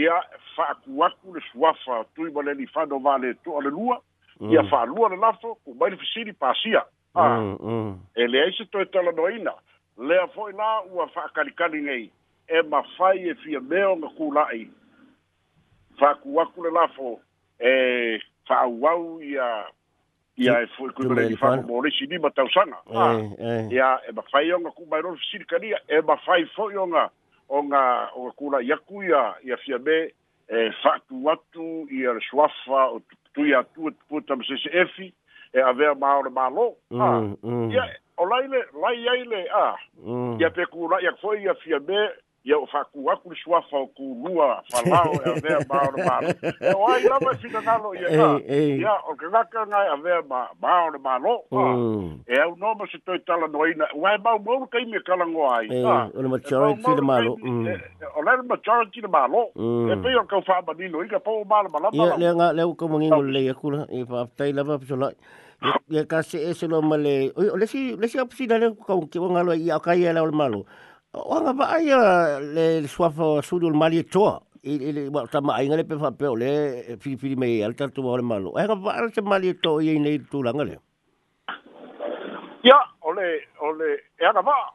ia 0.00 0.16
whaku 0.56 0.98
waku 1.00 1.34
le 1.36 1.42
suafa 1.52 2.04
tui 2.14 2.30
male 2.32 2.54
ni 2.54 2.66
whanovale 2.74 3.34
to 3.44 3.58
ale 3.60 3.70
lua 3.76 4.00
ia 4.48 4.62
whaalua 4.72 5.08
le 5.12 5.16
lafo 5.26 5.54
ku 5.64 5.74
mai 5.80 5.90
le 5.92 5.96
fisiri 5.96 6.32
pa 6.32 6.50
asia 6.56 6.86
ah. 7.14 7.38
mm, 7.38 7.56
mm. 7.60 7.98
e 8.16 8.26
lea 8.26 8.46
i 8.46 8.52
se 8.52 8.64
toe 8.70 8.84
talanoina 8.84 9.54
lea 9.98 10.26
foʻi 10.36 10.52
la 10.56 10.82
ua 10.92 11.06
faakalikali 11.14 11.80
nei 11.80 12.10
e 12.48 12.62
mafai 12.62 13.28
e 13.30 13.34
fia 13.44 13.60
mea 13.60 13.88
o 13.90 13.96
ga 13.96 14.08
kulaʻi 14.16 14.68
faaku 15.98 16.40
aku 16.40 16.62
le 16.64 16.70
lafo 16.70 17.18
e 17.60 18.20
faauau 18.48 19.20
ia 19.22 19.46
ia 20.36 20.60
e 20.62 20.66
foi 20.76 20.88
e 20.88 20.92
kui 20.92 21.08
mai 21.08 21.36
fa 21.36 21.56
mo 21.62 21.82
le 21.84 21.90
sini 21.90 22.18
ma 22.18 22.30
tau 22.30 22.48
sanga 22.48 22.80
eh, 23.38 23.68
ia 23.76 23.98
e 24.08 24.12
ma 24.12 24.22
fai 24.32 24.52
onga 24.52 24.70
ku 24.70 24.86
mai 24.90 25.00
rofi 25.00 25.24
sini 25.30 25.72
e 25.88 26.00
ma 26.02 26.16
fai 26.26 26.44
foi 26.56 26.76
onga 26.76 27.10
onga 27.48 28.08
onga 28.16 28.32
kula 28.36 28.60
yaku 28.62 29.02
ia 29.02 29.34
ia 29.44 29.56
fia 29.56 29.78
me 29.78 29.98
e 30.48 30.70
fa 30.82 30.98
tu 31.08 31.24
watu 31.24 31.86
ia 31.92 32.12
le 32.12 32.20
shuafa 32.20 32.86
o 32.96 33.02
tu 33.34 33.46
ia 33.46 33.62
tu 33.74 33.90
tu 34.08 34.20
tam 34.26 34.40
efi 34.72 35.12
e 35.54 35.60
avea 35.60 35.92
maore 35.94 36.30
malo. 36.30 36.76
Mm, 36.90 37.00
ah. 37.02 37.20
mm. 37.42 37.70
Ia, 37.70 37.84
o 38.16 38.26
laile, 38.26 38.64
lai 38.82 39.24
le, 39.24 39.44
ah. 39.54 39.76
Mm. 40.04 40.40
Ia 40.40 40.50
pe 40.50 40.64
kura, 40.66 41.00
ia 41.02 41.12
kfoi, 41.12 41.42
ia 41.42 41.54
fia 41.54 41.78
me, 41.80 42.08
ia 42.42 42.58
o 42.58 42.66
faku 42.66 43.06
aku 43.06 43.30
le 43.30 43.36
suafa 43.44 43.76
o 43.86 43.86
kulua 43.96 44.62
falao 44.70 45.12
e 45.14 45.30
avea 45.30 45.58
maono 45.70 45.96
malo 46.02 46.28
e 46.60 46.68
o 46.74 46.82
ai 46.90 47.02
lava 47.06 47.30
e 47.38 47.38
finagalo 47.38 47.94
ia 47.94 48.08
ka 48.10 48.26
ia 48.50 48.94
o 49.06 49.14
kagaka 49.14 49.62
gae 49.70 49.86
avea 49.94 50.18
ma 50.26 50.50
maono 50.58 50.98
malo 50.98 51.34
e 52.26 52.34
au 52.42 52.56
no 52.58 52.74
ma 52.74 52.84
se 52.90 52.98
toe 53.06 53.18
tala 53.26 53.46
noaina 53.46 53.84
ua 53.94 54.14
e 54.18 54.18
mau 54.18 54.38
mauru 54.42 54.66
kaimi 54.66 54.98
e 54.98 55.02
kalagoa 55.06 55.62
ai 55.62 55.70
ole 56.18 56.28
majority 56.34 56.90
le 56.98 57.02
malo 57.02 57.30
o 57.38 58.20
le 58.26 58.30
le 58.34 58.42
majority 58.50 59.00
le 59.00 59.08
malo 59.08 59.42
mm. 59.54 59.90
e 59.94 59.94
pei 60.02 60.14
o 60.18 60.24
kau 60.26 60.42
faamanino 60.42 60.98
iga 61.06 61.18
po 61.22 61.30
o 61.46 61.46
malamalama 61.46 62.18
lea 62.18 62.34
le 62.52 62.62
au 62.66 62.74
kaumagigo 62.74 63.22
lelei 63.22 63.50
akula 63.54 63.86
i 63.94 64.02
faafetai 64.04 64.50
lava 64.52 64.82
pesolai 64.82 65.14
ia 65.94 66.02
kase 66.10 66.42
e 66.42 66.54
selo 66.58 66.82
ma 66.82 66.96
le 66.98 67.30
le 67.38 68.06
si 68.10 68.18
apusina 68.18 68.58
le 68.58 68.74
kaukeuagalo 68.82 69.54
ia 69.62 69.78
o 69.78 69.78
kaia 69.80 70.10
e 70.10 70.14
le 70.18 70.18
ao 70.18 70.26
le 70.26 70.32
malo 70.34 70.66
Ora 71.14 71.52
va 71.52 71.66
ai 71.68 71.84
le 72.42 72.84
suafo 72.88 73.42
sudo 73.42 73.68
il 73.68 73.74
mali 73.74 73.98
e 73.98 74.04
to. 74.04 74.40
Il 74.62 74.80
il 74.96 75.10
va 75.10 75.26
sta 75.26 75.42
mai 75.42 75.66
ngale 75.66 75.84
pe 75.84 75.96
fa 75.98 76.10
pe 76.12 76.26
ole 76.26 76.96
fi 77.00 77.16
fi 77.18 77.34
me 77.36 77.62
al 77.62 77.74
tanto 77.74 78.00
vuole 78.00 78.22
malo. 78.22 78.56
E 78.56 78.64
va 78.64 78.94
al 78.94 79.10
che 79.12 79.20
mali 79.20 79.54
to 79.60 79.78
e 79.78 79.98
nei 79.98 80.24
tu 80.24 80.40
la 80.40 80.52
ngale. 80.52 80.80
Ya 82.62 82.78
ole 83.02 83.44
ole 83.58 84.04
e 84.18 84.24
ana 84.24 84.40
va. 84.40 84.72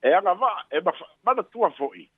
E 0.00 0.10
ana 0.12 0.34
va 0.34 0.64
e 0.68 0.80
ba 0.82 0.90
ma 1.22 1.32
da 1.32 1.44
tua 1.44 1.70
foi. 1.76 2.10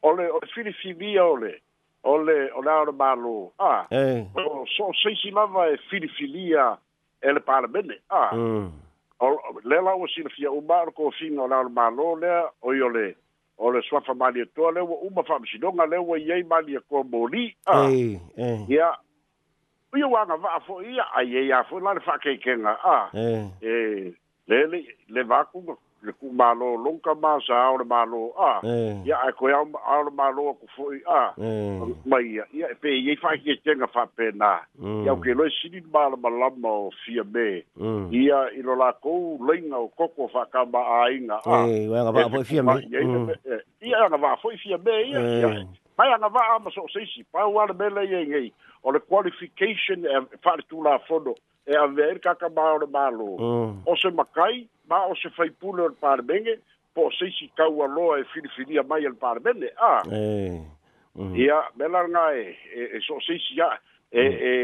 Ole 0.00 0.26
o 0.28 0.40
fi 0.52 0.72
fi 0.72 0.92
vi 0.94 1.16
ole. 1.18 1.62
Ole 2.02 2.50
ole 2.50 2.70
ar 2.70 2.90
malo. 2.92 3.52
Ah. 3.58 3.86
Eh. 3.90 4.26
So 4.74 4.88
sei 5.00 5.14
si 5.14 5.30
mava 5.30 5.66
e 5.68 5.76
fi 5.88 6.00
fi 6.16 6.26
lia 6.26 6.76
e 7.20 7.32
le 7.32 7.40
parbene. 7.42 8.00
Ah. 8.08 8.34
Mm. 8.34 8.66
le 9.64 9.80
la 9.82 9.94
ua 9.96 10.08
silafia 10.08 10.50
uma 10.50 10.82
o 10.82 10.86
le 10.86 10.92
kofina 10.92 11.42
o 11.42 11.48
le 11.48 11.54
ao 11.54 11.64
le 11.64 11.70
mālō 11.74 12.20
lea 12.20 12.44
o 12.62 12.72
i 12.72 12.80
o 12.80 12.88
le 12.88 13.16
o 13.58 13.72
le 13.72 13.82
suafa 13.82 14.14
malietoa 14.14 14.72
le 14.72 14.80
ua 14.80 14.98
uma 15.06 15.22
fa'amasinoga 15.24 15.86
le 15.86 15.98
ua 15.98 16.18
i 16.18 16.32
ai 16.32 16.42
maliekoa 16.42 17.02
moli'a 17.02 17.90
ia 17.90 18.94
ia 19.96 20.06
ua 20.08 20.20
agava'a 20.22 20.60
fo'i 20.66 20.94
ia 20.94 21.04
ai 21.14 21.36
ai 21.36 21.52
a 21.52 21.62
fo'i 21.68 21.82
la 21.82 21.92
le 21.94 22.76
a 22.84 23.10
e 23.60 24.14
le 24.46 24.66
le 24.70 24.86
le 25.08 25.22
vakuga 25.22 25.74
le 26.02 26.12
ku 26.12 26.30
malo 26.30 26.74
longa 26.78 27.14
ma 27.18 27.38
sa 27.42 27.70
o 27.74 27.78
le 27.82 27.84
malo 27.84 28.30
a 28.38 28.62
ya 29.04 29.16
a 29.26 29.32
ko 29.34 29.48
ya 29.50 29.58
o 29.66 29.98
le 30.06 30.12
malo 30.14 30.54
ko 30.54 30.64
fo 30.74 30.82
a 31.06 31.34
mai 32.06 32.38
ya 32.38 32.44
ya 32.54 32.66
pe 32.80 32.90
ye 33.06 33.16
fa 33.18 33.30
ke 33.42 33.54
tenga 33.66 33.86
fa 33.90 34.06
pe 34.16 34.30
na 34.34 34.62
ya 35.04 35.14
ke 35.22 35.34
lo 35.34 35.48
si 35.50 35.66
di 35.68 35.80
ba 35.80 36.06
le 36.08 36.14
malo 36.16 36.50
ma 36.62 36.70
o 36.70 36.90
fi 37.02 37.18
a 37.18 37.24
be 37.24 37.64
ya 38.14 38.38
i 38.54 38.62
lo 38.62 38.74
la 38.78 38.92
ko 39.02 39.38
le 39.42 39.58
nga 39.66 39.76
o 39.78 39.88
ko 39.90 40.06
ko 40.16 40.28
fa 40.30 40.44
ka 40.52 40.62
ba 40.64 40.80
a 41.02 41.10
inga 41.10 41.36
a 41.46 41.66
e 41.66 41.88
wa 41.90 42.12
ba 42.14 42.30
fo 42.30 42.42
fi 42.46 42.58
a 42.62 42.62
be 42.62 42.78
ya 43.82 44.06
na 44.08 44.16
ba 44.16 44.36
fo 44.38 44.50
fi 44.62 44.74
a 44.78 44.78
be 44.78 44.94
ya 45.10 45.22
pai 45.98 46.12
ana 46.14 46.28
va 46.36 46.40
ama 46.54 46.70
so 46.70 46.82
se 46.94 47.00
si 47.12 47.22
pa 47.34 47.44
wa 47.54 47.66
le 47.70 47.88
le 47.96 48.02
ye 48.10 48.18
ngai 48.30 48.48
o 48.86 48.90
le 48.96 49.00
qualification 49.12 50.06
e 50.16 50.22
fa 50.46 50.54
tu 50.70 50.82
la 50.86 50.94
fodo 51.08 51.34
e 51.66 51.74
a 51.80 51.86
ver 51.98 52.16
e 52.16 52.20
ka 52.26 52.34
ka 52.42 52.48
ba 52.58 52.66
o 52.74 52.78
le 52.82 52.86
malo 52.96 53.26
oh. 53.26 53.74
o 53.84 53.96
se 54.02 54.10
makai 54.20 54.62
ba 54.86 55.02
o 55.10 55.14
se 55.22 55.28
fai 55.38 55.50
pulo 55.50 55.88
le 55.88 55.94
par 56.04 56.22
benge 56.30 56.54
po 56.94 57.10
se 57.18 57.30
si 57.38 57.50
ka 57.58 57.66
wa 57.78 57.88
lo 57.96 58.06
e 58.18 58.22
filifilia 58.32 58.82
mai 58.92 59.00
le 59.08 59.12
par 59.24 59.40
benge 59.48 59.72
a 59.88 59.90
e 60.06 60.62
ia 61.42 61.58
bela 61.74 62.06
nga 62.14 62.24
e 62.30 63.02
so 63.08 63.18
se 63.26 63.34
si 63.46 63.58
ya 63.58 63.68
e 64.12 64.24
e 64.50 64.54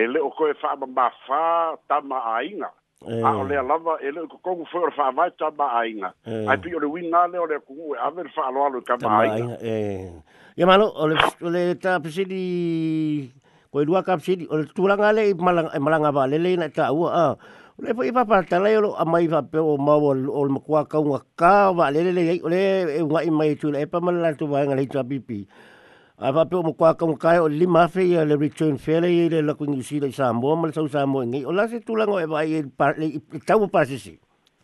e 0.00 0.06
le 0.08 0.18
o 0.24 0.30
ko 0.30 0.48
e 0.48 0.54
fa 0.64 0.72
ma 0.96 1.10
fa 1.26 1.76
ta 1.88 2.00
ma 2.08 2.24
ainga 2.38 2.70
a 3.04 3.12
eh. 3.12 3.34
o 3.36 3.44
le 3.44 3.60
lava 3.68 3.98
e 4.00 4.10
le 4.16 4.24
ko 4.32 4.40
ko 4.46 4.64
fo 4.72 4.88
fa 4.96 5.12
ma 5.12 5.28
ta 5.28 5.50
ma 5.60 5.68
ainga 5.84 6.14
eh. 6.24 6.46
ai 6.48 6.56
pio 6.56 6.78
le 6.80 6.88
winga 6.96 7.26
le 7.28 7.38
o 7.38 7.46
le 7.52 7.60
ku 7.68 7.92
a 8.00 8.08
ver 8.16 8.32
fa 8.32 8.48
lo 8.50 8.64
alo 8.70 8.80
ka 8.80 8.96
ma 9.04 9.20
ainga 9.28 9.60
e 9.60 9.76
eh. 9.92 10.08
Ya 10.54 10.70
malu 10.70 10.86
oleh 10.94 11.18
oleh 11.42 11.74
ta 11.74 11.98
pesi 11.98 12.22
di 12.22 12.44
dua 13.74 14.06
kap 14.06 14.22
sini 14.22 14.46
oleh 14.46 14.70
tulang 14.70 15.02
ale 15.02 15.34
lah, 15.34 15.34
malang 15.42 15.66
eh, 15.74 15.82
malang 15.82 16.06
apa 16.06 16.30
lele 16.30 16.54
nak 16.54 16.78
tahu 16.78 17.10
ah. 17.10 17.34
Oleh 17.82 17.90
apa 17.90 18.00
eh, 18.06 18.14
apa 18.14 18.22
pa 18.22 18.38
ta 18.46 18.62
lele 18.62 18.86
amai 18.94 19.26
apa 19.26 19.42
pe 19.50 19.58
o 19.58 19.74
eh, 19.74 19.74
oleh 19.82 20.30
ol 20.30 20.54
makua 20.54 20.86
ka 20.86 21.02
wa 21.02 21.18
ka 21.34 21.74
ba 21.74 21.90
lele 21.90 22.38
oleh 22.38 23.02
wa 23.02 23.26
imai 23.26 23.58
tu 23.58 23.74
le 23.74 23.82
pa 23.90 23.98
malang 23.98 24.30
tu 24.38 24.46
ba 24.46 24.62
ngale 24.62 24.86
tu 24.86 24.94
bipi. 25.02 25.42
Apa 26.22 26.46
pe 26.46 26.54
o 26.54 26.62
makua 26.62 26.94
ka 26.94 27.02
wa 27.04 27.18
ka 27.18 27.50
lima 27.50 27.88
fe 27.90 28.14
lah, 28.14 28.22
lah, 28.22 28.30
ya 28.38 28.38
le 28.38 28.38
return 28.38 28.78
fe 28.78 29.00
le 29.02 29.10
le 29.26 29.42
la 29.42 29.54
kun 29.58 29.74
si 29.82 29.98
le 29.98 30.12
sambo 30.14 30.54
mal 30.54 30.70
sa 30.72 30.86
sambo 30.86 31.18
ngi 31.26 31.42
oleh 31.44 31.66
se 31.66 31.80
tulang 31.82 32.10
o 32.14 32.22
ba 32.30 32.46
ye 32.46 32.62
pa 32.62 32.94
le 32.96 33.18
ta 33.44 33.56
wa 33.58 33.66
pa 33.66 33.82
si 33.84 33.98
si. 33.98 34.14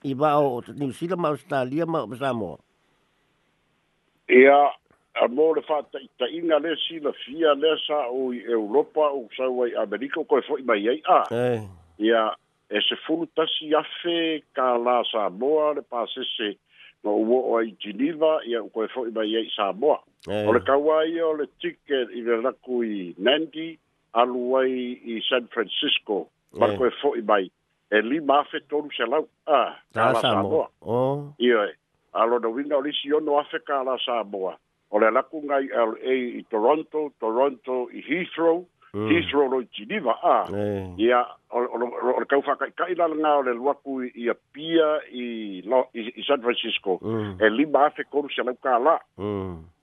Iba 0.06 0.38
o 0.38 0.62
ni 0.72 0.86
le 0.86 1.14
ma 1.18 1.28
Australia 1.34 1.82
ma 1.84 2.06
Samoa. 2.16 2.58
Ya, 4.30 4.70
a 5.20 5.28
mo 5.28 5.52
le 5.52 5.60
fa 5.66 5.82
ta 5.92 5.98
ta 6.18 6.26
inga 6.32 6.58
le 6.64 6.74
si 6.80 6.98
la 7.04 7.12
fia 7.22 7.52
le 7.54 7.74
sa 7.86 8.06
o 8.08 8.32
europa 8.32 9.04
o 9.12 9.26
sa 9.36 9.46
o 9.48 9.66
i 9.68 9.74
america 9.76 10.24
ko 10.24 10.40
fo 10.46 10.56
mai 10.64 10.86
ai 10.88 11.00
a 11.04 11.20
ia 12.00 12.22
e 12.70 12.80
se 12.80 12.96
fulu 13.04 13.26
ta 13.36 13.44
si 13.52 13.68
a 13.76 13.82
fe 14.00 14.40
ka 14.56 14.76
la 14.80 15.00
sa 15.12 15.28
mo 15.28 15.72
le 15.76 15.82
pa 15.84 16.06
se 16.08 16.24
o 17.04 17.20
o 17.52 17.60
i 17.60 17.74
geneva 17.84 18.38
ia 18.48 18.62
ko 18.72 18.86
fo 18.94 19.04
mai 19.12 19.36
ai 19.42 19.50
sa 19.54 19.72
mo 19.72 19.98
o 20.48 20.52
le 20.56 20.60
kawa 20.66 21.04
o 21.28 21.32
le 21.36 21.46
ticket 21.60 22.08
i 22.16 22.22
le 22.24 22.40
la 22.40 22.52
ku 22.64 22.80
i 22.82 23.12
nandi 23.20 23.76
a 24.16 24.24
luai 24.24 24.96
i 25.04 25.20
san 25.28 25.44
francisco 25.52 26.28
ma 26.56 26.72
ko 26.80 26.88
fo 27.02 27.12
mai 27.28 27.44
e 27.92 28.00
li 28.00 28.20
ma 28.24 28.40
fe 28.48 28.64
tolu 28.72 28.88
se 28.96 29.04
la 29.04 29.20
a 29.44 29.60
ka 29.92 30.12
la 30.16 30.20
sa 30.24 30.40
mo 30.42 30.64
o 30.80 31.34
ia 31.38 31.66
e, 31.68 31.74
Alo 32.10 32.40
da 32.42 32.48
winga 32.50 32.74
o 32.74 32.82
lisi 32.82 33.06
yono 33.06 33.38
afeka 33.38 33.76
ala 33.84 33.94
Samoa 34.02 34.56
o 34.90 34.98
la 34.98 35.08
alaku 35.08 35.40
ngai 35.48 35.66
LA 35.90 36.14
i 36.40 36.44
Toronto, 36.50 37.02
Toronto 37.24 37.74
i 37.92 38.02
Heathrow, 38.08 38.58
mm. 38.94 39.08
Heathrow 39.12 39.46
lo 39.54 39.60
Geneva, 39.78 40.14
a, 40.22 40.36
mm. 40.50 40.96
i 41.06 41.10
a, 41.18 41.22
o 41.50 42.14
le 42.20 42.28
kau 42.30 42.42
whakai 42.50 42.94
lana 42.98 43.18
ngā 43.20 43.34
o 43.40 43.44
le 43.48 43.56
luaku 43.60 43.98
i 44.24 44.28
a 44.32 44.36
pia 44.56 44.90
i, 45.24 45.60
i, 46.04 46.22
San 46.28 46.42
Francisco, 46.46 46.98
mm. 47.02 47.38
e 47.40 47.52
lima 47.56 47.86
afe 47.90 48.08
koru 48.14 48.32
se 48.36 48.46
lau 48.50 48.56
kā 48.68 48.78
la. 48.88 48.98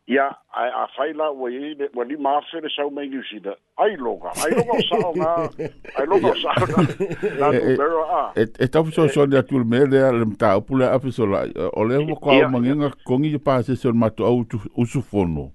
ia 0.07 0.23
ae 0.55 0.69
afailau 0.81 1.35
ua 1.43 1.49
i 1.51 1.73
ua 1.99 2.03
lima 2.07 2.35
afe 2.39 2.61
le 2.65 2.69
sau 2.75 2.85
mai 2.97 3.07
niusila 3.11 3.55
ailoga 3.85 4.31
ailoga 4.45 4.71
o 4.75 4.81
saoga 4.85 5.33
ailoga 6.03 6.27
o 6.27 6.35
saoga 6.35 6.83
na 7.41 7.49
numero 7.57 8.05
a 8.19 8.31
e 8.45 8.67
tafusoosoani 8.77 9.37
atu 9.41 9.59
le 9.59 9.65
mea 9.73 9.87
lea 9.93 10.11
le 10.19 10.25
mataupu 10.31 10.77
le 10.83 10.87
afesolaʻi 10.93 11.69
o 11.73 11.83
lea 11.89 11.99
ua 12.05 12.15
kaomagega 12.23 12.89
kogi 13.09 13.33
e 13.35 13.39
pasese 13.49 13.87
o 13.87 13.91
le 13.91 13.97
matou 14.05 14.25
au 14.31 14.45
usufono 14.85 15.51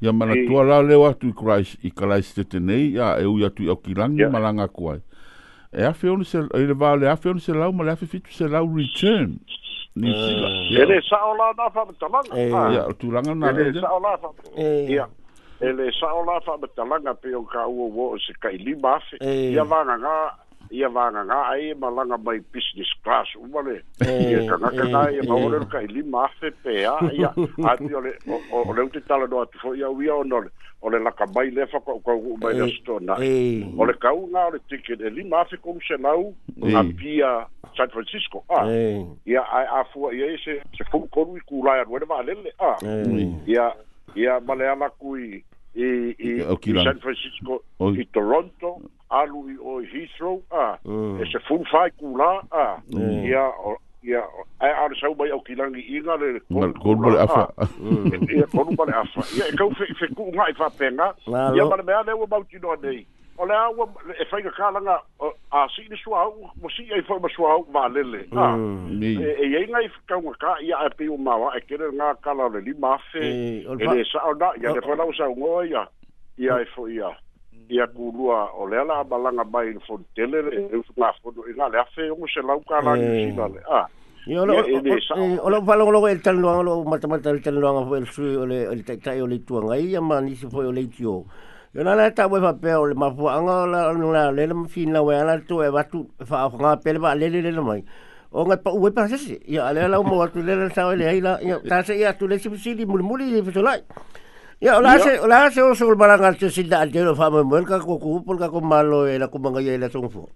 ia 0.00 0.12
manatua 0.12 0.64
la 0.64 0.82
leo 0.82 1.06
atu 1.06 1.30
i 1.82 1.90
kalaisitete 1.94 2.58
nei 2.60 2.90
ia 2.98 3.14
e 3.22 3.26
ui 3.30 3.46
atu 3.46 3.62
i 3.64 3.70
aukilagi 3.70 4.26
ma 4.34 4.38
lagaku 4.38 4.90
ai 4.96 5.00
e 5.78 5.84
afe 5.86 6.08
ona 6.10 6.24
i 6.58 6.66
le 6.66 6.74
vale 6.74 7.08
afe 7.10 7.28
ona 7.30 7.40
selau 7.40 7.72
ma 7.72 7.84
le 7.84 7.90
afe 7.94 8.06
fitu 8.06 8.32
selau 8.34 8.66
return 8.76 9.38
ni 9.96 10.08
eh, 10.10 10.16
sila 10.26 10.48
ele 10.82 10.96
sa 11.08 11.18
ola 11.28 11.52
na 11.56 11.68
fa 11.70 11.84
talanga 12.00 12.32
eh, 12.36 12.48
e 12.48 12.74
ya 12.74 12.82
tulangan 12.96 13.36
na 13.38 13.48
ele 13.52 13.80
sa 13.80 13.88
ola 13.92 14.16
fa 14.16 14.28
e 14.56 14.64
eh. 14.64 14.88
ya 14.96 15.04
ele 15.60 15.92
sa 15.92 16.08
ola 16.16 16.40
fa 16.40 16.56
talanga 16.76 17.12
pe 17.20 17.34
o 17.36 17.44
ka 17.44 17.66
uo 17.68 17.86
wo 17.92 18.16
se 18.16 18.32
ka 18.40 18.48
lima 18.48 18.98
fe 19.06 19.16
ya 19.52 19.64
ia 20.72 20.88
vanganga 20.88 21.34
ai 21.50 21.70
e 21.70 21.74
malanga 21.74 22.16
mai 22.18 22.40
business 22.54 22.88
class 23.04 23.28
umale 23.36 23.82
ia 24.00 24.48
kangaka 24.48 24.84
nga 24.92 25.02
ia 25.12 25.22
maorero 25.28 25.66
kai 25.72 25.86
lima 25.92 26.24
afe 26.24 26.50
pe 26.64 26.76
a 26.88 26.94
ia 27.20 27.28
ati 27.72 27.90
ole 28.00 28.14
ole 28.52 28.80
uti 28.86 29.00
tala 29.08 29.28
no 29.28 29.42
atu 29.44 29.74
ia 29.76 29.90
uia 29.92 30.16
o 30.16 30.24
nore 30.24 30.48
ole 30.82 30.98
laka 30.98 31.26
mai 31.34 31.50
lefa 31.50 31.80
kwa 31.80 31.94
uka 32.00 32.14
uku 32.16 32.38
mai 32.40 32.54
na 32.62 32.68
sto 32.76 32.98
na 33.00 33.14
ole 33.78 33.92
kau 34.06 34.24
nga 34.32 34.46
ole 34.48 34.58
tiki 34.68 34.92
e 34.96 35.10
lima 35.10 35.44
afe 35.44 35.60
kong 35.60 35.80
se 35.86 36.00
nau 36.00 36.32
a 36.72 36.82
pia 36.96 37.34
San 37.76 37.92
Francisco 37.92 38.40
a 38.48 38.64
ia 39.28 39.44
ai 39.52 39.66
afua 39.82 40.14
ia 40.16 40.32
e 40.32 40.38
se 40.44 40.54
se 40.78 40.88
fuku 40.88 41.08
koru 41.12 41.36
i 41.36 41.40
kulai 41.52 41.76
anuene 41.84 42.06
maa 42.08 42.22
lele 42.22 42.50
a 42.58 42.72
ia 43.52 43.68
ia 44.16 44.40
male 44.40 44.68
ama 44.72 44.88
kui 44.88 45.44
i 45.76 46.40
San 46.80 46.96
Francisco 47.04 47.60
i 47.92 48.08
Toronto 48.12 48.74
alu 49.12 49.56
o 49.60 49.80
Heathrow 49.82 50.42
ah, 50.50 50.76
e 51.20 51.24
se 51.30 51.38
fun 51.46 51.64
fai 51.70 51.90
kula 51.90 52.42
a 52.50 52.80
mm. 52.90 53.24
ia 53.28 53.44
ia 54.04 54.22
ai 54.60 54.70
e 54.72 54.76
ar 54.84 54.92
sau 55.00 55.14
mai 55.18 55.30
au 55.34 55.40
kilangi 55.44 55.82
inga 55.98 56.16
le 56.22 56.30
kolu 56.82 56.96
bale 57.04 57.18
afa 57.26 57.44
mm. 57.78 58.24
ia 58.38 58.46
kolu 58.54 58.76
bale 58.80 58.92
afa 59.02 59.22
ia 59.36 59.44
e 59.52 59.56
kau 59.60 59.68
fe 59.76 59.84
fe 60.00 60.06
ku 60.16 60.30
i 60.48 60.54
fa 60.62 60.70
penga 60.78 61.10
ia 61.28 61.64
bale 61.74 61.82
mea 61.90 62.00
lewa 62.08 62.26
mauti 62.30 62.58
noa 62.64 62.76
nei 62.86 63.04
o 63.36 63.46
le 63.50 63.54
awa 63.58 63.84
e 64.18 64.24
fai 64.30 64.40
kakalanga 64.48 64.96
a 65.60 65.66
si 65.76 65.84
ni 65.92 65.96
sua 66.04 66.22
au 66.24 66.48
mo 66.62 66.68
si 66.78 66.82
ia 66.88 66.96
i 66.96 67.04
fai 67.10 67.18
ma 67.22 67.28
sua 67.36 67.52
au 67.58 67.66
ma 67.76 67.84
lele 67.98 68.22
e 68.22 69.44
ia 69.52 69.58
e 69.60 69.64
inga 69.66 69.82
i 69.84 69.90
kau 70.14 70.22
ngaka 70.24 70.56
ia 70.70 70.80
e 70.88 70.94
pio 70.96 71.16
mawa 71.28 71.52
e 71.56 71.60
kere 71.68 71.92
nga 72.00 72.14
kala 72.28 72.48
le 72.56 72.60
li 72.70 72.74
mafe 72.88 73.26
e 73.68 73.68
le 73.68 74.06
sa 74.14 74.24
au 74.24 74.34
na 74.44 74.54
ia 74.64 74.72
le 74.72 74.80
fai 74.88 74.96
lau 75.02 75.12
sa 75.20 75.28
ungo 75.36 75.54
ia 75.76 75.84
ia 76.46 76.62
e 76.64 76.66
fo 76.74 76.88
ia 76.96 77.12
ia 77.72 77.86
kulua 77.88 78.52
o 78.52 78.66
le 78.68 78.76
ala 78.78 79.00
amalaga 79.00 79.44
mai 79.52 79.72
le 79.72 79.80
fonitele 79.88 80.38
leusugafono 80.68 81.40
mm. 81.42 81.48
i 81.48 81.50
e 81.50 81.54
gale 81.56 81.76
afe 81.82 82.02
ogo 82.12 82.28
se 82.28 82.42
laukalagisina 82.44 83.48
mm. 83.48 83.56
e 84.28 84.34
le 84.44 84.60
a 84.60 85.40
o 85.44 85.48
lo 85.50 85.58
falo 85.64 85.88
lo 85.90 86.04
el 86.06 86.20
tan 86.20 86.36
lo 86.40 86.60
lo 86.62 86.84
mata 86.84 87.08
mata 87.08 87.30
el 87.32 87.40
tan 87.40 87.54
lo 87.56 87.64
ngo 87.72 87.96
el 87.96 88.04
su 88.06 88.22
o 88.28 88.44
le 88.46 88.64
el 88.68 88.84
tai 88.84 88.98
tai 89.00 89.20
o 89.24 89.26
le 89.26 89.38
tu 89.40 89.54
ngai 89.56 89.88
ya 89.92 90.00
man 90.04 90.24
ni 90.28 90.36
foi 90.36 90.66
o 90.68 90.72
le 90.72 90.84
tio 90.92 91.24
yo 91.72 91.80
na 91.82 91.94
la 91.96 92.12
ta 92.12 92.24
e 92.28 92.28
wefa 92.28 92.52
pe 92.60 92.74
o 92.76 92.84
le 92.84 92.92
ma 92.94 93.08
fu 93.10 93.24
anga 93.26 93.64
la 93.64 93.80
la 93.92 94.22
le 94.36 94.44
le 94.52 94.54
fin 94.68 94.92
la 94.92 95.00
we 95.00 95.16
ala 95.16 95.40
tu 95.40 95.62
e 95.64 95.70
va 95.72 95.84
tu 95.88 96.04
fa 96.22 96.44
o 96.52 96.60
nga 96.60 96.76
pe 96.76 96.92
le 96.92 96.98
va 97.00 97.14
le 97.16 97.24
le 97.32 97.40
le 97.40 97.60
mai 97.64 97.80
o 98.36 98.44
nga 98.44 98.58
pa 98.60 98.68
we 98.76 98.92
pa 98.92 99.08
se 99.08 99.16
ya 99.48 99.72
le 99.72 99.88
la 99.88 99.96
mo 100.04 100.18
wa 100.20 100.28
tu 100.28 100.42
le 100.44 100.52
le 100.60 100.68
sa 100.76 100.86
o 100.92 100.92
le 100.94 101.08
ai 101.08 101.20
la 101.24 101.40
ta 101.66 101.80
se 101.82 101.96
ya 101.96 102.12
tu 102.12 102.28
le 102.28 102.36
si 102.38 102.52
si 102.60 102.74
di 102.76 102.84
mul 102.84 103.00
di 103.16 103.40
fa 103.50 103.60
lai 103.64 103.80
Ya 104.62 104.78
ola 104.78 104.94
se 104.96 105.18
ola 105.18 105.50
se 105.50 105.60
o 105.60 105.74
sol 105.74 105.96
balanga 105.96 106.32
te 106.38 106.48
sinda 106.48 106.78
al 106.82 106.92
jero 106.92 107.16
fa 107.18 107.26
mo 107.34 107.56
el 107.58 107.66
ka 107.66 107.80
ko 107.82 107.98
ku 107.98 108.22
por 108.22 108.38
ka 108.38 108.46
ko 108.48 108.60
malo 108.62 109.08
e 109.10 109.18
la 109.18 109.26
ku 109.26 109.40
manga 109.42 109.58
ye 109.60 109.74
la 109.76 109.88
tonfo. 109.90 110.28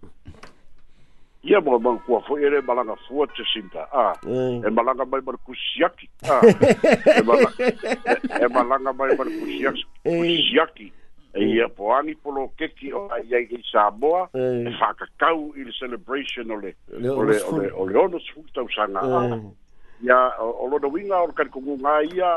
Ya 1.47 1.61
bo 1.63 1.79
ban 1.79 2.03
ku 2.03 2.19
fo 2.27 2.35
ere 2.35 2.59
balanga 2.59 2.99
fu 3.07 3.23
te 3.31 3.45
sinda. 3.47 3.87
Ah. 3.95 4.13
E 4.27 4.67
balanga 4.75 5.05
mai 5.07 5.21
mar 5.23 5.39
ku 5.47 5.55
siaki. 5.55 6.09
Ah. 6.27 6.43
E 6.43 8.43
balanga 8.51 8.91
mai 8.99 9.15
mar 9.15 9.29
ku 9.31 9.39
siaki. 9.47 9.87
Siaki. 10.19 10.87
E 11.39 11.47
ia 11.47 11.71
po 11.71 11.95
ani 11.95 12.19
polo 12.19 12.51
keki 12.59 12.91
o 12.99 13.07
ai 13.15 13.31
ai 13.31 13.47
i 13.47 13.63
Samoa 13.71 14.27
e 14.35 14.43
eh. 14.67 14.75
wha 14.75 14.91
kakau 14.99 15.55
i 15.55 15.63
le 15.63 15.71
celebration 15.71 16.51
ole 16.51 16.75
ole 17.15 17.39
ole 17.55 17.71
ole 17.71 17.95
ono 17.95 18.19
sfuk 18.19 18.51
tau 18.59 18.67
sanga 18.75 19.07
ia 20.03 20.19
eh. 20.19 20.43
o 20.43 20.67
lono 20.67 20.91
winga 20.91 21.15
o 21.23 21.27
kari 21.31 21.49
kongu 21.53 21.79
ngā 21.85 21.97
ia 22.17 22.31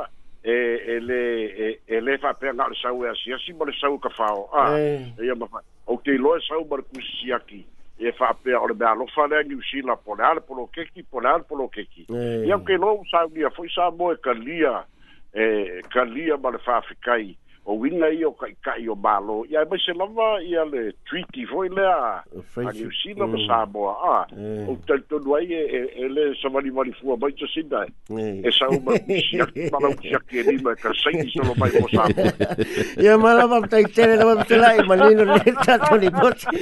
e 0.44 0.84
ele 0.98 1.80
e 1.88 2.00
le 2.00 2.18
fa 2.18 2.34
pe 2.34 2.50
ngal 2.54 2.74
sau 2.82 3.04
ya 3.04 3.14
si 3.14 3.32
si 3.46 3.54
bol 3.54 3.72
sau 3.82 3.98
ka 4.00 4.10
fao 4.10 4.48
a 4.54 4.72
ah, 4.72 4.80
e 4.80 5.34
ma 5.36 5.48
fa 5.48 5.60
o 5.86 6.00
te 6.04 6.12
lo 6.16 6.40
sau 6.40 6.64
bol 6.64 6.80
ku 6.84 7.02
si 7.02 7.32
aki 7.34 7.66
e 8.00 8.12
fa 8.14 8.32
pe 8.34 8.56
o 8.56 8.66
be 8.74 8.86
alo 8.86 9.06
fa 9.14 9.28
le 9.28 9.44
ni 9.44 9.58
si 9.70 9.82
la 9.82 9.96
polar 9.98 10.40
polo 10.42 10.70
keki 10.72 11.04
polar 11.12 11.44
polo 11.44 11.70
e 11.76 12.44
ia 12.48 12.58
ke 12.64 12.76
lo 12.80 13.04
sau 13.12 13.28
dia 13.28 13.50
foi 13.50 13.68
sa 13.70 13.92
mo 13.92 14.12
e 14.14 14.18
kalia 14.18 14.88
e 15.34 15.82
kalia 15.92 16.38
bal 16.38 16.56
fa 16.64 16.80
fikai 16.88 17.36
o 17.70 17.74
winga 17.82 18.07
i 18.17 18.24
o 18.26 18.32
kai 18.38 18.49
kai 18.65 18.82
o 18.89 18.95
malo 19.05 19.38
i 19.51 19.55
a 19.55 19.61
e 19.61 19.67
mai 19.72 19.78
se 19.84 19.93
lava 19.99 20.28
i 20.49 20.55
a 20.61 20.63
le 20.70 20.84
treaty 21.07 21.43
foi 21.49 21.67
le 21.78 21.84
a 21.89 21.97
a 22.22 22.72
New 22.78 22.89
Zealand 22.99 23.34
mm. 23.34 23.43
Samoa 23.45 23.91
a 24.11 24.15
eh. 24.43 24.70
o 24.70 24.74
tal 24.89 25.03
to 25.11 25.20
duai 25.26 25.43
e, 25.59 25.61
e 25.80 25.82
e 26.03 26.07
le 26.15 26.24
sa 26.41 26.49
mani 26.55 26.74
mani 26.80 26.93
fua 27.01 27.17
mai 27.24 27.30
to 27.41 27.45
sinda 27.53 27.82
eh. 27.84 28.34
e 28.47 28.49
sa 28.57 28.70
uma 28.74 28.97
siak 29.26 29.53
malau 29.76 29.91
siak 30.05 30.34
e 30.39 30.43
lima 30.49 30.74
ka 30.82 30.93
sa 31.01 31.13
ingi 31.13 31.30
solo 31.36 31.53
mai 31.61 31.70
o 31.84 31.86
Samoa 31.91 32.32
i 33.05 33.11
a 33.13 33.20
mara 33.26 33.45
vam 33.53 33.70
tai 33.76 33.84
tere 33.99 34.17
la 34.24 34.28
vam 34.32 34.41
tela 34.53 34.74
i 34.82 34.88
malino 34.89 35.30
le 35.30 35.55
ta 35.61 35.78
toni 35.86 36.11
poti 36.17 36.57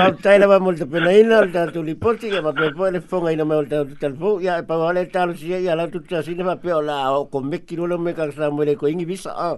vam 0.00 0.18
tai 0.28 0.38
la 0.44 0.50
vam 0.54 0.64
molta 0.70 0.88
pena 0.96 1.12
ina 1.24 1.42
al 1.42 1.52
ta 1.58 1.66
toni 1.76 1.98
poti 2.06 2.32
i 2.32 2.38
a 2.40 2.42
ma 2.48 2.54
pepo 2.62 2.88
e 2.88 2.90
le 2.96 3.04
fonga 3.12 3.36
ina 3.36 3.48
me 3.52 3.60
o 3.60 3.68
ta 3.74 3.84
toni 3.84 4.00
talfo 4.06 4.32
i 4.48 4.52
a 4.54 4.56
pa 4.72 4.80
vale 4.86 5.04
talo 5.18 5.36
si 5.44 5.52
e 5.60 5.60
i 5.68 5.70
a 5.74 5.78
la 5.82 5.86
tuta 5.92 6.24
sinda 6.30 6.48
ma 6.50 6.56
peo 6.66 6.80
la 6.90 6.98
o 7.20 7.22
con 7.34 7.46
mekiro 7.52 7.92
le 7.94 8.00
me 8.08 8.16
ka 8.22 8.30
sa 8.32 8.48
mo 8.50 8.64
le 8.70 8.80
ko 8.80 8.86
ingi 8.94 9.04
visa 9.14 9.36
a 9.50 9.52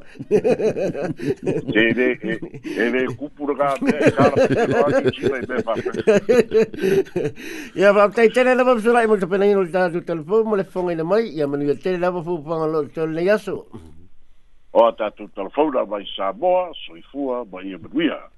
ele, 1.75 2.07
ele 2.65 3.05
é 3.05 3.15
cupurar 3.15 3.77
ia 7.77 7.93
va 7.93 8.09
tai 8.11 8.29
tele 8.35 8.55
lava 8.55 8.79
sura 8.81 9.03
i 9.05 9.07
mo 9.07 9.19
te 9.19 9.27
pena 9.27 9.47
ino 9.47 9.65
ta 9.71 9.91
tu 9.91 10.01
telefone 10.03 10.45
mo 10.49 10.57
le 10.57 10.65
fonga 10.65 10.93
ina 10.93 11.05
mai 11.05 11.29
ia 11.37 11.47
E 11.63 11.65
ia 11.65 11.75
tele 11.77 11.99
lava 11.99 12.23
fu 12.23 12.43
panga 12.43 12.67
lo 12.67 12.89
to 12.89 13.07
le 13.07 13.23
yaso 13.23 13.67
o 14.73 14.93
ta 14.95 15.11
tu 15.11 15.29
telefone 15.29 15.85
vai 15.87 16.05
sa 16.17 16.33
boa 16.33 16.71
soifua 16.87 17.45
ba 17.45 17.61
ia 17.63 17.79
beduia 17.79 18.33